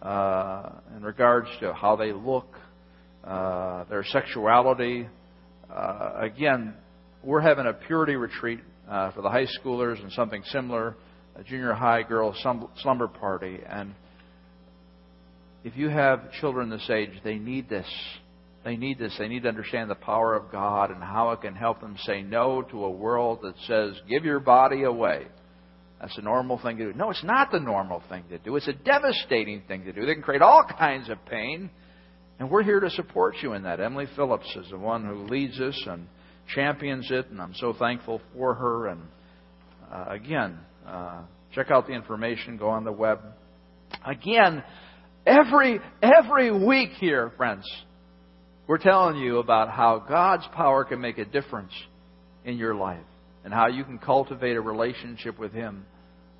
uh, 0.02 0.70
in 0.94 1.02
regards 1.02 1.48
to 1.60 1.72
how 1.72 1.96
they 1.96 2.12
look, 2.12 2.48
uh, 3.24 3.84
their 3.84 4.04
sexuality. 4.04 5.08
Uh, 5.74 6.12
again, 6.18 6.74
we're 7.22 7.40
having 7.40 7.66
a 7.66 7.72
purity 7.72 8.16
retreat 8.16 8.60
for 8.86 9.22
the 9.22 9.30
high 9.30 9.46
schoolers 9.58 10.02
and 10.02 10.12
something 10.12 10.42
similar 10.52 10.96
a 11.38 11.42
junior 11.44 11.74
high 11.74 12.02
girl 12.02 12.34
slumber 12.82 13.08
party. 13.08 13.58
And 13.68 13.94
if 15.64 15.76
you 15.76 15.88
have 15.88 16.32
children 16.32 16.70
this 16.70 16.88
age, 16.90 17.10
they 17.24 17.36
need 17.36 17.68
this. 17.68 17.86
They 18.64 18.76
need 18.76 18.98
this. 18.98 19.14
They 19.18 19.28
need 19.28 19.42
to 19.44 19.48
understand 19.48 19.90
the 19.90 19.96
power 19.96 20.34
of 20.34 20.50
God 20.50 20.90
and 20.90 21.02
how 21.02 21.30
it 21.32 21.42
can 21.42 21.54
help 21.54 21.80
them 21.80 21.96
say 22.04 22.22
no 22.22 22.62
to 22.62 22.84
a 22.84 22.90
world 22.90 23.40
that 23.42 23.54
says, 23.66 24.00
give 24.08 24.24
your 24.24 24.40
body 24.40 24.82
away. 24.82 25.26
That's 26.00 26.16
a 26.18 26.22
normal 26.22 26.58
thing 26.58 26.76
to 26.78 26.92
do. 26.92 26.98
No, 26.98 27.10
it's 27.10 27.24
not 27.24 27.50
the 27.52 27.60
normal 27.60 28.02
thing 28.08 28.24
to 28.30 28.38
do. 28.38 28.56
It's 28.56 28.68
a 28.68 28.72
devastating 28.72 29.62
thing 29.68 29.84
to 29.84 29.92
do. 29.92 30.04
They 30.04 30.14
can 30.14 30.22
create 30.22 30.42
all 30.42 30.64
kinds 30.78 31.08
of 31.08 31.24
pain. 31.26 31.70
And 32.38 32.50
we're 32.50 32.62
here 32.62 32.80
to 32.80 32.90
support 32.90 33.36
you 33.42 33.54
in 33.54 33.62
that. 33.62 33.80
Emily 33.80 34.06
Phillips 34.14 34.54
is 34.56 34.68
the 34.70 34.78
one 34.78 35.06
who 35.06 35.26
leads 35.26 35.58
us 35.58 35.80
and 35.86 36.06
champions 36.54 37.10
it, 37.10 37.28
and 37.30 37.40
I'm 37.40 37.54
so 37.54 37.72
thankful 37.78 38.20
for 38.34 38.54
her. 38.54 38.88
And 38.88 39.02
uh, 39.92 40.04
again, 40.08 40.58
uh, 40.86 41.22
check 41.52 41.70
out 41.70 41.86
the 41.86 41.92
information. 41.92 42.56
Go 42.56 42.68
on 42.68 42.84
the 42.84 42.92
web. 42.92 43.20
Again, 44.04 44.62
every 45.26 45.80
every 46.02 46.50
week 46.50 46.90
here, 46.98 47.32
friends, 47.36 47.64
we're 48.66 48.78
telling 48.78 49.16
you 49.16 49.38
about 49.38 49.70
how 49.70 50.04
God's 50.08 50.46
power 50.54 50.84
can 50.84 51.00
make 51.00 51.18
a 51.18 51.24
difference 51.24 51.72
in 52.44 52.58
your 52.58 52.74
life 52.74 53.04
and 53.44 53.54
how 53.54 53.68
you 53.68 53.84
can 53.84 53.98
cultivate 53.98 54.56
a 54.56 54.60
relationship 54.60 55.38
with 55.38 55.52
Him 55.52 55.86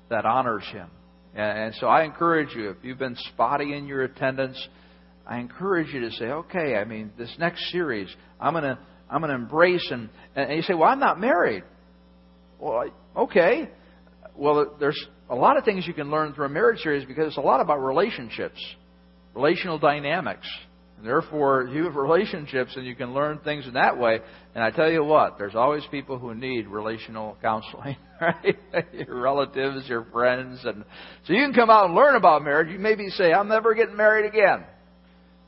that 0.09 0.25
honors 0.25 0.65
Him. 0.71 0.89
And 1.35 1.73
so 1.75 1.87
I 1.87 2.03
encourage 2.03 2.55
you, 2.55 2.71
if 2.71 2.77
you've 2.81 2.97
been 2.97 3.15
spotty 3.33 3.73
in 3.73 3.85
your 3.85 4.03
attendance, 4.03 4.57
I 5.25 5.39
encourage 5.39 5.93
you 5.93 6.01
to 6.01 6.11
say, 6.11 6.25
okay, 6.25 6.75
I 6.75 6.85
mean, 6.85 7.11
this 7.17 7.33
next 7.37 7.71
series, 7.71 8.09
I'm 8.39 8.53
going 8.53 8.63
to 8.63 8.77
I'm 9.09 9.21
going 9.21 9.29
to 9.29 9.35
embrace 9.35 9.87
and, 9.89 10.09
and 10.35 10.57
you 10.57 10.61
say, 10.63 10.73
well, 10.73 10.89
I'm 10.89 10.99
not 10.99 11.19
married. 11.19 11.63
Well, 12.59 12.89
okay. 13.17 13.69
Well, 14.35 14.75
there's 14.79 15.07
a 15.29 15.35
lot 15.35 15.57
of 15.57 15.65
things 15.65 15.87
you 15.87 15.93
can 15.93 16.09
learn 16.09 16.33
through 16.33 16.45
a 16.45 16.49
marriage 16.49 16.79
series 16.79 17.05
because 17.05 17.27
it's 17.27 17.37
a 17.37 17.41
lot 17.41 17.59
about 17.59 17.77
relationships, 17.77 18.59
relational 19.33 19.79
dynamics. 19.79 20.47
And 20.97 21.05
therefore, 21.05 21.69
you 21.71 21.83
have 21.83 21.95
relationships 21.95 22.71
and 22.75 22.85
you 22.85 22.95
can 22.95 23.13
learn 23.13 23.39
things 23.39 23.67
in 23.67 23.73
that 23.73 23.99
way. 23.99 24.19
And 24.55 24.63
I 24.63 24.71
tell 24.71 24.91
you 24.91 25.03
what, 25.03 25.37
there's 25.37 25.53
always 25.53 25.83
people 25.91 26.17
who 26.17 26.33
need 26.33 26.67
relational 26.67 27.37
counseling, 27.41 27.97
right? 28.21 28.57
your 28.93 29.21
relatives, 29.21 29.87
your 29.87 30.05
friends. 30.05 30.59
And 30.63 30.83
so 31.25 31.33
you 31.33 31.43
can 31.43 31.53
come 31.53 31.69
out 31.69 31.85
and 31.85 31.95
learn 31.95 32.15
about 32.15 32.43
marriage. 32.43 32.69
You 32.69 32.79
maybe 32.79 33.09
say, 33.09 33.31
I'm 33.31 33.47
never 33.47 33.75
getting 33.75 33.95
married 33.95 34.25
again. 34.25 34.65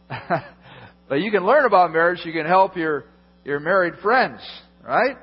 but 1.09 1.21
you 1.21 1.31
can 1.31 1.45
learn 1.45 1.65
about 1.65 1.91
marriage. 1.91 2.19
You 2.23 2.33
can 2.33 2.45
help 2.45 2.75
your, 2.75 3.05
your 3.43 3.59
married 3.59 3.95
friends, 4.03 4.41
right? 4.83 5.17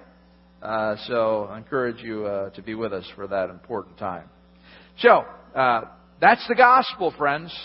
Uh, 0.67 0.97
so 1.07 1.45
I 1.49 1.59
encourage 1.59 2.03
you 2.03 2.27
uh, 2.27 2.51
to 2.51 2.61
be 2.61 2.75
with 2.75 2.93
us 2.93 3.05
for 3.15 3.29
that 3.29 3.51
important 3.51 3.99
time. 3.99 4.29
So, 4.99 5.25
uh, 5.55 5.83
that's 6.21 6.45
the 6.49 6.57
gospel, 6.57 7.15
friends. 7.17 7.57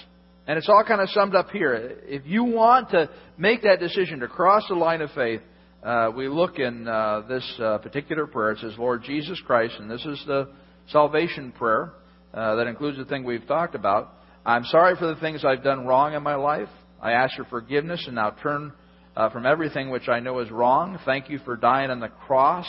And 0.45 0.55
it's 0.55 0.69
all 0.69 0.83
kind 0.87 1.01
of 1.01 1.09
summed 1.09 1.33
up 1.33 1.49
here. 1.49 1.73
If 2.03 2.27
you 2.27 2.43
want 2.43 2.91
to 2.91 3.09
make 3.39 3.63
that 3.63 3.79
decision 3.79 4.19
to 4.19 4.27
cross 4.27 4.63
the 4.69 4.75
line 4.75 5.01
of 5.01 5.09
faith, 5.15 5.41
uh, 5.81 6.11
we 6.15 6.27
look 6.27 6.59
in 6.59 6.87
uh, 6.87 7.23
this 7.27 7.59
uh, 7.59 7.79
particular 7.79 8.27
prayer. 8.27 8.51
It 8.51 8.59
says, 8.59 8.73
Lord 8.77 9.01
Jesus 9.01 9.41
Christ, 9.47 9.73
and 9.79 9.89
this 9.89 10.05
is 10.05 10.23
the 10.27 10.49
salvation 10.89 11.53
prayer 11.53 11.93
that 12.33 12.67
includes 12.67 12.99
the 12.99 13.05
thing 13.05 13.23
we've 13.23 13.47
talked 13.47 13.73
about. 13.73 14.13
I'm 14.45 14.65
sorry 14.65 14.95
for 14.95 15.07
the 15.07 15.19
things 15.19 15.43
I've 15.43 15.63
done 15.63 15.87
wrong 15.87 16.13
in 16.13 16.21
my 16.21 16.35
life. 16.35 16.69
I 17.01 17.13
ask 17.13 17.35
your 17.35 17.47
forgiveness 17.47 18.03
and 18.05 18.13
now 18.13 18.35
turn 18.43 18.73
uh, 19.15 19.31
from 19.31 19.47
everything 19.47 19.89
which 19.89 20.07
I 20.07 20.19
know 20.19 20.39
is 20.39 20.51
wrong. 20.51 20.99
Thank 21.03 21.31
you 21.31 21.39
for 21.39 21.55
dying 21.55 21.89
on 21.89 21.99
the 21.99 22.07
cross 22.09 22.67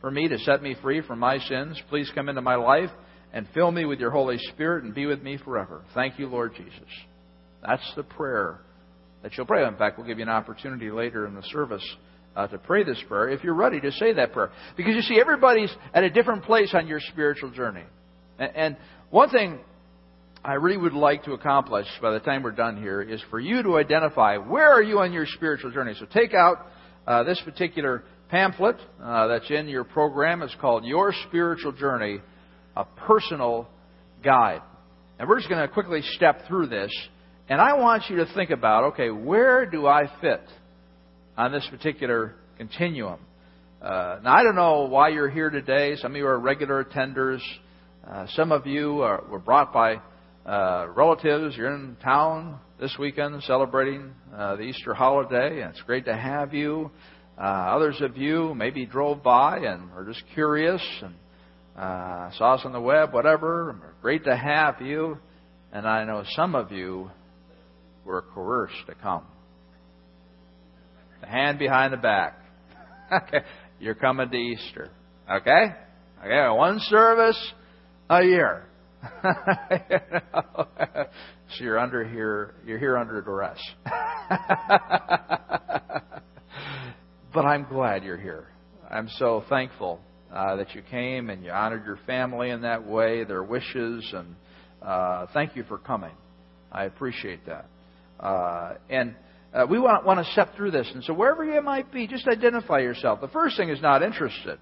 for 0.00 0.10
me 0.10 0.28
to 0.28 0.38
set 0.38 0.62
me 0.62 0.76
free 0.82 1.02
from 1.02 1.18
my 1.18 1.38
sins. 1.38 1.80
Please 1.88 2.10
come 2.14 2.28
into 2.28 2.42
my 2.42 2.56
life 2.56 2.90
and 3.32 3.46
fill 3.54 3.70
me 3.70 3.84
with 3.84 4.00
your 4.00 4.10
Holy 4.10 4.38
Spirit 4.52 4.84
and 4.84 4.94
be 4.94 5.06
with 5.06 5.22
me 5.22 5.38
forever. 5.44 5.82
Thank 5.94 6.18
you, 6.18 6.26
Lord 6.26 6.54
Jesus. 6.56 6.88
That's 7.66 7.92
the 7.96 8.02
prayer 8.02 8.60
that 9.22 9.36
you'll 9.36 9.46
pray. 9.46 9.66
In 9.66 9.76
fact, 9.76 9.98
we'll 9.98 10.06
give 10.06 10.18
you 10.18 10.24
an 10.24 10.30
opportunity 10.30 10.90
later 10.90 11.26
in 11.26 11.34
the 11.34 11.42
service 11.44 11.84
uh, 12.34 12.46
to 12.46 12.58
pray 12.58 12.84
this 12.84 13.02
prayer 13.08 13.28
if 13.28 13.44
you're 13.44 13.54
ready 13.54 13.80
to 13.80 13.92
say 13.92 14.12
that 14.14 14.32
prayer. 14.32 14.50
Because 14.76 14.94
you 14.94 15.02
see, 15.02 15.20
everybody's 15.20 15.72
at 15.92 16.04
a 16.04 16.10
different 16.10 16.44
place 16.44 16.70
on 16.74 16.86
your 16.86 17.00
spiritual 17.00 17.50
journey. 17.50 17.84
And, 18.38 18.56
and 18.56 18.76
one 19.10 19.30
thing 19.30 19.58
I 20.42 20.54
really 20.54 20.78
would 20.78 20.94
like 20.94 21.24
to 21.24 21.32
accomplish 21.32 21.86
by 22.00 22.12
the 22.12 22.20
time 22.20 22.42
we're 22.42 22.52
done 22.52 22.80
here 22.80 23.02
is 23.02 23.22
for 23.28 23.38
you 23.38 23.62
to 23.62 23.76
identify 23.76 24.38
where 24.38 24.70
are 24.70 24.82
you 24.82 25.00
on 25.00 25.12
your 25.12 25.26
spiritual 25.26 25.70
journey. 25.70 25.94
So 25.98 26.06
take 26.06 26.32
out 26.32 26.66
uh, 27.06 27.24
this 27.24 27.40
particular 27.44 28.04
pamphlet 28.30 28.76
uh, 29.02 29.26
that's 29.28 29.50
in 29.50 29.68
your 29.68 29.84
program. 29.84 30.42
It's 30.42 30.54
called 30.60 30.84
Your 30.84 31.12
Spiritual 31.28 31.72
Journey, 31.72 32.18
a 32.76 32.84
Personal 32.84 33.68
Guide. 34.24 34.62
And 35.18 35.28
we're 35.28 35.38
just 35.38 35.48
going 35.48 35.66
to 35.66 35.72
quickly 35.72 36.02
step 36.02 36.46
through 36.48 36.68
this 36.68 36.90
and 37.50 37.60
I 37.60 37.72
want 37.72 38.04
you 38.08 38.18
to 38.18 38.32
think 38.32 38.50
about 38.50 38.92
okay, 38.92 39.10
where 39.10 39.66
do 39.66 39.84
I 39.84 40.02
fit 40.20 40.40
on 41.36 41.50
this 41.50 41.66
particular 41.68 42.36
continuum? 42.56 43.18
Uh, 43.82 44.20
now, 44.22 44.34
I 44.36 44.44
don't 44.44 44.54
know 44.54 44.86
why 44.88 45.08
you're 45.08 45.28
here 45.28 45.50
today. 45.50 45.96
Some 45.96 46.12
of 46.12 46.16
you 46.16 46.28
are 46.28 46.38
regular 46.38 46.84
attenders. 46.84 47.40
Uh, 48.08 48.26
some 48.36 48.52
of 48.52 48.68
you 48.68 49.00
are, 49.02 49.24
were 49.28 49.40
brought 49.40 49.72
by 49.72 49.96
uh, 50.46 50.86
relatives. 50.94 51.56
You're 51.56 51.74
in 51.74 51.96
town 52.04 52.60
this 52.78 52.94
weekend 53.00 53.42
celebrating 53.42 54.12
uh, 54.32 54.54
the 54.54 54.62
Easter 54.62 54.94
holiday, 54.94 55.62
and 55.62 55.72
it's 55.72 55.82
great 55.82 56.04
to 56.04 56.16
have 56.16 56.54
you. 56.54 56.92
Uh, 57.40 57.42
others 57.42 57.96
of 58.02 58.18
you 58.18 58.54
maybe 58.54 58.84
drove 58.84 59.22
by 59.22 59.56
and 59.58 59.90
are 59.92 60.04
just 60.04 60.22
curious 60.34 60.82
and 61.00 61.14
uh, 61.74 62.30
saw 62.36 62.56
us 62.56 62.60
on 62.66 62.72
the 62.72 62.80
web, 62.80 63.14
whatever. 63.14 63.94
Great 64.02 64.24
to 64.24 64.36
have 64.36 64.82
you. 64.82 65.16
And 65.72 65.88
I 65.88 66.04
know 66.04 66.22
some 66.36 66.54
of 66.54 66.70
you 66.70 67.10
were 68.04 68.22
coerced 68.34 68.86
to 68.88 68.94
come. 68.94 69.24
The 71.22 71.28
hand 71.28 71.58
behind 71.58 71.94
the 71.94 71.96
back. 71.96 72.38
okay. 73.12 73.38
You're 73.78 73.94
coming 73.94 74.28
to 74.28 74.36
Easter. 74.36 74.90
Okay? 75.30 75.68
Okay, 76.22 76.48
one 76.54 76.78
service 76.80 77.52
a 78.10 78.22
year. 78.22 78.66
so 79.22 79.30
you're 81.64 81.78
under 81.78 82.06
here 82.06 82.52
you're 82.66 82.78
here 82.78 82.98
under 82.98 83.22
duress. 83.22 83.58
but 87.32 87.44
I'm 87.44 87.66
glad 87.68 88.04
you're 88.04 88.16
here. 88.16 88.46
I'm 88.90 89.08
so 89.18 89.44
thankful 89.48 90.00
uh, 90.32 90.56
that 90.56 90.74
you 90.74 90.82
came 90.82 91.30
and 91.30 91.44
you 91.44 91.50
honored 91.50 91.84
your 91.84 91.98
family 92.06 92.50
in 92.50 92.62
that 92.62 92.86
way, 92.86 93.24
their 93.24 93.42
wishes, 93.42 94.12
and 94.12 94.34
uh, 94.82 95.26
thank 95.32 95.56
you 95.56 95.64
for 95.64 95.78
coming. 95.78 96.14
I 96.72 96.84
appreciate 96.84 97.46
that. 97.46 97.66
Uh, 98.18 98.74
and 98.88 99.14
uh, 99.52 99.66
we 99.68 99.78
want, 99.78 100.04
want 100.04 100.24
to 100.24 100.32
step 100.32 100.54
through 100.56 100.70
this. 100.72 100.90
And 100.92 101.02
so 101.04 101.14
wherever 101.14 101.44
you 101.44 101.60
might 101.62 101.92
be, 101.92 102.06
just 102.06 102.26
identify 102.28 102.80
yourself. 102.80 103.20
The 103.20 103.28
first 103.28 103.56
thing 103.56 103.70
is 103.70 103.80
not 103.80 104.02
interested. 104.02 104.58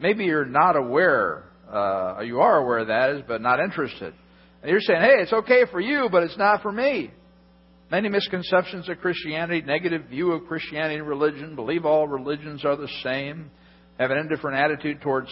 Maybe 0.00 0.24
you're 0.24 0.44
not 0.44 0.76
aware, 0.76 1.44
uh, 1.70 2.20
you 2.24 2.40
are 2.40 2.58
aware 2.58 2.78
of 2.78 2.88
that, 2.88 3.10
is, 3.10 3.22
but 3.26 3.40
not 3.40 3.60
interested. 3.60 4.14
And 4.62 4.70
you're 4.70 4.80
saying, 4.80 5.00
hey, 5.00 5.16
it's 5.18 5.32
okay 5.32 5.64
for 5.70 5.80
you, 5.80 6.08
but 6.10 6.22
it's 6.22 6.36
not 6.38 6.62
for 6.62 6.72
me. 6.72 7.10
Many 7.90 8.08
misconceptions 8.08 8.88
of 8.88 8.98
Christianity, 8.98 9.62
negative 9.62 10.06
view 10.06 10.32
of 10.32 10.46
Christianity 10.46 10.96
and 10.96 11.08
religion, 11.08 11.56
believe 11.56 11.86
all 11.86 12.06
religions 12.06 12.64
are 12.64 12.76
the 12.76 12.88
same, 13.02 13.50
have 13.98 14.10
an 14.10 14.18
indifferent 14.18 14.58
attitude 14.58 15.00
towards 15.00 15.30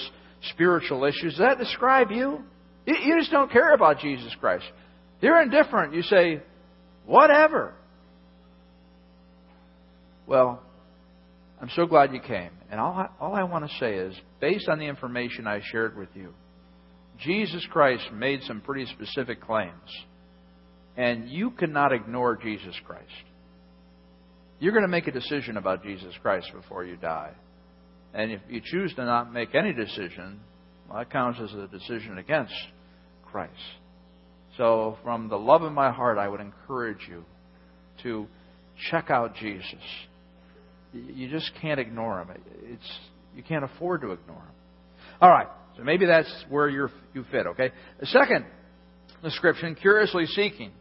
spiritual 0.50 1.04
issues. 1.04 1.32
Does 1.32 1.38
that 1.38 1.58
describe 1.58 2.10
you? 2.10 2.40
You 2.86 3.18
just 3.18 3.30
don't 3.30 3.50
care 3.50 3.74
about 3.74 3.98
Jesus 3.98 4.34
Christ. 4.40 4.64
You're 5.20 5.42
indifferent. 5.42 5.94
You 5.94 6.02
say, 6.02 6.42
Whatever. 7.06 7.74
Well, 10.26 10.60
I'm 11.60 11.70
so 11.74 11.86
glad 11.86 12.12
you 12.12 12.20
came. 12.20 12.50
And 12.70 12.80
all 12.80 12.92
I, 12.92 13.08
all 13.20 13.34
I 13.34 13.44
want 13.44 13.68
to 13.68 13.76
say 13.78 13.94
is, 13.94 14.14
based 14.40 14.68
on 14.68 14.78
the 14.78 14.86
information 14.86 15.46
I 15.46 15.60
shared 15.70 15.96
with 15.96 16.08
you, 16.14 16.34
Jesus 17.20 17.64
Christ 17.70 18.12
made 18.12 18.42
some 18.42 18.60
pretty 18.60 18.86
specific 18.86 19.40
claims. 19.40 19.72
And 20.96 21.28
you 21.28 21.50
cannot 21.50 21.92
ignore 21.92 22.36
Jesus 22.36 22.74
Christ. 22.86 23.04
You're 24.58 24.72
going 24.72 24.84
to 24.84 24.88
make 24.88 25.06
a 25.06 25.12
decision 25.12 25.56
about 25.56 25.82
Jesus 25.82 26.14
Christ 26.22 26.50
before 26.54 26.84
you 26.84 26.96
die. 26.96 27.32
And 28.14 28.32
if 28.32 28.40
you 28.48 28.62
choose 28.64 28.94
to 28.94 29.04
not 29.04 29.32
make 29.32 29.54
any 29.54 29.74
decision, 29.74 30.40
well, 30.88 30.98
that 30.98 31.10
counts 31.10 31.38
as 31.42 31.52
a 31.52 31.66
decision 31.66 32.16
against 32.16 32.54
Christ. 33.30 33.52
So, 34.56 34.96
from 35.02 35.28
the 35.28 35.36
love 35.36 35.62
of 35.62 35.72
my 35.72 35.92
heart, 35.92 36.16
I 36.16 36.28
would 36.28 36.40
encourage 36.40 37.06
you 37.08 37.24
to 38.02 38.26
check 38.90 39.10
out 39.10 39.34
Jesus. 39.34 39.82
You 40.94 41.28
just 41.28 41.50
can't 41.60 41.78
ignore 41.78 42.22
him. 42.22 42.28
It's 42.62 42.98
you 43.34 43.42
can't 43.42 43.64
afford 43.64 44.00
to 44.00 44.12
ignore 44.12 44.36
him. 44.36 44.54
All 45.20 45.30
right. 45.30 45.48
So 45.76 45.82
maybe 45.82 46.06
that's 46.06 46.32
where 46.48 46.68
you 46.68 46.88
you 47.12 47.24
fit. 47.30 47.46
Okay. 47.48 47.70
The 48.00 48.06
second 48.06 48.46
description, 49.22 49.74
curiously 49.74 50.24
seeking. 50.26 50.72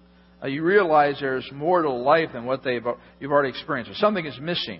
Uh, 0.45 0.47
you 0.47 0.61
realize 0.61 1.17
there's 1.19 1.49
more 1.51 1.81
to 1.81 1.89
life 1.89 2.29
than 2.31 2.45
what 2.45 2.63
they've 2.63 2.85
you've 3.19 3.31
already 3.31 3.49
experienced. 3.49 3.91
Something 3.99 4.27
is 4.27 4.37
missing. 4.39 4.79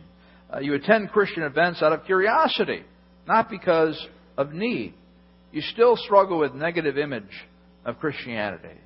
Uh, 0.54 0.60
you 0.60 0.76
attend 0.76 1.10
Christian 1.10 1.42
events 1.42 1.82
out 1.82 1.92
of 1.92 2.06
curiosity, 2.06 2.84
not 3.28 3.50
because 3.50 4.00
of 4.38 4.54
need. 4.54 4.94
You 5.52 5.62
still 5.62 5.98
struggle 5.98 6.38
with 6.38 6.54
negative 6.54 7.00
image 7.00 7.24
of 7.84 7.98
Christianity. 7.98 8.78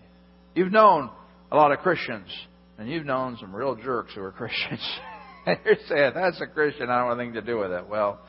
You've 0.55 0.71
known 0.71 1.09
a 1.51 1.55
lot 1.57 1.73
of 1.73 1.79
Christians, 1.79 2.29
and 2.77 2.89
you've 2.89 3.05
known 3.05 3.35
some 3.41 3.53
real 3.53 3.75
jerks 3.75 4.13
who 4.15 4.21
are 4.21 4.31
Christians. 4.37 4.99
you're 5.45 5.75
saying, 5.89 6.11
that's 6.15 6.39
a 6.39 6.47
Christian, 6.47 6.89
I 6.89 6.99
don't 6.99 7.07
want 7.07 7.19
anything 7.19 7.41
to 7.41 7.41
do 7.41 7.57
with 7.57 7.73
it. 7.73 7.89
Well, 7.89 8.21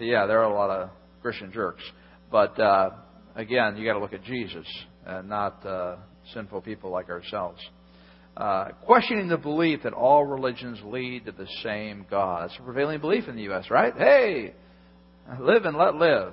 yeah, 0.00 0.24
there 0.24 0.40
are 0.40 0.50
a 0.50 0.54
lot 0.54 0.70
of 0.70 0.88
Christian 1.20 1.52
jerks. 1.52 1.82
But 2.30 2.58
uh, 2.58 2.90
again, 3.34 3.76
you 3.76 3.84
got 3.84 3.94
to 3.94 3.98
look 3.98 4.14
at 4.14 4.24
Jesus 4.24 4.66
and 5.04 5.28
not 5.28 5.66
uh, 5.66 5.96
sinful 6.32 6.62
people 6.62 6.90
like 6.90 7.10
ourselves. 7.10 7.60
Uh, 8.36 8.68
questioning 8.86 9.28
the 9.28 9.36
belief 9.36 9.82
that 9.82 9.92
all 9.92 10.24
religions 10.24 10.78
lead 10.84 11.26
to 11.26 11.32
the 11.32 11.46
same 11.62 12.06
God. 12.10 12.48
That's 12.48 12.58
a 12.58 12.62
prevailing 12.62 13.00
belief 13.00 13.28
in 13.28 13.36
the 13.36 13.42
U.S., 13.42 13.70
right? 13.70 13.92
Hey, 13.94 14.54
live 15.38 15.66
and 15.66 15.76
let 15.76 15.96
live. 15.96 16.32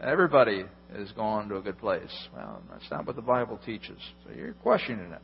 Everybody 0.00 0.64
is 0.94 1.12
going 1.12 1.50
to 1.50 1.56
a 1.56 1.60
good 1.60 1.78
place. 1.78 2.10
Well, 2.34 2.62
that's 2.70 2.90
not 2.90 3.06
what 3.06 3.16
the 3.16 3.22
Bible 3.22 3.60
teaches. 3.66 3.98
So 4.24 4.34
you're 4.34 4.54
questioning 4.54 5.12
it. 5.12 5.20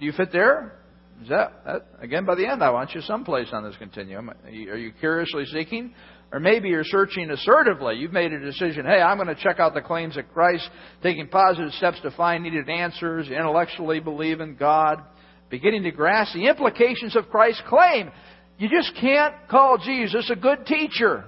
Do 0.00 0.06
you 0.06 0.12
fit 0.12 0.32
there? 0.32 0.78
Is 1.22 1.28
that, 1.28 1.62
that 1.66 1.86
again? 2.00 2.24
By 2.24 2.36
the 2.36 2.46
end, 2.46 2.62
I 2.62 2.70
want 2.70 2.94
you 2.94 3.02
someplace 3.02 3.48
on 3.52 3.64
this 3.64 3.76
continuum. 3.78 4.30
Are 4.30 4.50
you, 4.50 4.70
are 4.72 4.76
you 4.76 4.92
curiously 4.98 5.44
seeking, 5.46 5.94
or 6.32 6.40
maybe 6.40 6.68
you're 6.68 6.84
searching 6.84 7.30
assertively? 7.30 7.96
You've 7.96 8.12
made 8.12 8.32
a 8.32 8.40
decision. 8.40 8.84
Hey, 8.84 9.00
I'm 9.00 9.18
going 9.18 9.28
to 9.28 9.40
check 9.42 9.60
out 9.60 9.74
the 9.74 9.80
claims 9.82 10.16
of 10.16 10.24
Christ, 10.32 10.68
taking 11.02 11.28
positive 11.28 11.72
steps 11.74 12.00
to 12.02 12.10
find 12.12 12.42
needed 12.42 12.68
answers, 12.68 13.28
intellectually 13.28 14.00
believe 14.00 14.40
in 14.40 14.56
God, 14.56 15.02
beginning 15.50 15.82
to 15.84 15.90
grasp 15.90 16.34
the 16.34 16.48
implications 16.48 17.16
of 17.16 17.28
Christ's 17.28 17.62
claim. 17.68 18.10
you 18.58 18.68
just 18.68 18.92
can't 19.00 19.34
call 19.48 19.78
Jesus 19.78 20.30
a 20.30 20.36
good 20.36 20.66
teacher. 20.66 21.24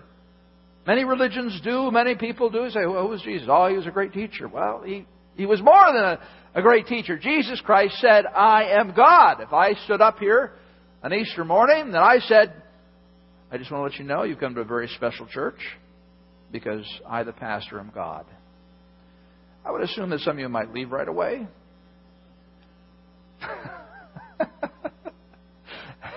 Many 0.86 1.04
religions 1.04 1.60
do, 1.64 1.90
many 1.90 2.14
people 2.14 2.48
do. 2.48 2.70
Say, 2.70 2.86
well, 2.86 3.02
who 3.02 3.08
was 3.08 3.22
Jesus? 3.22 3.48
Oh, 3.50 3.68
he 3.68 3.76
was 3.76 3.86
a 3.86 3.90
great 3.90 4.12
teacher. 4.12 4.46
Well, 4.46 4.82
he, 4.84 5.04
he 5.36 5.44
was 5.44 5.60
more 5.60 5.86
than 5.92 6.02
a, 6.04 6.20
a 6.54 6.62
great 6.62 6.86
teacher. 6.86 7.18
Jesus 7.18 7.60
Christ 7.60 7.96
said, 8.00 8.24
I 8.26 8.70
am 8.78 8.94
God. 8.94 9.40
If 9.40 9.52
I 9.52 9.74
stood 9.84 10.00
up 10.00 10.18
here 10.18 10.52
on 11.02 11.12
Easter 11.12 11.44
morning 11.44 11.80
and 11.80 11.96
I 11.96 12.20
said, 12.20 12.62
I 13.50 13.58
just 13.58 13.70
want 13.70 13.82
to 13.82 13.90
let 13.90 13.98
you 13.98 14.04
know 14.04 14.22
you've 14.22 14.38
come 14.38 14.54
to 14.54 14.60
a 14.60 14.64
very 14.64 14.88
special 14.96 15.26
church 15.26 15.58
because 16.52 16.84
I, 17.08 17.24
the 17.24 17.32
pastor, 17.32 17.80
am 17.80 17.90
God. 17.94 18.24
I 19.64 19.72
would 19.72 19.82
assume 19.82 20.10
that 20.10 20.20
some 20.20 20.36
of 20.36 20.38
you 20.38 20.48
might 20.48 20.72
leave 20.72 20.92
right 20.92 21.08
away. 21.08 21.46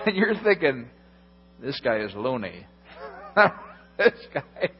and 0.06 0.16
you're 0.16 0.34
thinking, 0.42 0.88
this 1.60 1.80
guy 1.82 1.98
is 1.98 2.12
loony. 2.14 2.66
this 3.98 4.12
guy, 4.32 4.70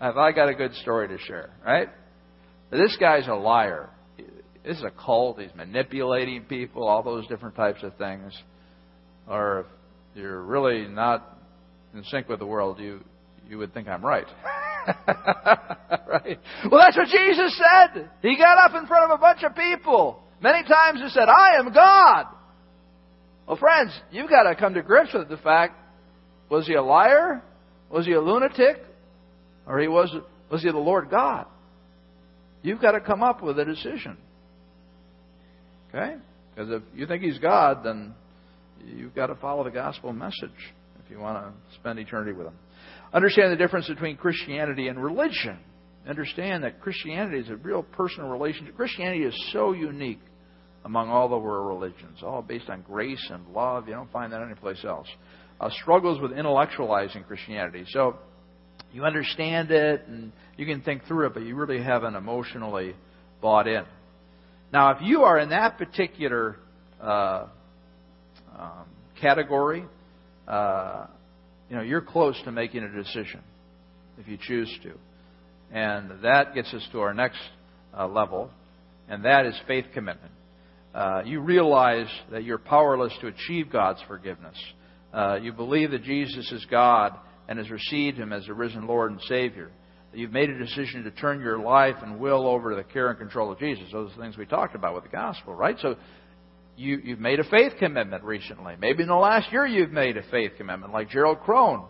have 0.00 0.16
I 0.16 0.32
got 0.32 0.48
a 0.48 0.54
good 0.54 0.74
story 0.76 1.08
to 1.08 1.18
share, 1.18 1.50
right? 1.64 1.88
This 2.70 2.96
guy's 3.00 3.26
a 3.26 3.34
liar. 3.34 3.90
This 4.64 4.76
is 4.76 4.84
a 4.84 4.90
cult. 4.90 5.40
He's 5.40 5.54
manipulating 5.54 6.44
people, 6.44 6.86
all 6.86 7.02
those 7.02 7.26
different 7.26 7.56
types 7.56 7.82
of 7.82 7.96
things. 7.96 8.32
Or 9.28 9.60
if 9.60 9.66
you're 10.20 10.42
really 10.42 10.86
not 10.86 11.38
in 11.94 12.04
sync 12.04 12.28
with 12.28 12.38
the 12.38 12.46
world, 12.46 12.78
you 12.78 13.00
you 13.48 13.56
would 13.56 13.72
think 13.72 13.88
I'm 13.88 14.04
right. 14.04 14.26
right? 15.06 16.38
Well, 16.70 16.80
that's 16.80 16.96
what 16.96 17.08
Jesus 17.08 17.56
said. 17.56 18.10
He 18.20 18.36
got 18.36 18.58
up 18.58 18.80
in 18.80 18.86
front 18.86 19.10
of 19.10 19.18
a 19.18 19.20
bunch 19.20 19.42
of 19.42 19.56
people. 19.56 20.22
Many 20.42 20.68
times 20.68 21.00
he 21.00 21.08
said, 21.08 21.28
I 21.28 21.58
am 21.58 21.72
God. 21.72 22.26
Well, 23.48 23.56
friends, 23.56 23.98
you've 24.10 24.28
got 24.28 24.42
to 24.42 24.54
come 24.54 24.74
to 24.74 24.82
grips 24.82 25.14
with 25.14 25.30
the 25.30 25.38
fact 25.38 25.74
was 26.50 26.66
he 26.66 26.74
a 26.74 26.82
liar? 26.82 27.42
Was 27.90 28.04
he 28.04 28.12
a 28.12 28.20
lunatic? 28.20 28.76
Or 29.66 29.78
he 29.78 29.88
was, 29.88 30.14
was 30.50 30.62
he 30.62 30.70
the 30.70 30.76
Lord 30.76 31.08
God? 31.10 31.46
You've 32.62 32.80
got 32.80 32.92
to 32.92 33.00
come 33.00 33.22
up 33.22 33.42
with 33.42 33.58
a 33.58 33.64
decision. 33.64 34.18
Okay? 35.88 36.16
Because 36.54 36.70
if 36.70 36.82
you 36.94 37.06
think 37.06 37.22
he's 37.22 37.38
God, 37.38 37.78
then 37.84 38.14
you've 38.84 39.14
got 39.14 39.28
to 39.28 39.34
follow 39.36 39.64
the 39.64 39.70
gospel 39.70 40.12
message 40.12 40.50
if 41.02 41.10
you 41.10 41.18
want 41.18 41.38
to 41.38 41.74
spend 41.76 41.98
eternity 41.98 42.32
with 42.32 42.48
him. 42.48 42.54
Understand 43.14 43.52
the 43.52 43.56
difference 43.56 43.88
between 43.88 44.16
Christianity 44.18 44.88
and 44.88 45.02
religion. 45.02 45.58
Understand 46.06 46.64
that 46.64 46.80
Christianity 46.80 47.38
is 47.38 47.48
a 47.48 47.56
real 47.56 47.82
personal 47.82 48.28
relationship. 48.28 48.76
Christianity 48.76 49.24
is 49.24 49.50
so 49.52 49.72
unique 49.72 50.20
among 50.84 51.10
all 51.10 51.28
the 51.28 51.38
world 51.38 51.68
religions, 51.68 52.18
all 52.22 52.42
based 52.42 52.68
on 52.68 52.82
grace 52.82 53.24
and 53.30 53.46
love. 53.54 53.88
You 53.88 53.94
don't 53.94 54.10
find 54.12 54.32
that 54.32 54.42
anyplace 54.42 54.84
else. 54.84 55.08
Uh, 55.60 55.70
struggles 55.82 56.20
with 56.20 56.30
intellectualizing 56.30 57.26
Christianity. 57.26 57.84
So 57.88 58.16
you 58.92 59.04
understand 59.04 59.70
it 59.70 60.06
and 60.06 60.32
you 60.56 60.66
can 60.66 60.82
think 60.82 61.04
through 61.06 61.26
it, 61.26 61.34
but 61.34 61.42
you 61.44 61.56
really 61.56 61.82
haven't 61.82 62.14
emotionally 62.14 62.94
bought 63.40 63.66
in. 63.66 63.84
Now, 64.72 64.90
if 64.90 64.98
you 65.02 65.22
are 65.22 65.38
in 65.38 65.50
that 65.50 65.78
particular 65.78 66.56
uh, 67.00 67.46
um, 68.56 68.86
category, 69.20 69.84
uh, 70.46 71.06
you 71.68 71.76
know 71.76 71.82
you're 71.82 72.02
close 72.02 72.40
to 72.44 72.52
making 72.52 72.82
a 72.82 72.92
decision 72.92 73.40
if 74.18 74.28
you 74.28 74.38
choose 74.40 74.72
to, 74.82 74.92
and 75.72 76.22
that 76.22 76.54
gets 76.54 76.72
us 76.74 76.86
to 76.92 77.00
our 77.00 77.14
next 77.14 77.40
uh, 77.96 78.06
level, 78.06 78.50
and 79.08 79.24
that 79.24 79.46
is 79.46 79.54
faith 79.66 79.86
commitment. 79.94 80.32
Uh, 80.94 81.22
you 81.24 81.40
realize 81.40 82.08
that 82.30 82.44
you're 82.44 82.58
powerless 82.58 83.12
to 83.20 83.28
achieve 83.28 83.70
God's 83.70 84.00
forgiveness. 84.08 84.56
Uh, 85.12 85.38
you 85.40 85.52
believe 85.52 85.90
that 85.92 86.02
Jesus 86.02 86.50
is 86.52 86.66
God 86.70 87.14
and 87.48 87.58
has 87.58 87.70
received 87.70 88.18
Him 88.18 88.32
as 88.32 88.48
a 88.48 88.54
risen 88.54 88.86
Lord 88.86 89.12
and 89.12 89.20
Savior. 89.22 89.70
You've 90.12 90.32
made 90.32 90.48
a 90.48 90.58
decision 90.58 91.04
to 91.04 91.10
turn 91.10 91.40
your 91.40 91.58
life 91.58 91.96
and 92.02 92.18
will 92.18 92.46
over 92.46 92.70
to 92.70 92.76
the 92.76 92.84
care 92.84 93.10
and 93.10 93.18
control 93.18 93.52
of 93.52 93.58
Jesus. 93.58 93.84
Those 93.92 94.10
are 94.10 94.16
the 94.16 94.22
things 94.22 94.38
we 94.38 94.46
talked 94.46 94.74
about 94.74 94.94
with 94.94 95.04
the 95.04 95.10
gospel, 95.10 95.54
right? 95.54 95.76
So 95.80 95.96
you, 96.76 96.98
you've 97.04 97.20
made 97.20 97.40
a 97.40 97.44
faith 97.44 97.74
commitment 97.78 98.24
recently. 98.24 98.74
Maybe 98.80 99.02
in 99.02 99.08
the 99.08 99.14
last 99.14 99.52
year 99.52 99.66
you've 99.66 99.92
made 99.92 100.16
a 100.16 100.22
faith 100.30 100.52
commitment, 100.56 100.92
like 100.92 101.10
Gerald 101.10 101.40
Crone. 101.40 101.86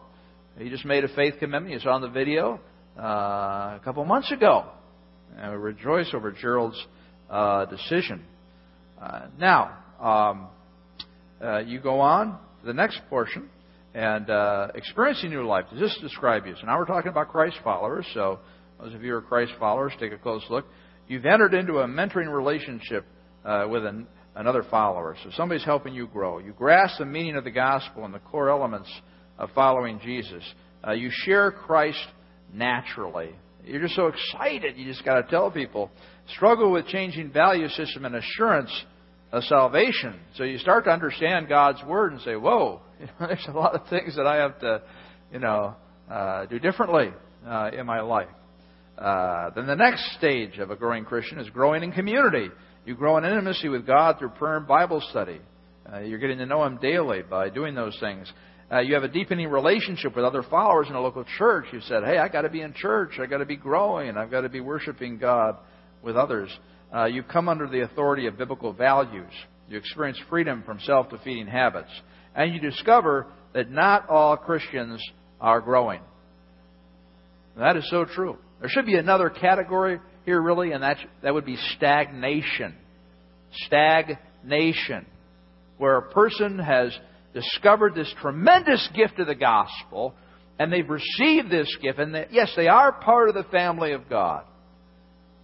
He 0.59 0.69
just 0.69 0.85
made 0.85 1.05
a 1.05 1.15
faith 1.15 1.35
commitment. 1.39 1.73
You 1.73 1.79
saw 1.79 1.95
in 1.97 2.03
the 2.03 2.09
video 2.09 2.61
uh, 2.99 3.03
a 3.03 3.81
couple 3.85 4.05
months 4.05 4.33
ago. 4.33 4.67
And 5.37 5.53
we 5.53 5.59
rejoice 5.59 6.11
over 6.15 6.33
Gerald's 6.33 6.85
uh, 7.31 7.67
decision. 7.67 8.25
Uh, 9.01 9.27
now, 9.39 9.77
um, 10.01 10.49
uh, 11.43 11.59
you 11.59 11.81
go 11.81 12.01
on 12.01 12.33
to 12.61 12.67
the 12.67 12.73
next 12.73 13.01
portion 13.09 13.49
and 13.95 14.29
uh, 14.29 14.69
experiencing 14.75 15.31
new 15.31 15.47
life. 15.47 15.67
Does 15.71 15.81
this 15.81 15.99
describe 16.01 16.47
you? 16.47 16.55
So 16.61 16.67
now 16.67 16.79
we're 16.79 16.85
talking 16.85 17.11
about 17.11 17.29
Christ 17.29 17.57
followers. 17.63 18.07
So 18.15 18.41
those 18.81 18.95
of 18.95 19.03
you 19.03 19.11
who 19.11 19.17
are 19.17 19.23
Christ 19.23 19.53
followers, 19.59 19.93
take 19.99 20.13
a 20.13 20.19
close 20.19 20.43
look. 20.51 20.67
You've 21.07 21.27
entered 21.27 21.55
into 21.55 21.79
a 21.79 21.87
mentoring 21.87 22.33
relationship 22.33 23.07
uh, 23.45 23.67
with 23.71 23.87
an, 23.87 24.07
another 24.35 24.65
follower. 24.71 25.17
So 25.25 25.31
somebody's 25.37 25.65
helping 25.65 25.95
you 25.95 26.07
grow. 26.07 26.39
You 26.39 26.53
grasp 26.53 26.99
the 26.99 27.07
meaning 27.07 27.37
of 27.37 27.45
the 27.45 27.51
gospel 27.51 28.05
and 28.05 28.13
the 28.13 28.19
core 28.19 28.51
elements 28.51 28.91
of 29.39 29.51
following 29.55 30.01
Jesus. 30.01 30.43
Uh, 30.87 30.93
you 30.93 31.11
share 31.11 31.51
Christ 31.51 32.05
naturally. 32.53 33.31
You're 33.65 33.83
just 33.83 33.95
so 33.95 34.07
excited. 34.07 34.77
You 34.77 34.87
just 34.87 35.05
got 35.05 35.21
to 35.21 35.31
tell 35.31 35.51
people. 35.51 35.91
Struggle 36.35 36.71
with 36.73 36.87
changing 36.87 37.33
value 37.33 37.69
system 37.69 38.05
and 38.05 38.15
assurance 38.15 38.71
of 39.33 39.43
salvation. 39.45 40.19
So 40.37 40.45
you 40.45 40.59
start 40.59 40.85
to 40.85 40.91
understand 40.91 41.49
God's 41.49 41.83
word 41.85 42.13
and 42.13 42.21
say, 42.23 42.37
"Whoa, 42.37 42.81
you 43.01 43.07
know, 43.21 43.27
there's 43.27 43.47
a 43.49 43.53
lot 43.53 43.75
of 43.75 43.89
things 43.89 44.17
that 44.17 44.27
I 44.27 44.37
have 44.37 44.59
to, 44.61 44.83
you 45.33 45.39
know, 45.39 45.75
uh, 46.11 46.47
do 46.47 46.59
differently 46.59 47.11
uh, 47.47 47.71
in 47.73 47.87
my 47.87 48.01
life." 48.01 48.29
Uh, 48.97 49.51
then 49.51 49.67
the 49.67 49.77
next 49.77 50.17
stage 50.19 50.59
of 50.59 50.71
a 50.71 50.77
growing 50.77 51.05
Christian 51.05 51.39
is 51.39 51.49
growing 51.51 51.83
in 51.83 51.93
community. 51.93 52.49
You 52.85 52.95
grow 52.95 53.17
in 53.19 53.25
intimacy 53.25 53.69
with 53.69 53.87
God 53.87 54.19
through 54.19 54.31
prayer 54.31 54.57
and 54.57 54.67
Bible 54.67 55.03
study. 55.11 55.41
Uh, 55.91 56.01
you're 56.01 56.19
getting 56.19 56.39
to 56.39 56.47
know 56.47 56.65
Him 56.65 56.79
daily 56.81 57.23
by 57.23 57.49
doing 57.49 57.75
those 57.75 57.97
things. 58.01 58.33
Uh, 58.71 58.81
you 58.81 58.93
have 58.93 59.03
a 59.03 59.09
deepening 59.09 59.49
relationship 59.49 60.15
with 60.15 60.27
other 60.27 60.43
followers 60.43 60.89
in 60.91 60.95
a 60.95 61.01
local 61.01 61.25
church. 61.39 61.65
You 61.73 61.81
said, 61.81 62.05
"Hey, 62.05 62.19
I 62.19 62.29
got 62.29 62.43
to 62.43 62.51
be 62.51 62.61
in 62.61 62.75
church. 62.75 63.19
I 63.19 63.25
got 63.25 63.39
to 63.39 63.47
be 63.47 63.57
growing. 63.57 64.17
I've 64.17 64.31
got 64.31 64.43
to 64.43 64.51
be 64.51 64.61
worshiping 64.61 65.19
God 65.19 65.57
with 66.03 66.17
others." 66.17 66.51
Uh, 66.95 67.05
you 67.05 67.23
come 67.23 67.49
under 67.49 67.67
the 67.67 67.83
authority 67.83 68.27
of 68.27 68.37
biblical 68.37 68.73
values. 68.73 69.33
You 69.69 69.79
experience 69.79 70.19
freedom 70.29 70.63
from 70.65 70.81
self-defeating 70.81 71.47
habits, 71.47 71.91
and 72.35 72.53
you 72.55 72.61
discover 72.61 73.27
that 73.55 73.71
not 73.71 74.09
all 74.09 74.37
Christians 74.37 75.03
are 75.41 75.61
growing. 75.61 76.01
That 77.57 77.77
is 77.77 77.89
so 77.91 78.05
true. 78.05 78.37
There 78.61 78.69
should 78.69 78.87
be 78.87 78.97
another 78.97 79.31
category 79.31 79.99
here, 80.25 80.41
really, 80.41 80.73
and 80.73 80.83
that 80.83 80.99
that 81.23 81.33
would 81.33 81.47
be 81.47 81.57
stagnation. 81.77 82.75
Stagnation, 83.67 85.07
where 85.79 85.97
a 85.97 86.11
person 86.11 86.59
has 86.59 86.97
discovered 87.35 87.95
this 87.95 88.13
tremendous 88.21 88.89
gift 88.95 89.19
of 89.19 89.27
the 89.27 89.35
gospel, 89.35 90.15
and 90.59 90.73
they've 90.73 90.89
received 90.89 91.51
this 91.51 91.75
gift, 91.81 91.99
and 91.99 92.15
they, 92.15 92.27
yes, 92.31 92.53
they 92.57 92.69
are 92.69 92.93
part 92.93 93.29
of 93.29 93.35
the 93.35 93.45
family 93.45 93.93
of 93.93 94.09
God. 94.09 94.45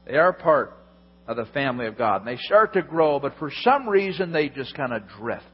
They 0.06 0.16
are 0.16 0.32
part 0.32 0.76
of 1.26 1.36
the 1.36 1.46
family 1.46 1.86
of 1.86 1.96
God. 1.96 2.26
And 2.26 2.28
they 2.28 2.40
start 2.42 2.74
to 2.74 2.82
grow, 2.82 3.18
but 3.18 3.34
for 3.38 3.50
some 3.62 3.88
reason 3.88 4.32
they 4.32 4.48
just 4.48 4.74
kind 4.76 4.92
of 4.92 5.02
drift. 5.18 5.44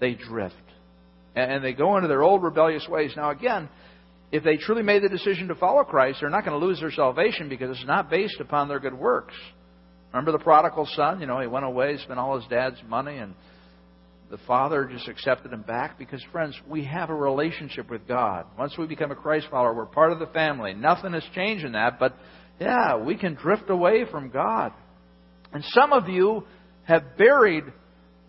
They 0.00 0.14
drift. 0.14 0.54
And 1.34 1.64
they 1.64 1.72
go 1.72 1.96
into 1.96 2.08
their 2.08 2.22
old 2.22 2.42
rebellious 2.42 2.86
ways. 2.88 3.12
Now, 3.16 3.30
again, 3.30 3.68
if 4.32 4.42
they 4.42 4.56
truly 4.56 4.82
made 4.82 5.02
the 5.02 5.08
decision 5.08 5.48
to 5.48 5.54
follow 5.54 5.84
Christ, 5.84 6.18
they're 6.20 6.30
not 6.30 6.44
going 6.44 6.58
to 6.58 6.66
lose 6.66 6.80
their 6.80 6.90
salvation 6.90 7.48
because 7.48 7.70
it's 7.70 7.86
not 7.86 8.10
based 8.10 8.40
upon 8.40 8.68
their 8.68 8.80
good 8.80 8.94
works. 8.94 9.34
Remember 10.12 10.32
the 10.32 10.38
prodigal 10.38 10.88
son? 10.94 11.20
You 11.20 11.26
know, 11.26 11.40
he 11.40 11.46
went 11.46 11.64
away, 11.64 11.96
spent 11.98 12.18
all 12.18 12.38
his 12.38 12.48
dad's 12.48 12.76
money, 12.88 13.18
and 13.18 13.34
the 14.30 14.38
Father 14.46 14.88
just 14.90 15.08
accepted 15.08 15.52
him 15.52 15.62
back 15.62 15.98
because, 15.98 16.24
friends, 16.30 16.54
we 16.68 16.84
have 16.84 17.10
a 17.10 17.14
relationship 17.14 17.90
with 17.90 18.06
God. 18.06 18.46
Once 18.56 18.78
we 18.78 18.86
become 18.86 19.10
a 19.10 19.16
Christ 19.16 19.48
follower, 19.50 19.74
we're 19.74 19.86
part 19.86 20.12
of 20.12 20.20
the 20.20 20.26
family. 20.26 20.72
Nothing 20.72 21.12
has 21.14 21.24
changed 21.34 21.64
in 21.64 21.72
that, 21.72 21.98
but 21.98 22.14
yeah, 22.60 22.96
we 22.96 23.16
can 23.16 23.34
drift 23.34 23.68
away 23.70 24.04
from 24.08 24.30
God. 24.30 24.72
And 25.52 25.64
some 25.70 25.92
of 25.92 26.08
you 26.08 26.44
have 26.84 27.16
buried 27.18 27.64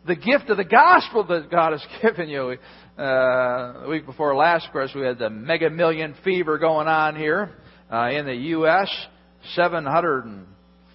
the 0.07 0.15
gift 0.15 0.49
of 0.49 0.57
the 0.57 0.63
gospel 0.63 1.23
that 1.25 1.51
God 1.51 1.73
has 1.73 1.85
given 2.01 2.29
you. 2.29 2.57
Uh, 2.97 3.83
the 3.83 3.87
week 3.89 4.07
before 4.07 4.35
last, 4.35 4.65
of 4.65 4.71
course, 4.71 4.91
we 4.95 5.01
had 5.01 5.19
the 5.19 5.29
mega 5.29 5.69
million 5.69 6.15
fever 6.23 6.57
going 6.57 6.87
on 6.87 7.15
here 7.15 7.51
uh, 7.91 8.09
in 8.09 8.25
the 8.25 8.35
U.S. 8.35 8.89
Seven 9.53 9.85
hundred 9.85 10.25
and 10.25 10.45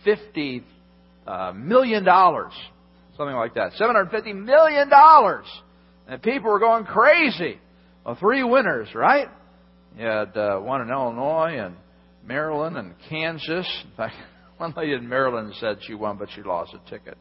fifty 0.04 0.64
uh, 1.26 1.52
million 1.52 2.04
dollars 2.04 2.52
something 3.16 3.36
like 3.36 3.54
that. 3.54 3.72
$750 3.80 4.34
million. 4.34 4.90
And 6.08 6.22
people 6.22 6.50
were 6.50 6.58
going 6.58 6.84
crazy. 6.84 7.58
Well, 8.04 8.16
three 8.20 8.44
winners, 8.44 8.88
right? 8.94 9.28
You 9.98 10.06
had 10.06 10.36
uh, 10.36 10.58
one 10.58 10.82
in 10.82 10.90
Illinois 10.90 11.58
and 11.58 11.76
Maryland 12.24 12.76
and 12.76 12.94
Kansas. 13.08 13.66
In 13.84 13.96
fact, 13.96 14.14
one 14.58 14.74
lady 14.76 14.92
in 14.92 15.08
Maryland 15.08 15.54
said 15.58 15.78
she 15.82 15.94
won, 15.94 16.18
but 16.18 16.28
she 16.34 16.42
lost 16.42 16.74
a 16.74 16.90
ticket. 16.90 17.16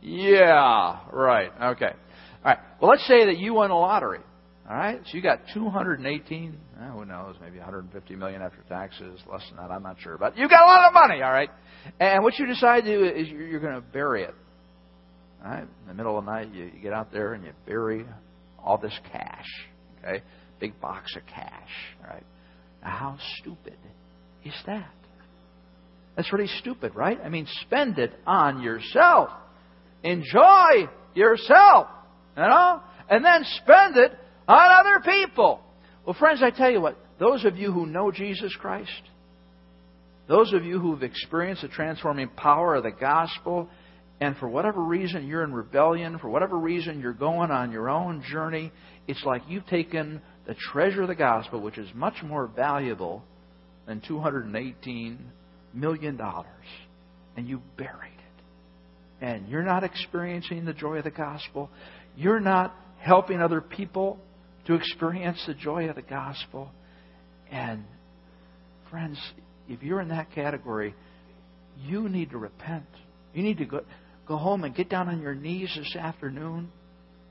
Yeah, 0.00 1.00
right. 1.12 1.50
Okay. 1.72 1.86
All 1.86 1.92
right. 2.44 2.58
Well, 2.80 2.90
let's 2.90 3.06
say 3.06 3.26
that 3.26 3.38
you 3.38 3.54
won 3.54 3.70
a 3.70 3.78
lottery 3.78 4.20
All 4.68 4.76
right, 4.76 5.00
so 5.06 5.16
you 5.16 5.22
got 5.22 5.40
218. 5.54 6.58
Oh, 6.78 6.84
who 6.90 7.04
knows? 7.06 7.36
Maybe 7.40 7.58
150 7.58 8.14
million 8.16 8.42
after 8.42 8.58
taxes, 8.68 9.18
less 9.30 9.42
than 9.48 9.56
that. 9.56 9.72
I'm 9.72 9.82
not 9.82 9.96
sure, 10.00 10.18
but 10.18 10.36
you 10.36 10.48
got 10.48 10.62
a 10.62 10.66
lot 10.66 10.88
of 10.88 10.92
money. 10.94 11.22
All 11.22 11.32
right, 11.32 11.50
and 11.98 12.22
what 12.22 12.38
you 12.38 12.46
decide 12.46 12.84
to 12.84 12.98
do 12.98 13.04
is 13.04 13.28
you're, 13.28 13.46
you're 13.46 13.60
going 13.60 13.74
to 13.74 13.80
bury 13.80 14.24
it. 14.24 14.34
Right, 15.44 15.60
in 15.62 15.88
the 15.88 15.92
middle 15.94 16.18
of 16.18 16.24
the 16.24 16.30
night, 16.30 16.54
you, 16.54 16.64
you 16.74 16.80
get 16.80 16.94
out 16.94 17.12
there 17.12 17.34
and 17.34 17.44
you 17.44 17.52
bury 17.66 18.06
all 18.58 18.78
this 18.78 18.98
cash. 19.12 19.44
Okay, 19.98 20.22
big 20.58 20.80
box 20.80 21.14
of 21.16 21.26
cash. 21.26 21.68
Right? 22.02 22.24
now 22.82 22.88
how 22.88 23.18
stupid 23.40 23.76
is 24.42 24.54
that? 24.66 24.90
That's 26.16 26.32
really 26.32 26.48
stupid, 26.60 26.94
right? 26.94 27.18
I 27.22 27.28
mean, 27.28 27.46
spend 27.62 27.98
it 27.98 28.12
on 28.26 28.62
yourself. 28.62 29.30
Enjoy 30.02 30.88
yourself. 31.14 31.88
You 32.36 32.42
know? 32.42 32.80
And 33.10 33.24
then 33.24 33.44
spend 33.62 33.96
it 33.96 34.12
on 34.48 34.86
other 34.86 35.00
people. 35.04 35.60
Well, 36.06 36.16
friends, 36.18 36.40
I 36.42 36.50
tell 36.50 36.70
you 36.70 36.80
what, 36.80 36.96
those 37.18 37.44
of 37.44 37.56
you 37.56 37.72
who 37.72 37.86
know 37.86 38.10
Jesus 38.10 38.54
Christ, 38.58 38.90
those 40.28 40.52
of 40.52 40.64
you 40.64 40.78
who've 40.78 41.02
experienced 41.02 41.62
the 41.62 41.68
transforming 41.68 42.28
power 42.28 42.76
of 42.76 42.84
the 42.84 42.92
gospel, 42.92 43.68
and 44.20 44.36
for 44.36 44.48
whatever 44.48 44.80
reason 44.80 45.26
you're 45.26 45.42
in 45.42 45.52
rebellion, 45.52 46.18
for 46.18 46.28
whatever 46.28 46.56
reason 46.56 47.00
you're 47.00 47.12
going 47.12 47.50
on 47.50 47.72
your 47.72 47.88
own 47.88 48.22
journey, 48.30 48.72
it's 49.06 49.22
like 49.24 49.42
you've 49.48 49.66
taken 49.66 50.22
the 50.46 50.54
treasure 50.54 51.02
of 51.02 51.08
the 51.08 51.14
gospel, 51.14 51.60
which 51.60 51.78
is 51.78 51.88
much 51.94 52.22
more 52.22 52.46
valuable 52.46 53.24
than 53.86 54.00
$218 54.00 55.18
million, 55.74 56.20
and 57.36 57.48
you 57.48 57.60
buried 57.76 58.12
it. 58.12 59.24
And 59.24 59.48
you're 59.48 59.62
not 59.62 59.84
experiencing 59.84 60.64
the 60.64 60.72
joy 60.72 60.98
of 60.98 61.04
the 61.04 61.10
gospel. 61.10 61.70
You're 62.16 62.40
not 62.40 62.74
helping 62.98 63.40
other 63.40 63.60
people 63.60 64.18
to 64.66 64.74
experience 64.74 65.42
the 65.46 65.54
joy 65.54 65.88
of 65.88 65.96
the 65.96 66.02
gospel. 66.02 66.70
And, 67.50 67.84
friends, 68.90 69.18
if 69.68 69.82
you're 69.82 70.00
in 70.00 70.08
that 70.08 70.32
category, 70.32 70.94
you 71.82 72.08
need 72.08 72.30
to 72.30 72.38
repent. 72.38 72.86
You 73.34 73.42
need 73.42 73.58
to 73.58 73.64
go, 73.64 73.80
go 74.26 74.36
home 74.36 74.64
and 74.64 74.74
get 74.74 74.88
down 74.88 75.08
on 75.08 75.20
your 75.20 75.34
knees 75.34 75.72
this 75.76 75.96
afternoon, 75.96 76.70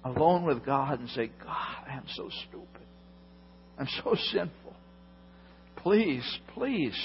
alone 0.03 0.43
with 0.45 0.65
God, 0.65 0.99
and 0.99 1.09
say, 1.09 1.31
God, 1.43 1.87
I 1.87 1.95
am 1.95 2.05
so 2.15 2.29
stupid. 2.47 2.67
I'm 3.77 3.87
so 4.03 4.15
sinful. 4.31 4.73
Please, 5.77 6.39
please 6.53 6.95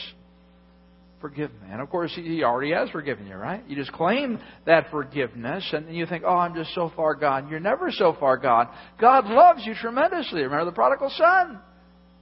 forgive 1.20 1.50
me. 1.50 1.68
And 1.70 1.80
of 1.80 1.90
course, 1.90 2.12
He 2.14 2.42
already 2.44 2.72
has 2.72 2.90
forgiven 2.90 3.26
you, 3.26 3.34
right? 3.34 3.62
You 3.68 3.76
just 3.76 3.92
claim 3.92 4.38
that 4.66 4.90
forgiveness, 4.90 5.68
and 5.72 5.86
then 5.86 5.94
you 5.94 6.06
think, 6.06 6.24
oh, 6.26 6.36
I'm 6.36 6.54
just 6.54 6.74
so 6.74 6.92
far 6.94 7.14
gone. 7.14 7.48
You're 7.48 7.60
never 7.60 7.90
so 7.90 8.16
far 8.18 8.36
gone. 8.36 8.68
God 9.00 9.26
loves 9.26 9.66
you 9.66 9.74
tremendously. 9.74 10.42
Remember 10.42 10.64
the 10.66 10.72
prodigal 10.72 11.10
son? 11.16 11.60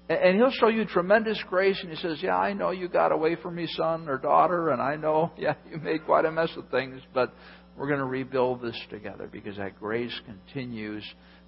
And 0.09 0.37
He'll 0.37 0.53
show 0.53 0.69
you 0.69 0.85
tremendous 0.85 1.43
grace, 1.49 1.79
and 1.83 1.91
He 1.91 1.97
says, 1.97 2.19
yeah, 2.23 2.37
I 2.37 2.53
know 2.53 2.71
you 2.71 2.89
got 2.89 3.13
away 3.13 3.37
from 3.37 3.57
me, 3.57 3.67
son 3.67 4.09
or 4.09 4.19
daughter, 4.19 4.71
and 4.71 4.81
I 4.81 4.97
know, 4.97 5.33
yeah, 5.39 5.55
you 5.71 5.79
made 5.79 6.05
quite 6.05 6.25
a 6.25 6.31
mess 6.31 6.51
of 6.57 6.69
things, 6.71 7.01
but 7.13 7.33
we're 7.77 7.89
going 7.89 7.99
to 7.99 8.07
rebuild 8.07 8.63
this 8.63 8.81
together 8.91 9.29
because 9.31 9.57
that 9.57 9.79
grace 9.79 10.19
continues 10.25 11.05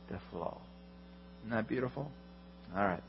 to 0.09 0.21
flow. 0.31 0.59
Isn't 1.43 1.57
that 1.57 1.69
beautiful? 1.69 2.11
All 2.77 2.85
right. 2.85 3.03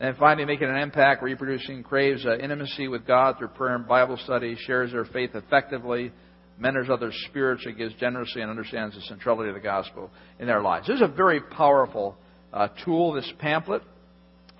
And 0.00 0.16
finally, 0.16 0.46
making 0.46 0.68
an 0.68 0.76
impact, 0.76 1.22
reproducing, 1.22 1.82
craves 1.82 2.24
uh, 2.24 2.38
intimacy 2.38 2.88
with 2.88 3.06
God 3.06 3.36
through 3.38 3.48
prayer 3.48 3.76
and 3.76 3.86
Bible 3.86 4.18
study, 4.24 4.56
shares 4.66 4.92
their 4.92 5.04
faith 5.04 5.30
effectively, 5.34 6.10
mentors 6.58 6.88
others 6.90 7.14
spiritually, 7.28 7.76
gives 7.76 7.94
generously, 7.94 8.40
and 8.40 8.50
understands 8.50 8.94
the 8.94 9.02
centrality 9.02 9.50
of 9.50 9.54
the 9.54 9.60
gospel 9.60 10.10
in 10.38 10.46
their 10.46 10.62
lives. 10.62 10.86
This 10.86 10.96
is 10.96 11.02
a 11.02 11.08
very 11.08 11.40
powerful 11.40 12.16
uh, 12.52 12.68
tool, 12.84 13.12
this 13.12 13.30
pamphlet. 13.38 13.82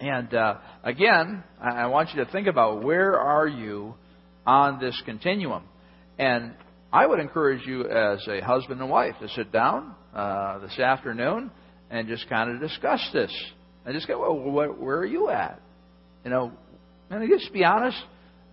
And 0.01 0.33
uh, 0.33 0.57
again, 0.83 1.45
I 1.61 1.87
want 1.87 2.09
you 2.15 2.25
to 2.25 2.33
think 2.33 2.47
about 2.47 2.83
where 2.83 3.19
are 3.21 3.47
you 3.47 3.95
on 4.47 4.81
this 4.81 5.01
continuum. 5.05 5.65
And 6.19 6.55
I 6.91 7.07
would 7.07 7.21
encourage 7.21 7.67
you 7.67 7.87
as 7.87 8.27
a 8.27 8.41
husband 8.41 8.81
and 8.81 8.91
wife 8.91 9.15
to 9.21 9.29
sit 9.29 9.53
down 9.53 9.95
uh, 10.15 10.59
this 10.61 10.79
afternoon 10.79 11.51
and 11.91 12.09
just 12.09 12.29
kind 12.31 12.51
of 12.51 12.61
discuss 12.61 13.07
this 13.13 13.33
and 13.85 13.95
just 13.95 14.09
go, 14.09 14.21
well, 14.21 14.75
where, 14.75 14.99
are 14.99 15.07
you 15.07 15.29
at? 15.29 15.61
You 16.25 16.31
know, 16.31 16.53
and 17.11 17.29
just 17.29 17.53
be 17.53 17.65
honest 17.65 17.99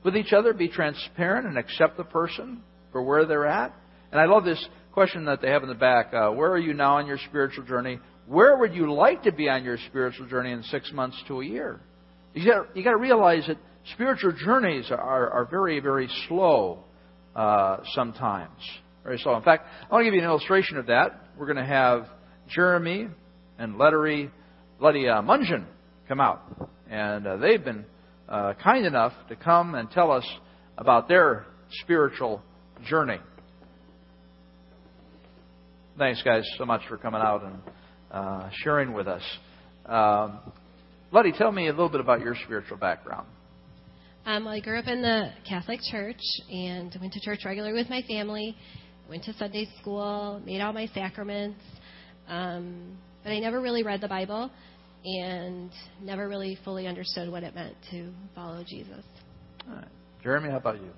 with 0.04 0.18
each 0.18 0.34
other, 0.34 0.54
be 0.54 0.68
transparent, 0.68 1.48
and 1.48 1.58
accept 1.58 1.96
the 1.96 2.04
person 2.04 2.62
for 2.92 3.02
where 3.02 3.26
they're 3.26 3.48
at. 3.48 3.74
And 4.12 4.20
I 4.20 4.26
love 4.26 4.44
this 4.44 4.64
question 4.92 5.26
that 5.26 5.42
they 5.42 5.50
have 5.50 5.64
in 5.64 5.70
the 5.70 5.76
back. 5.76 6.14
Uh, 6.14 6.32
where 6.32 6.52
are 6.52 6.58
you 6.58 6.74
now 6.74 6.98
on 6.98 7.08
your 7.08 7.20
spiritual 7.30 7.66
journey? 7.66 8.00
Where 8.28 8.58
would 8.58 8.74
you 8.74 8.94
like 8.94 9.24
to 9.24 9.32
be 9.32 9.50
on 9.50 9.64
your 9.64 9.78
spiritual 9.88 10.28
journey 10.28 10.52
in 10.52 10.64
six 10.64 10.92
months 10.92 11.22
to 11.28 11.42
a 11.42 11.46
year? 11.46 11.80
You 12.34 12.52
got 12.52 12.76
you 12.76 12.84
got 12.84 12.92
to 12.92 12.98
realize 12.98 13.48
that 13.48 13.58
spiritual 13.94 14.34
journeys 14.34 14.92
are 14.92 15.30
are 15.30 15.48
very 15.50 15.80
very 15.80 16.10
slow 16.28 16.84
uh, 17.36 17.78
sometimes, 17.94 18.60
very 19.04 19.18
slow. 19.20 19.38
In 19.38 19.44
fact, 19.44 19.68
I 19.90 19.94
want 19.94 20.02
to 20.02 20.06
give 20.06 20.16
you 20.16 20.22
an 20.22 20.26
illustration 20.26 20.78
of 20.78 20.88
that. 20.88 21.22
We're 21.38 21.46
going 21.46 21.58
to 21.58 21.66
have 21.66 22.08
Jeremy 22.50 23.08
and 23.58 23.76
Lettery 23.76 24.32
bloody 24.80 25.08
uh, 25.08 25.22
come 26.08 26.20
out. 26.20 26.70
And 26.90 27.28
uh, 27.28 27.38
they've 27.38 27.64
been 27.64 27.86
uh, 28.28 28.54
kind 28.64 28.86
enough 28.86 29.14
to 29.30 29.36
come 29.36 29.76
and 29.76 29.90
tell 29.92 30.12
us 30.12 30.26
about 30.78 31.08
their 31.08 31.46
spiritual 31.82 32.42
journey. 32.88 33.20
Thanks, 35.98 36.22
guys, 36.24 36.44
so 36.58 36.66
much 36.66 36.82
for 36.88 36.98
coming 36.98 37.22
out 37.22 37.44
and 37.44 37.60
uh, 38.12 38.50
sharing 38.64 38.94
with 38.94 39.08
us. 39.08 39.22
Um, 39.86 40.40
Letty, 41.12 41.32
tell 41.32 41.52
me 41.52 41.68
a 41.68 41.72
little 41.72 41.90
bit 41.90 42.02
about 42.02 42.22
your 42.22 42.36
spiritual 42.44 42.78
background. 42.78 43.28
Um, 44.26 44.44
well, 44.44 44.54
I 44.54 44.60
grew 44.60 44.78
up 44.78 44.88
in 44.88 45.02
the 45.02 45.30
Catholic 45.48 45.80
Church 45.90 46.20
and 46.50 46.94
went 47.00 47.14
to 47.14 47.20
church 47.22 47.40
regularly 47.46 47.74
with 47.74 47.90
my 47.90 48.02
family. 48.02 48.58
Went 49.10 49.24
to 49.24 49.34
Sunday 49.34 49.70
school, 49.80 50.42
made 50.46 50.60
all 50.60 50.74
my 50.74 50.88
sacraments. 50.88 51.62
Um, 52.28 52.98
but 53.24 53.32
I 53.32 53.40
never 53.40 53.62
really 53.62 53.84
read 53.84 54.02
the 54.02 54.10
Bible 54.10 54.52
and 55.06 55.72
never 56.02 56.28
really 56.28 56.58
fully 56.66 56.88
understood 56.88 57.32
what 57.32 57.44
it 57.44 57.56
meant 57.56 57.76
to 57.92 58.12
follow 58.36 58.66
Jesus. 58.68 59.04
All 59.70 59.76
right. 59.76 59.88
Jeremy, 60.22 60.50
how 60.50 60.58
about 60.58 60.82
you? 60.82 60.92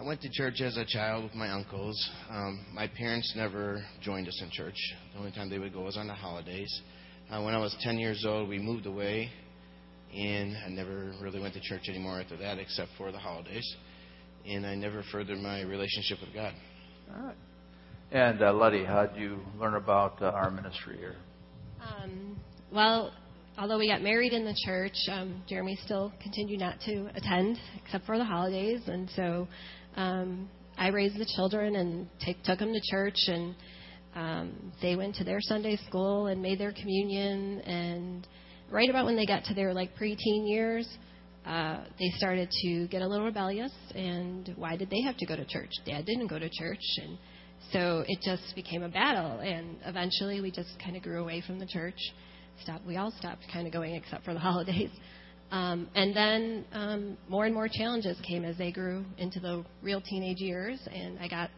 I 0.00 0.04
went 0.04 0.20
to 0.22 0.30
church 0.30 0.60
as 0.60 0.76
a 0.76 0.84
child 0.84 1.24
with 1.24 1.34
my 1.34 1.50
uncles. 1.50 2.10
Um, 2.30 2.64
my 2.72 2.86
parents 2.86 3.32
never 3.34 3.84
joined 4.00 4.28
us 4.28 4.40
in 4.40 4.48
church. 4.50 4.76
The 5.12 5.18
only 5.18 5.32
time 5.32 5.50
they 5.50 5.58
would 5.58 5.72
go 5.72 5.82
was 5.82 5.96
on 5.96 6.06
the 6.06 6.14
holidays. 6.14 6.82
Uh, 7.28 7.42
when 7.42 7.52
I 7.52 7.58
was 7.58 7.76
10 7.80 7.98
years 7.98 8.24
old, 8.24 8.48
we 8.48 8.60
moved 8.60 8.86
away, 8.86 9.28
and 10.14 10.56
I 10.64 10.68
never 10.68 11.12
really 11.20 11.40
went 11.40 11.54
to 11.54 11.60
church 11.60 11.88
anymore 11.88 12.20
after 12.20 12.36
that, 12.36 12.58
except 12.58 12.90
for 12.96 13.10
the 13.10 13.18
holidays. 13.18 13.76
And 14.46 14.64
I 14.64 14.76
never 14.76 15.02
furthered 15.10 15.38
my 15.38 15.62
relationship 15.62 16.18
with 16.20 16.32
God. 16.32 16.54
All 17.12 17.22
right. 17.24 17.36
And 18.12 18.40
uh, 18.40 18.52
Letty, 18.52 18.84
how 18.84 19.06
did 19.06 19.20
you 19.20 19.40
learn 19.58 19.74
about 19.74 20.22
uh, 20.22 20.26
our 20.26 20.52
ministry 20.52 20.96
here? 20.96 21.16
Um, 21.80 22.38
well, 22.72 23.12
although 23.58 23.78
we 23.78 23.88
got 23.88 24.02
married 24.02 24.32
in 24.32 24.44
the 24.44 24.54
church, 24.64 24.94
um, 25.10 25.42
Jeremy 25.48 25.76
still 25.84 26.12
continued 26.22 26.60
not 26.60 26.80
to 26.86 27.10
attend 27.14 27.58
except 27.84 28.06
for 28.06 28.16
the 28.16 28.24
holidays, 28.24 28.80
and 28.86 29.10
so 29.16 29.48
um, 29.96 30.48
I 30.78 30.88
raised 30.88 31.18
the 31.18 31.28
children 31.36 31.74
and 31.74 32.06
take, 32.24 32.42
took 32.44 32.60
them 32.60 32.72
to 32.72 32.80
church, 32.88 33.18
and 33.26 33.54
um, 34.14 34.72
they 34.80 34.94
went 34.94 35.16
to 35.16 35.24
their 35.24 35.40
Sunday 35.40 35.76
school 35.88 36.28
and 36.28 36.40
made 36.40 36.60
their 36.60 36.72
communion. 36.72 37.60
And 37.62 38.26
right 38.70 38.88
about 38.88 39.06
when 39.06 39.16
they 39.16 39.26
got 39.26 39.44
to 39.44 39.54
their 39.54 39.74
like 39.74 39.90
preteen 39.96 40.48
years, 40.48 40.88
uh, 41.44 41.84
they 41.98 42.10
started 42.16 42.48
to 42.62 42.86
get 42.88 43.02
a 43.02 43.08
little 43.08 43.26
rebellious. 43.26 43.72
And 43.94 44.52
why 44.56 44.76
did 44.76 44.88
they 44.88 45.02
have 45.02 45.16
to 45.16 45.26
go 45.26 45.34
to 45.34 45.44
church? 45.44 45.70
Dad 45.84 46.06
didn't 46.06 46.28
go 46.28 46.38
to 46.38 46.48
church, 46.48 46.84
and 47.02 47.18
so 47.72 48.04
it 48.06 48.20
just 48.22 48.54
became 48.54 48.84
a 48.84 48.88
battle, 48.88 49.40
and 49.40 49.78
eventually 49.84 50.40
we 50.40 50.52
just 50.52 50.70
kind 50.82 50.96
of 50.96 51.02
grew 51.02 51.20
away 51.20 51.42
from 51.44 51.58
the 51.58 51.66
church. 51.66 51.98
Stopped. 52.62 52.86
We 52.86 52.96
all 52.96 53.12
stopped 53.18 53.42
kind 53.52 53.66
of 53.66 53.72
going, 53.72 53.94
except 53.94 54.24
for 54.24 54.34
the 54.34 54.40
holidays. 54.50 54.90
Um, 55.50 55.88
and 55.94 56.14
then 56.14 56.64
um, 56.72 57.16
more 57.28 57.46
and 57.46 57.54
more 57.54 57.68
challenges 57.72 58.18
came 58.26 58.44
as 58.44 58.58
they 58.58 58.70
grew 58.70 59.04
into 59.16 59.40
the 59.40 59.64
real 59.82 60.00
teenage 60.00 60.40
years, 60.40 60.78
and 60.92 61.18
I 61.18 61.28
got 61.28 61.50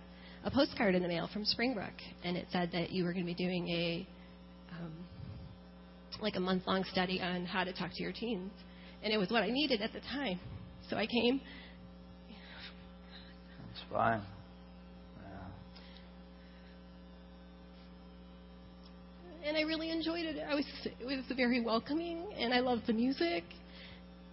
a 0.45 0.51
postcard 0.51 0.95
in 0.95 1.03
the 1.03 1.09
mail 1.09 1.29
from 1.33 1.45
Springbrook, 1.45 1.93
and 2.25 2.37
it 2.37 2.47
said 2.53 2.71
that 2.73 2.91
you 2.91 3.05
were 3.05 3.13
going 3.13 3.27
to 3.27 3.35
be 3.35 3.35
doing 3.35 3.69
a 3.69 4.07
um, 4.73 4.93
like 6.21 6.37
a 6.37 6.41
month 6.41 6.65
long 6.67 6.85
study 6.85 7.21
on 7.21 7.45
how 7.45 7.65
to 7.65 7.73
talk 7.73 7.91
to 7.95 8.03
your 8.03 8.13
teens, 8.13 8.53
and 9.03 9.13
it 9.13 9.19
was 9.19 9.31
what 9.31 9.43
I 9.43 9.51
needed 9.51 9.83
at 9.83 9.93
the 9.93 10.01
time. 10.01 10.39
So 10.89 10.97
I 10.97 11.07
came. 11.07 11.41
That's 13.67 13.93
fine. 13.93 14.23
And 19.47 19.57
I 19.57 19.63
really 19.63 19.91
enjoyed 19.91 20.25
it. 20.25 20.37
I 20.49 20.55
was 20.55 20.67
it 20.85 21.05
was 21.05 21.25
very 21.37 21.61
welcoming, 21.61 22.27
and 22.39 22.53
I 22.53 22.61
loved 22.61 22.87
the 22.87 22.93
music. 22.93 23.45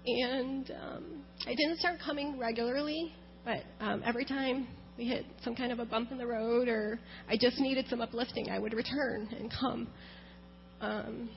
And 0.05 0.71
um, 0.81 1.03
I 1.45 1.53
didn't 1.53 1.79
start 1.79 1.99
coming 2.03 2.39
regularly, 2.39 3.13
but 3.43 3.63
um, 3.81 4.01
every 4.05 4.23
time 4.23 4.67
we 4.97 5.05
hit 5.05 5.25
some 5.43 5.55
kind 5.55 5.71
of 5.71 5.79
a 5.79 5.85
bump 5.85 6.11
in 6.11 6.17
the 6.17 6.25
road, 6.25 6.67
or 6.69 6.99
I 7.29 7.37
just 7.39 7.59
needed 7.59 7.85
some 7.89 8.01
uplifting, 8.01 8.49
I 8.49 8.59
would 8.59 8.73
return 8.73 9.27
and 9.37 9.51
come. 9.51 9.87
Um, 10.79 11.29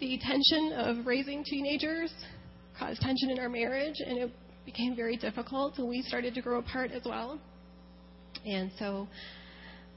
the 0.00 0.18
tension 0.18 0.72
of 0.74 1.06
raising 1.06 1.44
teenagers 1.44 2.12
caused 2.78 3.00
tension 3.00 3.30
in 3.30 3.38
our 3.38 3.48
marriage, 3.48 3.96
and 4.06 4.18
it 4.18 4.32
became 4.64 4.94
very 4.96 5.16
difficult, 5.16 5.78
and 5.78 5.88
we 5.88 6.02
started 6.02 6.34
to 6.34 6.40
grow 6.40 6.60
apart 6.60 6.92
as 6.92 7.02
well. 7.04 7.38
And 8.46 8.70
so 8.78 9.08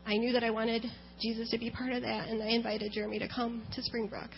I 0.06 0.18
knew 0.18 0.34
that 0.34 0.44
I 0.44 0.50
wanted 0.50 0.86
Jesus 1.22 1.50
to 1.52 1.58
be 1.58 1.70
part 1.70 1.94
of 1.94 2.02
that, 2.02 2.30
and 2.30 2.42
I 2.42 2.48
invited 2.48 2.92
Jeremy 2.92 3.20
to 3.20 3.28
come 3.28 3.64
to 3.76 3.82
Springbrook. 3.84 4.32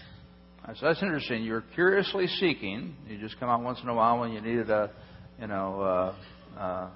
So 0.75 0.85
that's 0.85 1.01
interesting. 1.01 1.43
You're 1.43 1.63
curiously 1.75 2.27
seeking. 2.27 2.95
You 3.07 3.19
just 3.19 3.39
come 3.39 3.49
out 3.49 3.61
once 3.61 3.79
in 3.83 3.89
a 3.89 3.93
while 3.93 4.19
when 4.19 4.31
you 4.31 4.41
needed 4.41 4.69
a, 4.69 4.91
you 5.39 5.47
know, 5.47 6.15
uh, 6.57 6.59
uh, 6.59 6.89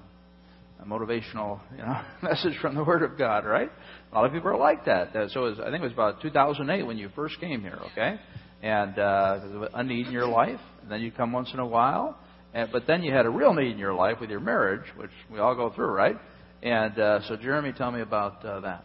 a 0.80 0.86
motivational, 0.86 1.60
you 1.72 1.78
know, 1.78 2.00
message 2.22 2.54
from 2.60 2.74
the 2.74 2.84
Word 2.84 3.02
of 3.02 3.18
God, 3.18 3.44
right? 3.44 3.70
A 4.10 4.14
lot 4.14 4.24
of 4.24 4.32
people 4.32 4.48
are 4.48 4.56
like 4.56 4.86
that. 4.86 5.12
So 5.32 5.42
was, 5.42 5.58
I 5.58 5.64
think 5.64 5.76
it 5.76 5.82
was 5.82 5.92
about 5.92 6.22
2008 6.22 6.82
when 6.84 6.96
you 6.96 7.10
first 7.14 7.38
came 7.40 7.60
here, 7.60 7.78
okay? 7.92 8.16
And 8.62 8.98
uh, 8.98 9.68
a 9.74 9.84
need 9.84 10.06
in 10.06 10.12
your 10.12 10.28
life, 10.28 10.60
and 10.82 10.90
then 10.90 11.00
you 11.00 11.12
come 11.12 11.32
once 11.32 11.50
in 11.52 11.60
a 11.60 11.66
while, 11.66 12.18
and, 12.54 12.70
but 12.72 12.86
then 12.86 13.02
you 13.02 13.12
had 13.12 13.26
a 13.26 13.30
real 13.30 13.52
need 13.52 13.72
in 13.72 13.78
your 13.78 13.94
life 13.94 14.16
with 14.20 14.30
your 14.30 14.40
marriage, 14.40 14.86
which 14.96 15.10
we 15.30 15.38
all 15.38 15.54
go 15.54 15.70
through, 15.70 15.90
right? 15.90 16.16
And 16.62 16.98
uh, 16.98 17.20
so, 17.28 17.36
Jeremy, 17.36 17.72
tell 17.76 17.90
me 17.90 18.00
about 18.00 18.44
uh, 18.44 18.60
that. 18.60 18.84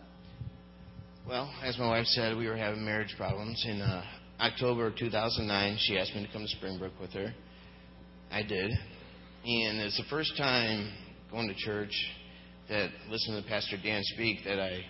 Well, 1.26 1.49
as 1.63 1.78
my 1.78 1.88
wife 1.88 2.05
said, 2.07 2.36
we 2.36 2.47
were 2.47 2.57
having 2.57 2.84
marriage 2.84 3.13
problems. 3.15 3.63
In 3.65 3.80
uh, 3.80 4.03
October 4.41 4.88
of 4.88 4.97
2009, 4.97 5.78
she 5.80 5.97
asked 5.97 6.13
me 6.13 6.26
to 6.26 6.34
come 6.34 6.41
to 6.41 6.47
Springbrook 6.57 6.99
with 6.99 7.11
her. 7.13 7.34
I 8.30 8.43
did. 8.43 8.71
And 8.71 9.80
it's 9.80 9.95
the 9.95 10.03
first 10.09 10.36
time 10.38 10.91
going 11.32 11.47
to 11.47 11.55
church 11.55 11.93
that 12.67 12.89
listening 13.09 13.41
to 13.41 13.47
Pastor 13.47 13.78
Dan 13.82 14.01
speak 14.03 14.39
that 14.43 14.59
I 14.59 14.82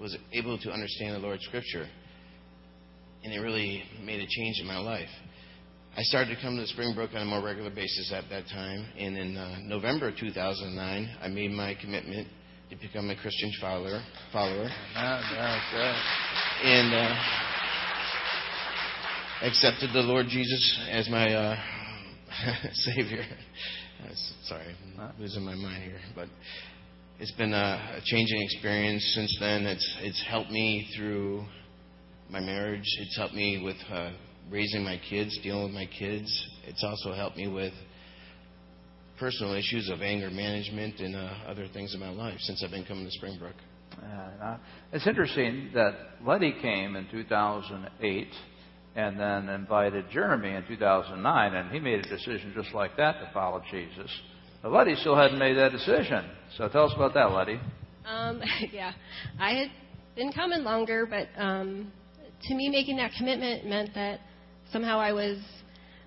was 0.00 0.16
able 0.32 0.58
to 0.58 0.70
understand 0.70 1.16
the 1.16 1.18
Lord's 1.18 1.44
Scripture. 1.46 1.88
And 3.24 3.32
it 3.32 3.40
really 3.40 3.82
made 4.00 4.20
a 4.20 4.26
change 4.28 4.60
in 4.60 4.68
my 4.68 4.78
life. 4.78 5.08
I 5.96 6.02
started 6.02 6.36
to 6.36 6.40
come 6.40 6.56
to 6.56 6.68
Springbrook 6.68 7.10
on 7.14 7.22
a 7.22 7.24
more 7.24 7.42
regular 7.42 7.70
basis 7.70 8.12
at 8.14 8.30
that 8.30 8.44
time. 8.46 8.86
And 8.96 9.18
in 9.18 9.36
uh, 9.36 9.58
November 9.62 10.10
of 10.10 10.16
2009, 10.18 11.16
I 11.20 11.26
made 11.26 11.50
my 11.50 11.74
commitment 11.80 12.28
to 12.70 12.76
become 12.76 13.10
a 13.10 13.16
Christian 13.16 13.52
follower. 13.60 14.00
follower. 14.32 14.68
And 16.62 16.94
uh, 16.94 17.16
accepted 19.42 19.90
the 19.92 20.02
Lord 20.02 20.26
Jesus 20.28 20.80
as 20.88 21.08
my 21.08 21.34
uh, 21.34 21.56
Savior. 22.72 23.24
Sorry, 24.44 24.66
I'm 24.84 24.96
not 24.96 25.18
losing 25.18 25.44
my 25.44 25.56
mind 25.56 25.82
here. 25.82 26.00
But 26.14 26.28
it's 27.18 27.32
been 27.32 27.52
a, 27.52 27.98
a 27.98 28.00
changing 28.04 28.40
experience 28.42 29.02
since 29.16 29.36
then. 29.40 29.66
It's, 29.66 29.96
it's 30.02 30.24
helped 30.28 30.50
me 30.50 30.88
through 30.96 31.44
my 32.30 32.40
marriage, 32.40 32.86
it's 33.00 33.16
helped 33.16 33.34
me 33.34 33.60
with 33.64 33.76
uh, 33.92 34.12
raising 34.48 34.84
my 34.84 35.00
kids, 35.10 35.36
dealing 35.42 35.64
with 35.64 35.72
my 35.72 35.86
kids. 35.98 36.30
It's 36.68 36.84
also 36.84 37.12
helped 37.12 37.36
me 37.36 37.48
with 37.48 37.72
personal 39.20 39.52
issues 39.52 39.90
of 39.90 40.00
anger 40.00 40.30
management 40.30 40.98
and 40.98 41.14
uh, 41.14 41.28
other 41.46 41.68
things 41.74 41.92
in 41.92 42.00
my 42.00 42.08
life 42.08 42.38
since 42.40 42.64
I've 42.64 42.70
been 42.70 42.86
coming 42.86 43.04
to 43.04 43.10
Springbrook. 43.10 43.54
Uh, 44.02 44.56
it's 44.92 45.06
interesting 45.06 45.70
that 45.74 45.92
Letty 46.26 46.54
came 46.62 46.96
in 46.96 47.06
2008 47.10 48.28
and 48.96 49.20
then 49.20 49.50
invited 49.50 50.06
Jeremy 50.10 50.54
in 50.54 50.66
2009, 50.66 51.54
and 51.54 51.70
he 51.70 51.78
made 51.78 51.98
a 52.00 52.08
decision 52.08 52.54
just 52.56 52.74
like 52.74 52.96
that 52.96 53.12
to 53.20 53.30
follow 53.34 53.62
Jesus. 53.70 54.10
But 54.62 54.72
Letty 54.72 54.94
still 54.96 55.16
hadn't 55.16 55.38
made 55.38 55.58
that 55.58 55.72
decision. 55.72 56.24
So 56.56 56.68
tell 56.68 56.86
us 56.86 56.92
about 56.96 57.12
that, 57.12 57.30
Letty. 57.30 57.60
Um, 58.06 58.40
yeah, 58.72 58.92
I 59.38 59.52
had 59.52 59.68
been 60.16 60.32
coming 60.32 60.64
longer, 60.64 61.06
but 61.06 61.28
um, 61.40 61.92
to 62.44 62.54
me, 62.54 62.70
making 62.70 62.96
that 62.96 63.12
commitment 63.18 63.66
meant 63.66 63.90
that 63.94 64.20
somehow 64.72 64.98
I 64.98 65.12
was 65.12 65.38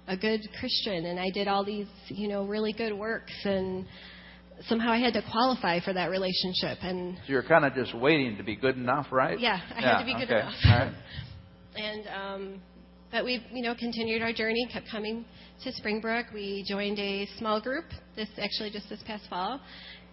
a 0.07 0.17
good 0.17 0.41
Christian 0.59 1.05
and 1.05 1.19
I 1.19 1.29
did 1.29 1.47
all 1.47 1.63
these, 1.63 1.87
you 2.07 2.27
know, 2.27 2.45
really 2.45 2.73
good 2.73 2.93
works 2.93 3.33
and 3.45 3.85
somehow 4.67 4.91
I 4.91 4.99
had 4.99 5.13
to 5.13 5.23
qualify 5.31 5.79
for 5.79 5.93
that 5.93 6.09
relationship 6.09 6.79
and 6.81 7.17
So 7.17 7.23
you're 7.27 7.43
kind 7.43 7.65
of 7.65 7.73
just 7.73 7.95
waiting 7.95 8.37
to 8.37 8.43
be 8.43 8.55
good 8.55 8.77
enough, 8.77 9.07
right? 9.11 9.39
Yeah, 9.39 9.59
I 9.75 9.81
yeah, 9.81 9.93
had 9.93 9.99
to 9.99 10.05
be 10.05 10.13
good 10.13 10.31
okay. 10.31 10.39
enough. 10.41 10.53
All 10.65 10.71
right. 10.71 10.93
and 11.75 12.07
um 12.07 12.61
but 13.11 13.23
we 13.23 13.45
you 13.51 13.63
know 13.63 13.75
continued 13.75 14.21
our 14.21 14.33
journey, 14.33 14.67
kept 14.71 14.87
coming 14.91 15.25
to 15.63 15.71
Springbrook. 15.71 16.27
We 16.33 16.65
joined 16.67 16.99
a 16.99 17.27
small 17.37 17.61
group 17.61 17.85
this 18.15 18.29
actually 18.37 18.71
just 18.71 18.89
this 18.89 19.03
past 19.05 19.23
fall 19.29 19.59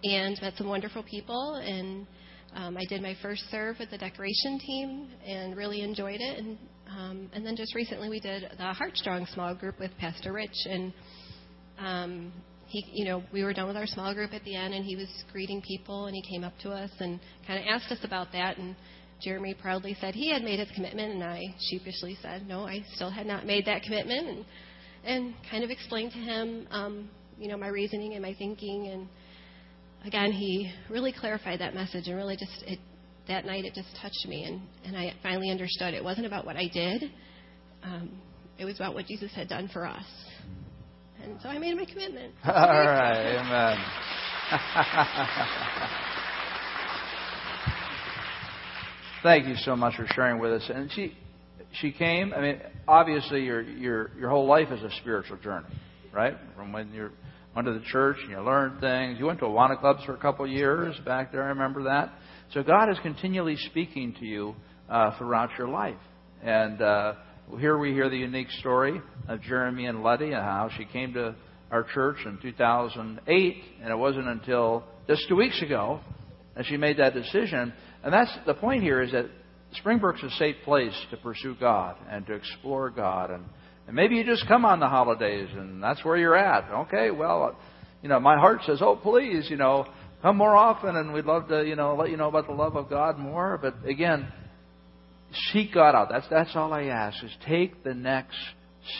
and 0.03 0.39
met 0.41 0.53
some 0.57 0.67
wonderful 0.67 1.03
people 1.03 1.55
and 1.55 2.07
um, 2.53 2.77
I 2.77 2.83
did 2.85 3.01
my 3.01 3.15
first 3.21 3.43
serve 3.49 3.77
with 3.79 3.91
the 3.91 3.97
decoration 3.97 4.59
team 4.59 5.07
and 5.25 5.55
really 5.55 5.81
enjoyed 5.81 6.19
it. 6.19 6.39
And 6.39 6.57
um, 6.97 7.29
and 7.33 7.45
then 7.45 7.55
just 7.55 7.73
recently 7.75 8.09
we 8.09 8.19
did 8.19 8.43
the 8.57 8.73
Heartstrong 8.73 9.25
small 9.33 9.55
group 9.55 9.79
with 9.79 9.91
Pastor 9.97 10.33
Rich, 10.33 10.65
and 10.65 10.93
um, 11.79 12.33
he, 12.67 12.85
you 12.91 13.05
know, 13.05 13.23
we 13.31 13.43
were 13.43 13.53
done 13.53 13.67
with 13.67 13.77
our 13.77 13.87
small 13.87 14.13
group 14.13 14.33
at 14.33 14.43
the 14.43 14.55
end, 14.55 14.73
and 14.73 14.83
he 14.83 14.95
was 14.95 15.07
greeting 15.31 15.61
people, 15.61 16.07
and 16.07 16.15
he 16.15 16.21
came 16.21 16.43
up 16.43 16.53
to 16.63 16.71
us 16.71 16.91
and 16.99 17.19
kind 17.47 17.59
of 17.59 17.65
asked 17.69 17.91
us 17.91 17.99
about 18.03 18.31
that, 18.33 18.57
and 18.57 18.75
Jeremy 19.21 19.53
proudly 19.53 19.95
said 20.01 20.15
he 20.15 20.31
had 20.31 20.41
made 20.41 20.59
his 20.59 20.69
commitment, 20.75 21.13
and 21.13 21.23
I 21.23 21.55
sheepishly 21.69 22.17
said 22.21 22.47
no, 22.47 22.65
I 22.65 22.83
still 22.95 23.09
had 23.09 23.25
not 23.25 23.45
made 23.45 23.65
that 23.65 23.83
commitment, 23.83 24.27
and 24.27 24.45
and 25.03 25.33
kind 25.49 25.63
of 25.63 25.69
explained 25.69 26.11
to 26.11 26.19
him, 26.19 26.67
um, 26.71 27.09
you 27.39 27.47
know, 27.47 27.57
my 27.57 27.67
reasoning 27.67 28.13
and 28.13 28.21
my 28.21 28.35
thinking, 28.37 28.87
and 28.87 29.07
again, 30.05 30.31
he 30.31 30.71
really 30.89 31.13
clarified 31.13 31.59
that 31.59 31.73
message, 31.73 32.07
and 32.07 32.15
really 32.15 32.35
just 32.35 32.63
it 32.67 32.79
that 33.27 33.45
night 33.45 33.65
it 33.65 33.73
just 33.73 33.89
touched 34.01 34.25
me, 34.27 34.43
and, 34.43 34.61
and 34.85 34.97
I 34.97 35.13
finally 35.21 35.49
understood 35.49 35.93
it 35.93 36.03
wasn't 36.03 36.25
about 36.25 36.45
what 36.45 36.57
I 36.57 36.69
did, 36.71 37.03
um, 37.83 38.11
it 38.57 38.65
was 38.65 38.75
about 38.75 38.93
what 38.93 39.05
Jesus 39.05 39.31
had 39.33 39.47
done 39.47 39.69
for 39.71 39.85
us. 39.85 40.05
And 41.23 41.37
so 41.41 41.49
I 41.49 41.59
made 41.59 41.75
my 41.75 41.85
commitment. 41.85 42.33
All 42.45 42.53
right, 42.53 43.37
amen. 43.37 43.77
Thank 49.23 49.47
you 49.47 49.55
so 49.63 49.75
much 49.75 49.95
for 49.95 50.07
sharing 50.13 50.39
with 50.39 50.51
us. 50.51 50.69
And 50.73 50.91
she, 50.91 51.15
she 51.73 51.91
came. 51.91 52.33
I 52.33 52.41
mean, 52.41 52.59
obviously, 52.87 53.43
your 53.43 53.61
your 53.61 54.09
your 54.17 54.29
whole 54.29 54.47
life 54.47 54.69
is 54.71 54.81
a 54.81 54.89
spiritual 54.99 55.37
journey, 55.37 55.67
right? 56.11 56.35
From 56.55 56.73
when 56.73 56.91
you're 56.91 57.11
went 57.55 57.67
to 57.67 57.73
the 57.73 57.85
church 57.85 58.17
and 58.21 58.31
you 58.31 58.41
learned 58.41 58.79
things. 58.79 59.19
You 59.19 59.25
went 59.25 59.39
to 59.39 59.45
Awana 59.45 59.79
clubs 59.79 60.03
for 60.05 60.13
a 60.13 60.17
couple 60.17 60.45
of 60.45 60.51
years 60.51 60.95
back 61.05 61.31
there. 61.31 61.43
I 61.43 61.49
remember 61.49 61.83
that. 61.83 62.13
So 62.53 62.63
God 62.63 62.89
is 62.89 62.97
continually 63.01 63.55
speaking 63.55 64.13
to 64.19 64.25
you 64.25 64.55
uh, 64.89 65.17
throughout 65.17 65.51
your 65.57 65.69
life. 65.69 65.95
And 66.43 66.81
uh, 66.81 67.13
here 67.57 67.77
we 67.77 67.93
hear 67.93 68.09
the 68.09 68.17
unique 68.17 68.49
story 68.59 68.99
of 69.29 69.41
Jeremy 69.41 69.85
and 69.85 70.03
Letty 70.03 70.25
and 70.25 70.35
how 70.35 70.69
she 70.77 70.83
came 70.83 71.13
to 71.13 71.33
our 71.71 71.83
church 71.83 72.17
in 72.25 72.39
2008, 72.41 73.63
and 73.81 73.89
it 73.89 73.95
wasn't 73.95 74.27
until 74.27 74.83
just 75.07 75.29
two 75.29 75.37
weeks 75.37 75.61
ago 75.61 76.01
that 76.57 76.65
she 76.65 76.75
made 76.75 76.97
that 76.97 77.13
decision. 77.13 77.71
And 78.03 78.13
that's 78.13 78.37
the 78.45 78.53
point 78.53 78.83
here 78.83 79.01
is 79.01 79.13
that 79.13 79.27
Springbrook's 79.75 80.21
a 80.21 80.29
safe 80.31 80.57
place 80.65 80.93
to 81.11 81.17
pursue 81.17 81.55
God 81.57 81.95
and 82.09 82.25
to 82.27 82.33
explore 82.33 82.89
God 82.89 83.31
and 83.31 83.45
and 83.87 83.95
maybe 83.95 84.15
you 84.15 84.23
just 84.23 84.47
come 84.47 84.63
on 84.63 84.79
the 84.79 84.87
holidays 84.87 85.49
and 85.53 85.81
that's 85.81 86.05
where 86.05 86.15
you're 86.15 86.37
at. 86.37 86.69
Okay, 86.87 87.11
well, 87.11 87.57
you 88.01 88.09
know, 88.09 88.19
my 88.19 88.37
heart 88.37 88.61
says, 88.65 88.79
oh, 88.81 88.95
please, 88.95 89.47
you 89.49 89.57
know, 89.57 89.85
come 90.21 90.37
more 90.37 90.55
often 90.55 90.95
and 90.95 91.13
we'd 91.13 91.25
love 91.25 91.47
to, 91.49 91.63
you 91.65 91.75
know, 91.75 91.95
let 91.95 92.09
you 92.09 92.17
know 92.17 92.27
about 92.27 92.47
the 92.47 92.53
love 92.53 92.75
of 92.75 92.89
God 92.89 93.17
more. 93.17 93.59
But 93.61 93.87
again, 93.87 94.27
seek 95.51 95.73
God 95.73 95.95
out. 95.95 96.09
That's, 96.09 96.27
that's 96.29 96.55
all 96.55 96.73
I 96.73 96.85
ask 96.85 97.23
is 97.23 97.31
take 97.47 97.83
the 97.83 97.93
next 97.93 98.37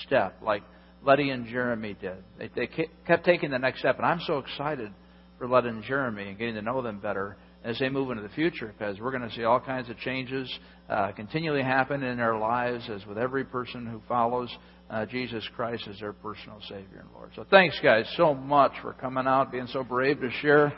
step 0.03 0.37
like 0.41 0.63
Letty 1.03 1.29
and 1.29 1.47
Jeremy 1.47 1.95
did. 1.99 2.23
They, 2.37 2.49
they 2.55 2.69
kept 3.07 3.25
taking 3.25 3.51
the 3.51 3.59
next 3.59 3.79
step. 3.79 3.97
And 3.97 4.05
I'm 4.05 4.21
so 4.25 4.37
excited 4.39 4.91
for 5.37 5.47
Letty 5.47 5.69
and 5.69 5.83
Jeremy 5.83 6.29
and 6.29 6.37
getting 6.37 6.55
to 6.55 6.61
know 6.61 6.81
them 6.81 6.99
better 6.99 7.37
as 7.63 7.77
they 7.79 7.89
move 7.89 8.09
into 8.11 8.23
the 8.23 8.29
future 8.29 8.73
because 8.77 8.99
we're 8.99 9.11
going 9.11 9.27
to 9.27 9.35
see 9.35 9.43
all 9.43 9.59
kinds 9.59 9.89
of 9.89 9.97
changes 9.97 10.51
uh, 10.89 11.11
continually 11.11 11.61
happen 11.61 12.03
in 12.03 12.17
their 12.17 12.37
lives 12.37 12.83
as 12.89 13.05
with 13.05 13.17
every 13.17 13.43
person 13.43 13.85
who 13.85 14.01
follows 14.07 14.49
uh, 14.89 15.05
Jesus 15.05 15.47
Christ 15.55 15.87
as 15.89 15.99
their 15.99 16.13
personal 16.13 16.59
Savior 16.67 16.99
and 16.99 17.09
Lord. 17.13 17.31
So 17.35 17.45
thanks, 17.49 17.79
guys, 17.81 18.05
so 18.17 18.33
much 18.33 18.73
for 18.81 18.93
coming 18.93 19.25
out, 19.25 19.51
being 19.51 19.67
so 19.67 19.83
brave 19.83 20.19
to 20.19 20.29
share 20.41 20.73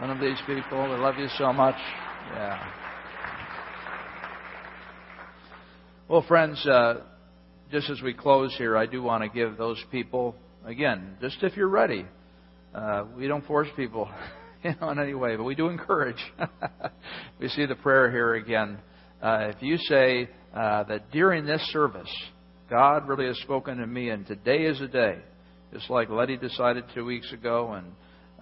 one 0.00 0.10
of 0.10 0.18
these 0.18 0.38
people. 0.46 0.82
We 0.82 0.96
love 0.96 1.18
you 1.18 1.28
so 1.36 1.52
much. 1.52 1.74
Yeah. 2.32 2.72
Well, 6.08 6.24
friends, 6.26 6.66
uh, 6.66 7.02
just 7.70 7.90
as 7.90 8.00
we 8.00 8.14
close 8.14 8.54
here, 8.56 8.78
I 8.78 8.86
do 8.86 9.02
want 9.02 9.24
to 9.24 9.28
give 9.28 9.58
those 9.58 9.78
people, 9.92 10.34
again, 10.64 11.18
just 11.20 11.42
if 11.42 11.54
you're 11.54 11.68
ready, 11.68 12.06
uh, 12.74 13.04
we 13.14 13.28
don't 13.28 13.44
force 13.46 13.68
people 13.76 14.08
you 14.64 14.72
know, 14.80 14.88
in 14.88 14.98
any 14.98 15.12
way, 15.12 15.36
but 15.36 15.44
we 15.44 15.54
do 15.54 15.68
encourage. 15.68 16.16
we 17.38 17.48
see 17.48 17.66
the 17.66 17.74
prayer 17.74 18.10
here 18.10 18.36
again. 18.36 18.78
Uh, 19.22 19.52
if 19.54 19.62
you 19.62 19.76
say 19.76 20.30
uh, 20.54 20.82
that 20.84 21.10
during 21.10 21.44
this 21.44 21.60
service, 21.72 22.10
God 22.70 23.06
really 23.06 23.26
has 23.26 23.38
spoken 23.40 23.76
to 23.76 23.86
me, 23.86 24.08
and 24.08 24.26
today 24.26 24.64
is 24.64 24.80
a 24.80 24.88
day, 24.88 25.18
just 25.74 25.90
like 25.90 26.08
Letty 26.08 26.38
decided 26.38 26.84
two 26.94 27.04
weeks 27.04 27.30
ago, 27.34 27.74
and 27.74 27.92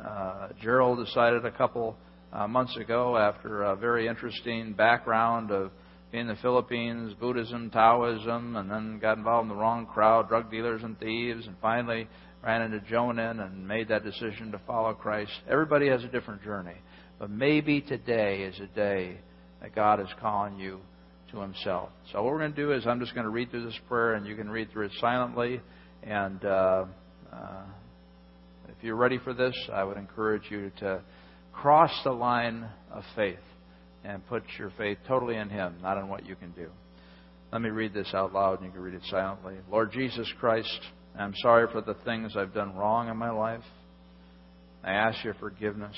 uh, 0.04 0.48
Gerald 0.62 1.04
decided 1.04 1.44
a 1.44 1.50
couple 1.50 1.96
uh, 2.32 2.46
months 2.46 2.76
ago 2.76 3.16
after 3.16 3.62
a 3.62 3.76
very 3.76 4.06
interesting 4.06 4.72
background 4.72 5.50
of 5.50 5.70
being 6.10 6.22
in 6.22 6.28
the 6.28 6.40
Philippines, 6.40 7.14
Buddhism, 7.20 7.70
Taoism, 7.70 8.56
and 8.56 8.70
then 8.70 8.98
got 8.98 9.18
involved 9.18 9.50
in 9.50 9.56
the 9.56 9.60
wrong 9.60 9.86
crowd, 9.86 10.28
drug 10.28 10.50
dealers 10.50 10.82
and 10.82 10.98
thieves, 10.98 11.46
and 11.46 11.56
finally 11.60 12.08
ran 12.42 12.62
into 12.62 12.80
Jonan 12.80 13.40
and 13.40 13.66
made 13.66 13.88
that 13.88 14.04
decision 14.04 14.52
to 14.52 14.60
follow 14.66 14.94
Christ. 14.94 15.32
Everybody 15.50 15.88
has 15.88 16.04
a 16.04 16.08
different 16.08 16.42
journey. 16.42 16.76
But 17.18 17.30
maybe 17.30 17.80
today 17.80 18.42
is 18.42 18.58
a 18.60 18.66
day 18.74 19.18
that 19.60 19.74
God 19.74 20.00
is 20.00 20.08
calling 20.20 20.58
you 20.58 20.80
to 21.32 21.40
Himself. 21.40 21.90
So 22.12 22.22
what 22.22 22.32
we're 22.32 22.38
going 22.38 22.54
to 22.54 22.56
do 22.56 22.72
is 22.72 22.86
I'm 22.86 23.00
just 23.00 23.14
going 23.14 23.24
to 23.24 23.30
read 23.30 23.50
through 23.50 23.64
this 23.64 23.78
prayer, 23.88 24.14
and 24.14 24.26
you 24.26 24.36
can 24.36 24.48
read 24.48 24.70
through 24.70 24.86
it 24.86 24.92
silently. 25.00 25.60
And 26.04 26.42
uh, 26.44 26.84
uh, 27.32 27.62
if 28.78 28.84
you're 28.84 28.94
ready 28.94 29.18
for 29.18 29.34
this, 29.34 29.56
I 29.72 29.82
would 29.82 29.96
encourage 29.96 30.50
you 30.50 30.70
to 30.78 31.00
cross 31.52 31.90
the 32.04 32.12
line 32.12 32.64
of 32.92 33.02
faith 33.16 33.40
and 34.04 34.24
put 34.28 34.44
your 34.56 34.72
faith 34.78 34.98
totally 35.08 35.34
in 35.34 35.50
Him, 35.50 35.74
not 35.82 35.98
in 35.98 36.08
what 36.08 36.24
you 36.24 36.36
can 36.36 36.52
do. 36.52 36.68
Let 37.52 37.60
me 37.60 37.70
read 37.70 37.92
this 37.92 38.12
out 38.14 38.32
loud, 38.32 38.60
and 38.60 38.66
you 38.66 38.72
can 38.72 38.80
read 38.80 38.94
it 38.94 39.02
silently. 39.10 39.54
Lord 39.68 39.90
Jesus 39.90 40.32
Christ, 40.38 40.78
I'm 41.18 41.34
sorry 41.42 41.66
for 41.72 41.80
the 41.80 41.94
things 42.04 42.36
I've 42.36 42.54
done 42.54 42.76
wrong 42.76 43.08
in 43.08 43.16
my 43.16 43.30
life. 43.30 43.64
I 44.84 44.92
ask 44.92 45.24
your 45.24 45.34
forgiveness, 45.34 45.96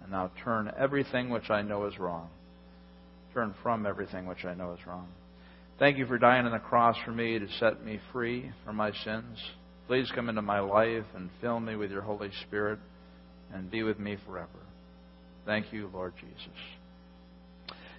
and 0.00 0.12
now 0.12 0.30
turn 0.44 0.70
everything 0.78 1.30
which 1.30 1.50
I 1.50 1.62
know 1.62 1.86
is 1.86 1.98
wrong. 1.98 2.28
Turn 3.32 3.56
from 3.60 3.86
everything 3.86 4.26
which 4.26 4.44
I 4.44 4.54
know 4.54 4.72
is 4.72 4.86
wrong. 4.86 5.08
Thank 5.80 5.98
you 5.98 6.06
for 6.06 6.18
dying 6.18 6.46
on 6.46 6.52
the 6.52 6.60
cross 6.60 6.94
for 7.04 7.10
me 7.10 7.40
to 7.40 7.48
set 7.58 7.84
me 7.84 7.98
free 8.12 8.52
from 8.64 8.76
my 8.76 8.92
sins. 9.04 9.36
Please 9.86 10.10
come 10.14 10.30
into 10.30 10.40
my 10.40 10.60
life 10.60 11.04
and 11.14 11.28
fill 11.42 11.60
me 11.60 11.76
with 11.76 11.90
your 11.90 12.00
Holy 12.00 12.30
Spirit 12.46 12.78
and 13.52 13.70
be 13.70 13.82
with 13.82 13.98
me 13.98 14.16
forever. 14.26 14.48
Thank 15.44 15.72
you, 15.74 15.90
Lord 15.92 16.14
Jesus. 16.18 16.58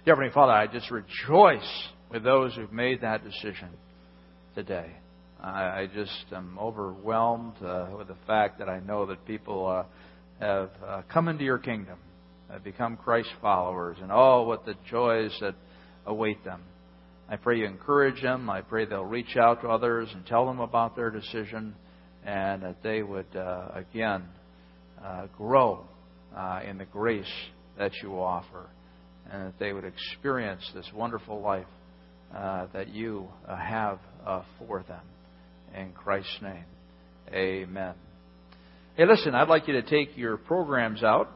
Dear 0.04 0.14
Heavenly 0.14 0.32
Father, 0.32 0.52
I 0.52 0.66
just 0.66 0.90
rejoice 0.90 1.88
with 2.10 2.24
those 2.24 2.54
who've 2.56 2.72
made 2.72 3.02
that 3.02 3.22
decision 3.22 3.68
today. 4.56 4.96
I, 5.40 5.86
just 5.94 6.24
am 6.32 6.58
overwhelmed 6.58 7.54
uh, 7.62 7.86
with 7.96 8.08
the 8.08 8.16
fact 8.26 8.58
that 8.58 8.68
I 8.68 8.80
know 8.80 9.06
that 9.06 9.24
people 9.26 9.66
uh, 9.66 9.84
have 10.40 10.70
uh, 10.84 11.02
come 11.12 11.28
into 11.28 11.44
your 11.44 11.58
kingdom, 11.58 11.98
have 12.50 12.64
become 12.64 12.96
Christ 12.96 13.28
followers, 13.40 13.98
and 14.00 14.10
oh, 14.10 14.42
what 14.42 14.64
the 14.64 14.74
joys 14.90 15.36
that 15.40 15.54
await 16.04 16.42
them. 16.44 16.62
I 17.28 17.34
pray 17.36 17.58
you 17.58 17.66
encourage 17.66 18.22
them. 18.22 18.48
I 18.48 18.60
pray 18.60 18.84
they'll 18.84 19.04
reach 19.04 19.36
out 19.36 19.62
to 19.62 19.68
others 19.68 20.08
and 20.14 20.24
tell 20.26 20.46
them 20.46 20.60
about 20.60 20.94
their 20.94 21.10
decision, 21.10 21.74
and 22.24 22.62
that 22.62 22.82
they 22.84 23.02
would 23.02 23.34
uh, 23.34 23.68
again 23.74 24.24
uh, 25.04 25.26
grow 25.36 25.84
uh, 26.36 26.60
in 26.68 26.78
the 26.78 26.84
grace 26.84 27.24
that 27.78 27.90
you 28.00 28.12
offer, 28.20 28.66
and 29.30 29.48
that 29.48 29.58
they 29.58 29.72
would 29.72 29.84
experience 29.84 30.62
this 30.72 30.88
wonderful 30.94 31.40
life 31.40 31.66
uh, 32.34 32.66
that 32.72 32.88
you 32.88 33.26
uh, 33.48 33.56
have 33.56 33.98
uh, 34.24 34.42
for 34.58 34.84
them. 34.86 35.02
In 35.74 35.92
Christ's 35.92 36.38
name, 36.42 36.64
amen. 37.32 37.94
Hey, 38.96 39.04
listen, 39.04 39.34
I'd 39.34 39.48
like 39.48 39.66
you 39.66 39.74
to 39.74 39.82
take 39.82 40.16
your 40.16 40.36
programs 40.36 41.02
out 41.02 41.28